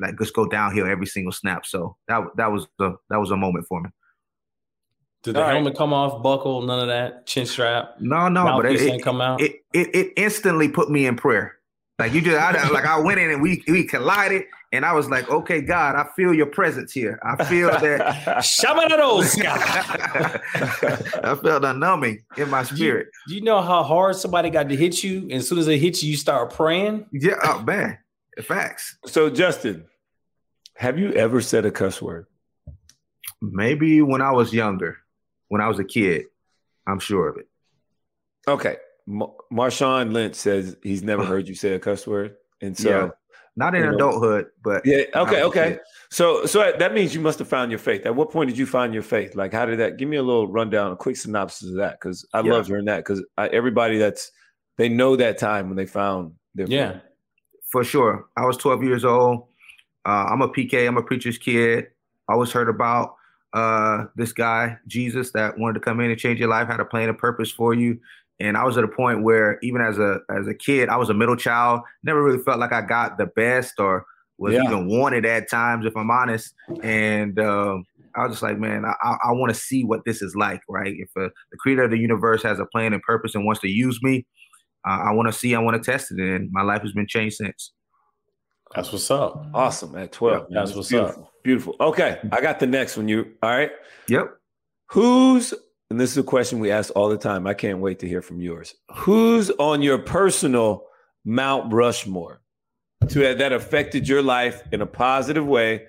like 0.00 0.18
just 0.18 0.34
go 0.34 0.48
downhill 0.48 0.86
every 0.86 1.06
single 1.06 1.32
snap. 1.32 1.66
So 1.66 1.96
that 2.08 2.24
that 2.36 2.50
was 2.50 2.66
the 2.80 2.96
that 3.10 3.20
was 3.20 3.30
a 3.30 3.36
moment 3.36 3.66
for 3.68 3.80
me. 3.80 3.90
Did 5.24 5.36
the 5.36 5.42
All 5.42 5.48
helmet 5.48 5.70
right. 5.70 5.78
come 5.78 5.94
off, 5.94 6.22
buckle, 6.22 6.60
none 6.62 6.80
of 6.80 6.88
that, 6.88 7.24
chin 7.26 7.46
strap? 7.46 7.96
No, 7.98 8.28
no, 8.28 8.44
but 8.44 8.66
it, 8.66 8.80
it, 8.82 9.02
come 9.02 9.22
out. 9.22 9.40
It, 9.40 9.64
it 9.72 9.94
it 9.94 10.12
instantly 10.18 10.68
put 10.68 10.90
me 10.90 11.06
in 11.06 11.16
prayer. 11.16 11.56
Like 11.98 12.12
you 12.12 12.20
just, 12.20 12.36
I, 12.36 12.68
like 12.68 12.84
I 12.84 12.98
went 12.98 13.18
in 13.18 13.30
and 13.30 13.40
we 13.40 13.64
we 13.66 13.84
collided, 13.84 14.42
and 14.70 14.84
I 14.84 14.92
was 14.92 15.08
like, 15.08 15.30
okay, 15.30 15.62
God, 15.62 15.94
I 15.94 16.06
feel 16.14 16.34
your 16.34 16.44
presence 16.44 16.92
here. 16.92 17.18
I 17.22 17.42
feel 17.46 17.70
that. 17.70 18.02
I 21.24 21.34
felt 21.36 21.64
a 21.64 21.72
numbing 21.72 22.22
in 22.36 22.50
my 22.50 22.62
spirit. 22.62 23.06
Do 23.26 23.34
you, 23.34 23.40
you 23.40 23.44
know 23.46 23.62
how 23.62 23.82
hard 23.82 24.16
somebody 24.16 24.50
got 24.50 24.68
to 24.68 24.76
hit 24.76 25.02
you? 25.02 25.20
And 25.22 25.32
as 25.32 25.48
soon 25.48 25.56
as 25.56 25.64
they 25.64 25.78
hit 25.78 26.02
you, 26.02 26.10
you 26.10 26.18
start 26.18 26.52
praying. 26.52 27.06
Yeah, 27.12 27.36
oh 27.44 27.62
man, 27.62 27.96
facts. 28.42 28.98
So 29.06 29.30
Justin, 29.30 29.86
have 30.76 30.98
you 30.98 31.12
ever 31.12 31.40
said 31.40 31.64
a 31.64 31.70
cuss 31.70 32.02
word? 32.02 32.26
Maybe 33.40 34.02
when 34.02 34.20
I 34.20 34.32
was 34.32 34.52
younger 34.52 34.98
when 35.54 35.60
I 35.60 35.68
was 35.68 35.78
a 35.78 35.84
kid. 35.84 36.24
I'm 36.84 36.98
sure 36.98 37.28
of 37.28 37.36
it. 37.36 37.46
Okay. 38.48 38.76
Marshawn 39.08 40.12
Lynch 40.12 40.34
says 40.34 40.76
he's 40.82 41.04
never 41.04 41.24
heard 41.32 41.46
you 41.46 41.54
say 41.54 41.74
a 41.74 41.78
cuss 41.78 42.08
word. 42.08 42.34
And 42.60 42.76
so 42.76 42.90
yeah. 42.90 43.08
not 43.54 43.76
in 43.76 43.84
adulthood, 43.84 44.46
but 44.64 44.84
yeah, 44.84 45.04
okay, 45.14 45.44
okay. 45.44 45.78
So 46.10 46.44
so 46.44 46.72
that 46.76 46.92
means 46.92 47.14
you 47.14 47.20
must 47.20 47.38
have 47.38 47.46
found 47.46 47.70
your 47.70 47.78
faith. 47.78 48.04
At 48.04 48.16
what 48.16 48.32
point 48.32 48.50
did 48.50 48.58
you 48.58 48.66
find 48.66 48.92
your 48.92 49.04
faith? 49.04 49.36
Like 49.36 49.52
how 49.52 49.64
did 49.64 49.78
that 49.78 49.96
give 49.96 50.08
me 50.08 50.16
a 50.16 50.24
little 50.24 50.48
rundown, 50.48 50.90
a 50.90 50.96
quick 50.96 51.16
synopsis 51.16 51.68
of 51.68 51.76
that? 51.76 52.00
Because 52.00 52.26
I 52.34 52.40
yeah. 52.40 52.52
love 52.52 52.66
hearing 52.66 52.86
that 52.86 53.04
because 53.04 53.22
everybody 53.38 53.98
that's 53.98 54.32
they 54.76 54.88
know 54.88 55.14
that 55.14 55.38
time 55.38 55.68
when 55.68 55.76
they 55.76 55.86
found 55.86 56.32
their 56.56 56.66
Yeah. 56.66 56.92
Faith. 56.94 57.02
For 57.70 57.84
sure. 57.84 58.26
I 58.36 58.44
was 58.44 58.56
12 58.56 58.82
years 58.82 59.04
old. 59.04 59.46
Uh, 60.04 60.26
I'm 60.30 60.42
a 60.42 60.48
PK, 60.48 60.88
I'm 60.88 60.96
a 60.96 61.02
preacher's 61.02 61.38
kid. 61.38 61.86
I 62.28 62.34
was 62.34 62.50
heard 62.50 62.68
about 62.68 63.14
uh, 63.54 64.06
this 64.16 64.32
guy, 64.32 64.76
Jesus, 64.86 65.30
that 65.32 65.56
wanted 65.58 65.74
to 65.74 65.80
come 65.80 66.00
in 66.00 66.10
and 66.10 66.18
change 66.18 66.40
your 66.40 66.48
life, 66.48 66.66
had 66.66 66.80
a 66.80 66.84
plan 66.84 67.08
and 67.08 67.16
purpose 67.16 67.50
for 67.50 67.72
you. 67.72 67.98
And 68.40 68.56
I 68.56 68.64
was 68.64 68.76
at 68.76 68.84
a 68.84 68.88
point 68.88 69.22
where 69.22 69.58
even 69.62 69.80
as 69.80 69.98
a 69.98 70.18
as 70.28 70.48
a 70.48 70.54
kid, 70.54 70.88
I 70.88 70.96
was 70.96 71.08
a 71.08 71.14
middle 71.14 71.36
child, 71.36 71.82
never 72.02 72.22
really 72.22 72.42
felt 72.42 72.58
like 72.58 72.72
I 72.72 72.80
got 72.80 73.16
the 73.16 73.26
best 73.26 73.74
or 73.78 74.04
was 74.38 74.54
yeah. 74.54 74.64
even 74.64 74.88
wanted 74.88 75.24
at 75.24 75.48
times, 75.48 75.86
if 75.86 75.96
I'm 75.96 76.10
honest. 76.10 76.52
And 76.82 77.38
um, 77.38 77.84
I 78.16 78.24
was 78.24 78.32
just 78.32 78.42
like, 78.42 78.58
man, 78.58 78.84
I, 78.84 79.16
I 79.24 79.30
want 79.32 79.54
to 79.54 79.58
see 79.58 79.84
what 79.84 80.04
this 80.04 80.20
is 80.20 80.34
like, 80.34 80.60
right? 80.68 80.94
If 80.98 81.10
uh, 81.16 81.28
the 81.52 81.56
creator 81.58 81.84
of 81.84 81.92
the 81.92 81.98
universe 81.98 82.42
has 82.42 82.58
a 82.58 82.66
plan 82.66 82.92
and 82.92 83.02
purpose 83.02 83.36
and 83.36 83.46
wants 83.46 83.60
to 83.60 83.68
use 83.68 84.02
me, 84.02 84.26
uh, 84.86 84.98
I 85.04 85.12
want 85.12 85.32
to 85.32 85.32
see, 85.32 85.54
I 85.54 85.60
want 85.60 85.80
to 85.80 85.90
test 85.90 86.10
it. 86.10 86.18
And 86.18 86.50
my 86.50 86.62
life 86.62 86.82
has 86.82 86.92
been 86.92 87.06
changed 87.06 87.36
since. 87.36 87.72
That's 88.74 88.90
what's 88.90 89.08
up. 89.12 89.46
Awesome. 89.54 89.96
At 89.96 90.10
12. 90.10 90.46
Yeah, 90.50 90.60
that's 90.60 90.74
what's 90.74 90.88
beautiful. 90.88 91.24
up. 91.24 91.33
Beautiful. 91.44 91.76
Okay. 91.78 92.18
I 92.32 92.40
got 92.40 92.58
the 92.58 92.66
next 92.66 92.96
one. 92.96 93.06
You 93.06 93.32
all 93.42 93.50
right? 93.50 93.70
Yep. 94.08 94.36
Who's 94.88 95.54
and 95.90 96.00
this 96.00 96.10
is 96.10 96.18
a 96.18 96.22
question 96.22 96.58
we 96.58 96.70
ask 96.70 96.90
all 96.96 97.08
the 97.08 97.18
time. 97.18 97.46
I 97.46 97.54
can't 97.54 97.78
wait 97.78 97.98
to 98.00 98.08
hear 98.08 98.22
from 98.22 98.40
yours. 98.40 98.74
Who's 98.94 99.50
on 99.50 99.82
your 99.82 99.98
personal 99.98 100.86
Mount 101.24 101.72
Rushmore 101.72 102.40
to 103.08 103.34
that 103.34 103.52
affected 103.52 104.08
your 104.08 104.22
life 104.22 104.62
in 104.72 104.80
a 104.80 104.86
positive 104.86 105.46
way? 105.46 105.84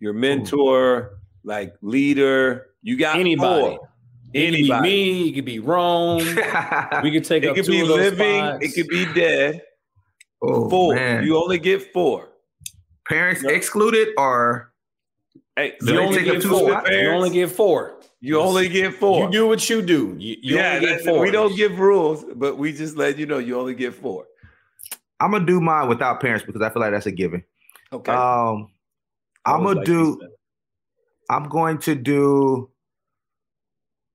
Your 0.00 0.14
mentor, 0.14 1.18
like 1.44 1.74
leader. 1.82 2.68
You 2.82 2.96
got 2.96 3.16
anybody. 3.16 3.76
Four. 3.76 3.88
Anybody. 4.34 4.64
It 4.64 4.72
could 4.72 4.82
be 4.82 4.88
me. 4.88 5.28
It 5.28 5.32
could 5.34 5.44
be 5.44 5.58
Rome. 5.60 6.18
we 7.02 7.12
could 7.12 7.24
take. 7.24 7.44
It 7.44 7.54
could 7.54 7.66
be 7.66 7.82
living. 7.82 8.38
Spots. 8.38 8.64
It 8.64 8.74
could 8.74 8.88
be 8.88 9.12
dead. 9.12 9.62
Oh, 10.42 10.68
four. 10.68 10.94
Man. 10.94 11.24
You 11.24 11.36
only 11.36 11.58
get 11.58 11.92
four. 11.92 12.30
Parents 13.06 13.42
yep. 13.42 13.52
excluded 13.52 14.08
or 14.16 14.72
hey, 15.56 15.74
you 15.82 15.98
only 15.98 16.22
get 16.22 16.42
four. 16.42 16.82
You 16.90 17.10
only 17.10 17.30
get 17.30 17.50
four. 17.50 18.00
You 18.20 18.40
only 18.40 18.68
get 18.68 18.94
four. 18.94 19.24
You 19.24 19.30
do 19.30 19.46
what 19.48 19.68
you 19.68 19.82
do. 19.82 20.16
You, 20.18 20.36
you 20.42 20.56
yeah, 20.56 20.76
only 20.76 20.86
get 20.86 21.00
four. 21.02 21.20
We 21.20 21.30
don't 21.30 21.54
give 21.56 21.78
rules, 21.78 22.24
but 22.34 22.56
we 22.56 22.72
just 22.72 22.96
let 22.96 23.18
you 23.18 23.26
know 23.26 23.38
you 23.38 23.58
only 23.58 23.74
get 23.74 23.94
four. 23.94 24.26
I'm 25.20 25.30
gonna 25.30 25.46
do 25.46 25.60
mine 25.60 25.88
without 25.88 26.20
parents 26.20 26.44
because 26.44 26.62
I 26.62 26.70
feel 26.70 26.80
like 26.80 26.92
that's 26.92 27.06
a 27.06 27.12
given. 27.12 27.44
Okay. 27.92 28.12
Um, 28.12 28.70
I'm 29.44 29.62
gonna 29.62 29.78
like 29.78 29.86
do. 29.86 30.20
I'm 31.30 31.48
going 31.48 31.78
to 31.78 31.94
do. 31.94 32.70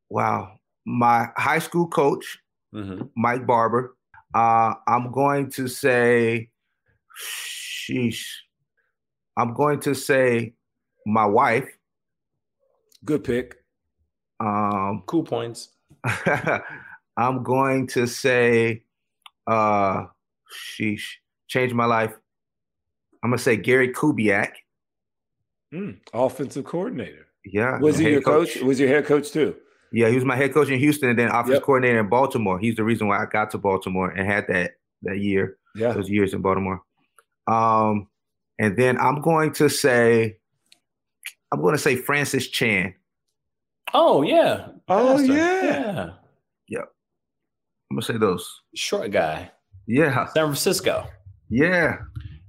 Wow, 0.10 0.60
my 0.86 1.28
high 1.38 1.60
school 1.60 1.88
coach, 1.88 2.39
mm-hmm. 2.73 3.04
Mike 3.15 3.45
Barber. 3.45 3.95
Uh, 4.34 4.73
I'm 4.88 5.12
going 5.12 5.52
to 5.52 5.67
say, 5.67 6.49
sheesh. 7.23 8.25
I'm 9.38 9.54
going 9.54 9.80
to 9.82 9.95
say 9.95 10.54
my 11.13 11.25
wife. 11.25 11.67
Good 13.05 13.23
pick. 13.23 13.57
Um, 14.39 15.03
cool 15.05 15.23
points. 15.23 15.69
I'm 17.17 17.43
going 17.43 17.87
to 17.87 18.07
say, 18.07 18.83
uh, 19.47 20.05
sheesh, 20.53 21.03
changed 21.47 21.75
my 21.75 21.85
life. 21.85 22.13
I'm 23.23 23.31
gonna 23.31 23.37
say 23.37 23.57
Gary 23.57 23.93
Kubiak. 23.93 24.51
Mm, 25.73 25.99
offensive 26.13 26.65
coordinator. 26.65 27.27
Yeah. 27.45 27.79
Was 27.79 27.97
he 27.97 28.09
your 28.09 28.21
coach? 28.21 28.55
coach? 28.55 28.63
Was 28.63 28.79
your 28.79 28.89
head 28.89 29.05
coach 29.05 29.31
too? 29.31 29.55
Yeah, 29.91 30.09
he 30.09 30.15
was 30.15 30.25
my 30.25 30.35
head 30.35 30.53
coach 30.53 30.69
in 30.69 30.79
Houston 30.79 31.09
and 31.09 31.17
then 31.17 31.29
offensive 31.29 31.55
yep. 31.55 31.63
coordinator 31.63 31.99
in 31.99 32.09
Baltimore. 32.09 32.59
He's 32.59 32.75
the 32.75 32.83
reason 32.83 33.07
why 33.07 33.21
I 33.21 33.25
got 33.25 33.51
to 33.51 33.57
Baltimore 33.57 34.09
and 34.11 34.27
had 34.27 34.47
that 34.47 34.71
that 35.03 35.19
year. 35.19 35.57
Yeah, 35.75 35.93
those 35.93 36.09
years 36.09 36.33
in 36.33 36.41
Baltimore. 36.41 36.81
Um, 37.47 38.07
and 38.59 38.77
then 38.77 38.97
I'm 38.97 39.21
going 39.21 39.53
to 39.53 39.69
say, 39.69 40.37
I'm 41.51 41.62
going 41.62 41.75
to 41.75 41.81
say 41.81 41.95
Francis 41.95 42.47
Chan. 42.47 42.93
Oh 43.93 44.21
yeah. 44.21 44.67
Oh 44.88 45.17
Pastor. 45.17 45.33
yeah. 45.33 45.63
Yeah. 45.63 46.09
Yep. 46.69 46.85
I'm 47.89 47.95
gonna 47.95 48.01
say 48.01 48.17
those. 48.17 48.62
Short 48.75 49.12
guy. 49.12 49.51
Yeah. 49.88 50.25
San 50.27 50.45
Francisco. 50.45 51.07
Yeah. 51.49 51.97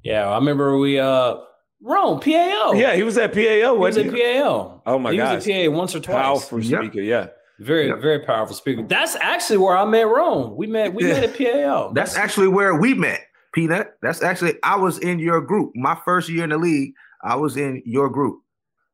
Yeah. 0.03 0.29
I 0.29 0.35
remember 0.35 0.77
we 0.77 0.99
uh 0.99 1.37
Rome, 1.83 2.21
PAO. 2.21 2.73
Yeah, 2.75 2.95
he 2.95 3.03
was 3.03 3.17
at 3.17 3.33
PAO. 3.33 3.41
He 3.41 3.79
was 3.79 3.97
at 3.97 4.11
PAO. 4.11 4.83
Oh 4.85 4.99
my 4.99 5.17
god, 5.17 5.31
he 5.31 5.37
was 5.37 5.49
at 5.49 5.67
PAO 5.67 5.77
once 5.77 5.95
or 5.95 6.01
twice. 6.01 6.23
Powerful 6.23 6.63
speaker, 6.63 7.01
yeah. 7.01 7.29
Very, 7.59 7.89
yep. 7.89 8.01
very 8.01 8.21
powerful 8.21 8.55
speaker. 8.55 8.83
That's 8.83 9.17
actually 9.17 9.59
where 9.59 9.77
I 9.77 9.85
met 9.85 10.07
Rome. 10.07 10.57
We 10.57 10.67
met, 10.67 10.95
we 10.95 11.05
met 11.05 11.25
at 11.25 11.37
PAO. 11.37 11.93
That's, 11.93 12.15
That's 12.15 12.17
actually 12.17 12.49
where 12.49 12.75
we 12.75 12.93
met, 12.95 13.21
Peanut. 13.55 13.95
That's 14.03 14.23
actually 14.23 14.55
I 14.63 14.77
was 14.77 14.99
in 14.99 15.19
your 15.19 15.41
group. 15.41 15.73
My 15.75 15.99
first 16.05 16.29
year 16.29 16.45
in 16.45 16.51
the 16.51 16.59
league, 16.59 16.93
I 17.23 17.37
was 17.37 17.57
in 17.57 17.83
your 17.87 18.11
group. 18.11 18.41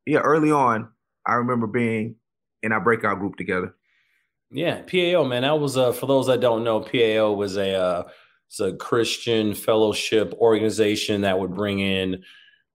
Yeah, 0.06 0.20
early 0.20 0.50
on, 0.50 0.88
I 1.26 1.34
remember 1.34 1.66
being 1.66 2.16
in 2.62 2.72
our 2.72 2.80
breakout 2.80 3.18
group 3.18 3.36
together. 3.36 3.74
Yeah, 4.50 4.82
PAO, 4.82 5.24
man. 5.24 5.42
That 5.42 5.58
was 5.58 5.76
uh 5.76 5.92
for 5.92 6.06
those 6.06 6.28
that 6.28 6.40
don't 6.40 6.64
know, 6.64 6.80
PAO 6.80 7.32
was 7.32 7.56
a 7.56 7.74
uh 7.74 8.02
it's 8.48 8.60
a 8.60 8.76
Christian 8.76 9.54
fellowship 9.54 10.32
organization 10.34 11.22
that 11.22 11.38
would 11.38 11.54
bring 11.54 11.80
in 11.80 12.22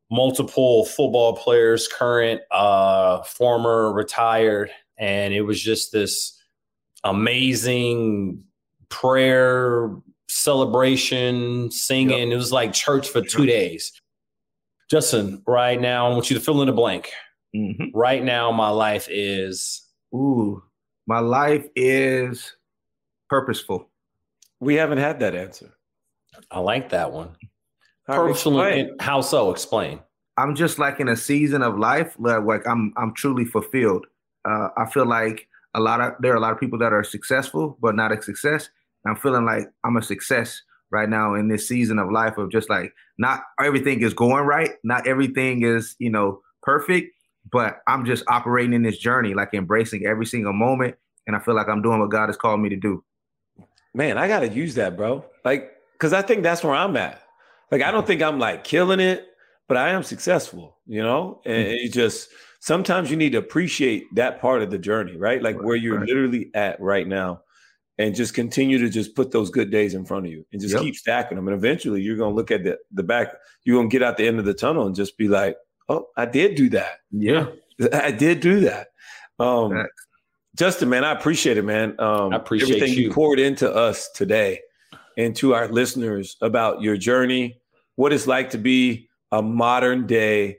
multiple 0.09 0.85
football 0.85 1.37
players, 1.37 1.87
current, 1.87 2.41
uh, 2.51 3.23
former, 3.23 3.93
retired, 3.93 4.69
and 4.97 5.33
it 5.33 5.41
was 5.41 5.61
just 5.61 5.93
this 5.93 6.37
amazing 7.05 8.43
prayer 8.89 9.89
celebration, 10.27 11.71
singing. 11.71 12.27
Yep. 12.27 12.33
It 12.33 12.35
was 12.35 12.51
like 12.51 12.73
church 12.73 13.07
for 13.07 13.21
two 13.21 13.45
days. 13.45 13.93
Justin, 14.91 15.41
right 15.47 15.79
now, 15.79 16.05
I 16.05 16.09
want 16.09 16.29
you 16.29 16.37
to 16.37 16.43
fill 16.43 16.61
in 16.61 16.67
a 16.67 16.73
blank. 16.73 17.13
Mm-hmm. 17.55 17.97
Right 17.97 18.21
now, 18.21 18.51
my 18.51 18.67
life 18.67 19.07
is 19.09 19.87
Ooh, 20.13 20.61
my 21.07 21.19
life 21.19 21.65
is 21.77 22.57
purposeful. 23.29 23.89
We 24.59 24.75
haven't 24.75 24.97
had 24.97 25.21
that 25.21 25.33
answer. 25.33 25.71
I 26.51 26.59
like 26.59 26.89
that 26.89 27.13
one. 27.13 27.37
Purposeful. 28.05 28.89
How 28.99 29.21
so? 29.21 29.51
Explain. 29.51 30.01
I'm 30.35 30.55
just 30.55 30.77
like 30.77 30.99
in 30.99 31.07
a 31.07 31.15
season 31.15 31.63
of 31.63 31.79
life 31.79 32.17
like 32.19 32.67
I'm 32.67 32.93
I'm 32.97 33.13
truly 33.13 33.45
fulfilled. 33.45 34.07
Uh, 34.43 34.69
I 34.75 34.89
feel 34.89 35.05
like 35.05 35.47
a 35.73 35.79
lot 35.79 36.01
of 36.01 36.15
there 36.19 36.33
are 36.33 36.37
a 36.37 36.41
lot 36.41 36.51
of 36.51 36.59
people 36.59 36.79
that 36.79 36.91
are 36.91 37.05
successful 37.05 37.77
but 37.81 37.95
not 37.95 38.11
a 38.11 38.21
success. 38.21 38.69
I'm 39.07 39.15
feeling 39.15 39.45
like 39.45 39.71
I'm 39.85 39.95
a 39.95 40.03
success 40.03 40.61
right 40.91 41.09
now 41.09 41.35
in 41.35 41.47
this 41.47 41.67
season 41.67 41.99
of 41.99 42.11
life 42.11 42.37
of 42.37 42.51
just 42.51 42.69
like 42.69 42.93
not 43.17 43.41
everything 43.59 44.01
is 44.01 44.13
going 44.13 44.45
right, 44.45 44.71
not 44.83 45.07
everything 45.07 45.63
is 45.63 45.95
you 45.99 46.09
know 46.09 46.41
perfect, 46.61 47.13
but 47.51 47.81
I'm 47.87 48.05
just 48.05 48.23
operating 48.27 48.73
in 48.73 48.83
this 48.83 48.97
journey, 48.97 49.33
like 49.33 49.53
embracing 49.53 50.05
every 50.05 50.25
single 50.25 50.53
moment, 50.53 50.95
and 51.27 51.35
I 51.35 51.39
feel 51.39 51.55
like 51.55 51.67
I'm 51.67 51.81
doing 51.81 51.99
what 51.99 52.11
God 52.11 52.27
has 52.27 52.37
called 52.37 52.59
me 52.59 52.69
to 52.69 52.75
do. 52.75 53.03
Man, 53.93 54.17
I 54.17 54.27
gotta 54.27 54.49
use 54.49 54.75
that, 54.75 54.95
bro. 54.95 55.25
Like, 55.43 55.71
cause 55.97 56.13
I 56.13 56.21
think 56.21 56.43
that's 56.43 56.63
where 56.63 56.73
I'm 56.73 56.95
at. 56.97 57.21
Like, 57.71 57.81
I 57.81 57.91
don't 57.91 58.05
think 58.05 58.21
I'm 58.21 58.39
like 58.39 58.63
killing 58.63 58.99
it, 58.99 59.27
but 59.67 59.77
I 59.77 59.89
am 59.89 60.03
successful, 60.03 60.77
you 60.85 61.01
know? 61.01 61.41
And 61.45 61.67
mm-hmm. 61.67 61.85
it 61.85 61.93
just 61.93 62.29
sometimes 62.59 63.09
you 63.09 63.17
need 63.17 63.31
to 63.33 63.37
appreciate 63.37 64.13
that 64.15 64.39
part 64.39 64.61
of 64.61 64.71
the 64.71 64.77
journey, 64.77 65.17
right? 65.17 65.41
Like 65.41 65.55
right, 65.55 65.65
where 65.65 65.75
you're 65.75 65.99
right. 65.99 66.07
literally 66.07 66.51
at 66.53 66.79
right 66.79 67.07
now. 67.07 67.41
And 67.97 68.15
just 68.15 68.33
continue 68.33 68.79
to 68.79 68.89
just 68.89 69.15
put 69.15 69.31
those 69.31 69.51
good 69.51 69.69
days 69.69 69.93
in 69.93 70.05
front 70.05 70.25
of 70.25 70.31
you 70.31 70.45
and 70.51 70.61
just 70.61 70.73
yep. 70.73 70.81
keep 70.81 70.95
stacking 70.95 71.35
them. 71.35 71.47
And 71.47 71.55
eventually 71.55 72.01
you're 72.01 72.17
gonna 72.17 72.33
look 72.33 72.49
at 72.49 72.63
the 72.63 72.77
the 72.91 73.03
back, 73.03 73.33
you're 73.63 73.77
gonna 73.77 73.89
get 73.89 74.01
out 74.01 74.17
the 74.17 74.27
end 74.27 74.39
of 74.39 74.45
the 74.45 74.53
tunnel 74.53 74.87
and 74.87 74.95
just 74.95 75.17
be 75.17 75.27
like, 75.27 75.57
oh, 75.89 76.07
I 76.17 76.25
did 76.25 76.55
do 76.55 76.69
that. 76.69 76.99
Yeah. 77.11 77.47
I 77.93 78.11
did 78.11 78.39
do 78.39 78.61
that. 78.61 78.87
Um, 79.39 79.87
Justin, 80.55 80.89
man, 80.89 81.03
I 81.03 81.11
appreciate 81.11 81.57
it, 81.57 81.63
man. 81.63 81.99
Um, 81.99 82.33
I 82.33 82.37
appreciate 82.37 82.75
everything 82.75 82.97
you. 82.97 83.05
you 83.05 83.11
poured 83.11 83.39
into 83.39 83.73
us 83.73 84.09
today 84.13 84.59
and 85.17 85.35
to 85.37 85.53
our 85.53 85.67
listeners 85.67 86.37
about 86.41 86.81
your 86.81 86.97
journey, 86.97 87.59
what 87.95 88.13
it's 88.13 88.27
like 88.27 88.51
to 88.51 88.57
be 88.57 89.09
a 89.31 89.41
modern 89.41 90.07
day 90.07 90.57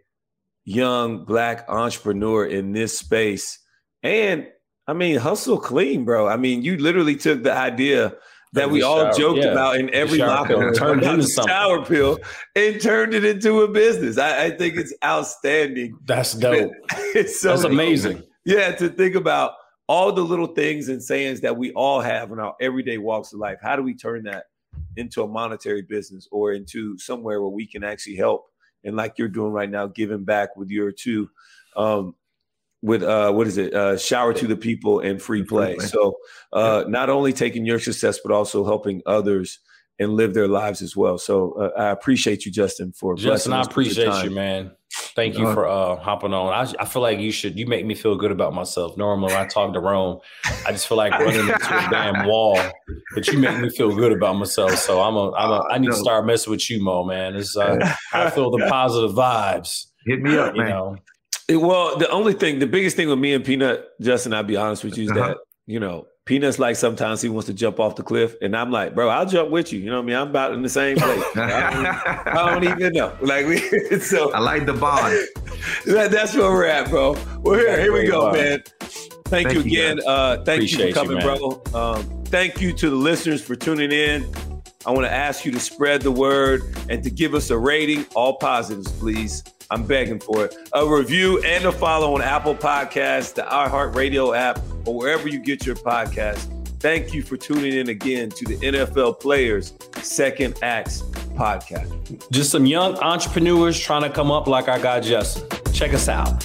young 0.64 1.24
black 1.24 1.64
entrepreneur 1.68 2.47
in 2.47 2.72
this 2.72 2.99
space. 2.99 3.59
And 4.03 4.47
I 4.87 4.93
mean, 4.93 5.16
hustle 5.16 5.59
clean, 5.59 6.05
bro. 6.05 6.28
I 6.28 6.37
mean, 6.37 6.62
you 6.62 6.76
literally 6.76 7.16
took 7.16 7.43
the 7.43 7.53
idea 7.53 8.14
that 8.53 8.70
we 8.70 8.83
all 8.83 9.05
shower, 9.05 9.12
joked 9.12 9.39
yeah. 9.39 9.53
about 9.53 9.76
in 9.76 9.93
every 9.95 10.18
locker 10.18 10.72
turned 10.72 11.03
into 11.03 11.22
something. 11.28 11.53
shower 11.53 11.85
pill 11.85 12.18
and 12.55 12.80
turned 12.80 13.14
it 13.14 13.24
into 13.24 13.62
a 13.62 13.68
business. 13.68 14.18
I, 14.18 14.47
I 14.47 14.51
think 14.51 14.76
it's 14.76 14.93
outstanding. 15.05 15.97
That's 16.05 16.35
dope. 16.35 16.72
it's 16.91 17.41
so 17.41 17.51
That's 17.51 17.64
amazing. 17.64 18.22
Yeah, 18.45 18.72
to 18.72 18.89
think 18.89 19.14
about 19.14 19.53
all 19.89 20.12
the 20.12 20.22
little 20.22 20.49
things 20.49 20.89
and 20.89 21.03
sayings 21.03 21.41
that 21.41 21.57
we 21.57 21.72
all 21.72 22.01
have 22.01 22.30
in 22.30 22.39
our 22.39 22.55
everyday 22.61 22.99
walks 22.99 23.33
of 23.33 23.39
life. 23.39 23.59
How 23.62 23.76
do 23.76 23.83
we 23.83 23.95
turn 23.95 24.24
that 24.24 24.45
into 24.97 25.22
a 25.22 25.28
monetary 25.28 25.83
business 25.83 26.28
or 26.30 26.53
into 26.53 26.99
somewhere 26.99 27.41
where 27.41 27.51
we 27.51 27.66
can 27.66 27.85
actually 27.85 28.16
help? 28.16 28.47
And 28.85 28.97
like 28.97 29.14
you're 29.16 29.28
doing 29.28 29.53
right 29.53 29.70
now, 29.70 29.87
giving 29.87 30.24
back 30.24 30.57
with 30.57 30.70
your 30.70 30.93
two, 30.93 31.30
um, 31.76 32.14
with 32.83 33.03
uh, 33.03 33.33
what 33.33 33.47
is 33.47 33.59
it? 33.59 33.72
Uh, 33.72 33.97
shower 33.97 34.35
to 34.35 34.47
the 34.47 34.57
people 34.57 35.01
and 35.01 35.22
free 35.22 35.45
play. 35.45 35.78
So 35.78 36.16
uh, 36.53 36.85
not 36.89 37.09
only 37.09 37.33
taking 37.33 37.64
your 37.64 37.78
success, 37.78 38.18
but 38.22 38.33
also 38.33 38.64
helping 38.64 39.03
others 39.07 39.61
and 39.99 40.14
live 40.14 40.35
their 40.35 40.49
lives 40.49 40.83
as 40.83 40.97
well. 40.97 41.16
So 41.16 41.53
uh, 41.53 41.80
I 41.80 41.91
appreciate 41.91 42.45
you, 42.45 42.53
Justin, 42.53 42.93
for 42.93 43.14
Justin. 43.14 43.53
I 43.53 43.62
appreciate 43.62 44.24
you, 44.24 44.30
man. 44.30 44.72
Thank 45.14 45.39
you 45.39 45.53
for 45.55 45.66
uh, 45.66 45.97
hopping 45.97 46.35
on. 46.35 46.53
I, 46.53 46.83
I, 46.83 46.85
feel 46.85 47.01
like 47.01 47.18
you 47.18 47.33
should. 47.33 47.59
You 47.59 47.66
make 47.66 47.87
me 47.87 47.95
feel 47.95 48.14
good 48.14 48.30
about 48.30 48.53
myself. 48.53 48.97
Normally, 48.97 49.33
when 49.33 49.43
I 49.43 49.47
talk 49.47 49.72
to 49.72 49.80
Rome, 49.80 50.20
I 50.66 50.72
just 50.72 50.87
feel 50.87 50.99
like 50.99 51.12
running 51.12 51.41
into 51.41 51.55
a 51.55 51.91
damn 51.91 52.26
wall. 52.28 52.59
But 53.14 53.26
you 53.28 53.39
make 53.39 53.59
me 53.59 53.70
feel 53.70 53.95
good 53.95 54.12
about 54.12 54.37
myself. 54.37 54.72
So 54.72 55.01
I'm 55.01 55.16
a. 55.16 55.33
I'm 55.33 55.51
a 55.51 55.64
I 55.70 55.78
need 55.78 55.91
to 55.91 55.97
start 55.97 56.26
messing 56.26 56.51
with 56.51 56.68
you, 56.68 56.83
Mo. 56.83 57.05
Man, 57.05 57.37
it's, 57.37 57.57
uh, 57.57 57.78
I 58.12 58.28
feel 58.30 58.51
the 58.51 58.66
positive 58.70 59.12
vibes. 59.12 59.87
Hit 60.05 60.20
me 60.20 60.37
up, 60.37 60.55
you 60.57 60.62
man. 60.62 60.70
Know. 60.70 60.97
Well, 61.49 61.99
the 61.99 62.09
only 62.11 62.34
thing, 62.34 62.59
the 62.59 62.66
biggest 62.66 62.97
thing 62.97 63.09
with 63.09 63.18
me 63.18 63.34
and 63.34 63.45
Peanut, 63.45 63.88
Justin, 64.01 64.32
I'll 64.32 64.43
be 64.43 64.57
honest 64.57 64.84
with 64.84 64.97
you, 64.97 65.05
is 65.05 65.11
uh-huh. 65.11 65.28
that 65.28 65.36
you 65.66 65.80
know 65.80 66.07
Peanut's 66.24 66.61
like 66.61 66.76
sometimes 66.76 67.20
he 67.20 67.28
wants 67.28 67.47
to 67.47 67.55
jump 67.55 67.80
off 67.80 67.97
the 67.97 68.03
cliff, 68.05 68.36
and 68.40 68.57
I'm 68.57 68.70
like, 68.70 68.95
bro, 68.95 69.09
I'll 69.09 69.26
jump 69.26 69.51
with 69.51 69.72
you. 69.72 69.80
You 69.80 69.90
know 69.90 69.97
what 69.97 70.05
I 70.05 70.07
mean? 70.07 70.16
I'm 70.16 70.28
about 70.28 70.53
in 70.53 70.62
the 70.62 70.68
same 70.68 70.97
place. 70.97 71.24
I, 71.36 71.72
don't, 71.72 72.36
I, 72.36 72.51
don't, 72.61 72.64
even 72.64 72.93
know. 72.93 73.16
Like 73.20 73.47
we, 73.47 73.59
so 74.01 74.32
I 74.32 74.38
like 74.38 74.64
the 74.64 74.72
bond. 74.72 75.14
that, 75.86 76.12
that's 76.12 76.34
where 76.34 76.49
we're 76.51 76.66
at, 76.66 76.88
bro. 76.90 77.16
Well, 77.40 77.59
here, 77.59 77.80
here 77.80 77.93
we 77.93 78.07
go, 78.07 78.30
man. 78.30 78.62
Thank, 78.80 79.49
thank 79.49 79.53
you 79.53 79.61
again. 79.61 79.97
You 79.97 80.05
uh, 80.05 80.36
thank 80.45 80.61
Appreciate 80.61 80.88
you 80.88 80.95
for 80.95 81.01
coming, 81.01 81.16
you, 81.16 81.22
bro. 81.22 81.62
Um, 81.74 82.24
thank 82.26 82.61
you 82.61 82.72
to 82.74 82.88
the 82.88 82.97
listeners 82.97 83.43
for 83.43 83.57
tuning 83.57 83.90
in. 83.90 84.32
I 84.86 84.90
want 84.90 85.07
to 85.07 85.12
ask 85.12 85.45
you 85.45 85.51
to 85.53 85.61
spread 85.61 86.03
the 86.03 86.11
word 86.12 86.62
and 86.88 87.03
to 87.03 87.11
give 87.11 87.34
us 87.34 87.51
a 87.51 87.59
rating, 87.59 88.07
all 88.14 88.36
positives, 88.36 88.93
please. 88.93 89.43
I'm 89.73 89.85
begging 89.85 90.20
for 90.20 90.45
it. 90.45 90.55
A 90.75 90.87
review 90.87 91.43
and 91.43 91.64
a 91.64 91.73
follow 91.73 92.14
on 92.14 92.20
Apple 92.20 92.55
Podcasts, 92.55 93.33
the 93.33 93.41
iHeartRadio 93.41 94.37
app, 94.37 94.61
or 94.85 94.95
wherever 94.95 95.29
you 95.29 95.41
get 95.41 95.64
your 95.64 95.77
podcast. 95.77 96.47
Thank 96.79 97.14
you 97.14 97.23
for 97.23 97.39
tuning 97.39 97.73
in 97.73 97.89
again 97.89 98.29
to 98.29 98.45
the 98.45 98.57
NFL 98.59 99.18
Players 99.20 99.73
Second 100.03 100.59
Acts 100.62 101.03
podcast. 101.35 102.31
Just 102.31 102.51
some 102.51 102.66
young 102.66 102.99
entrepreneurs 102.99 103.81
trying 103.81 104.03
to 104.03 104.11
come 104.11 104.31
up 104.31 104.47
like 104.47 104.68
our 104.68 104.79
guy 104.79 105.01
Justin. 105.01 105.49
Check 105.73 105.95
us 105.95 106.07
out. 106.07 106.45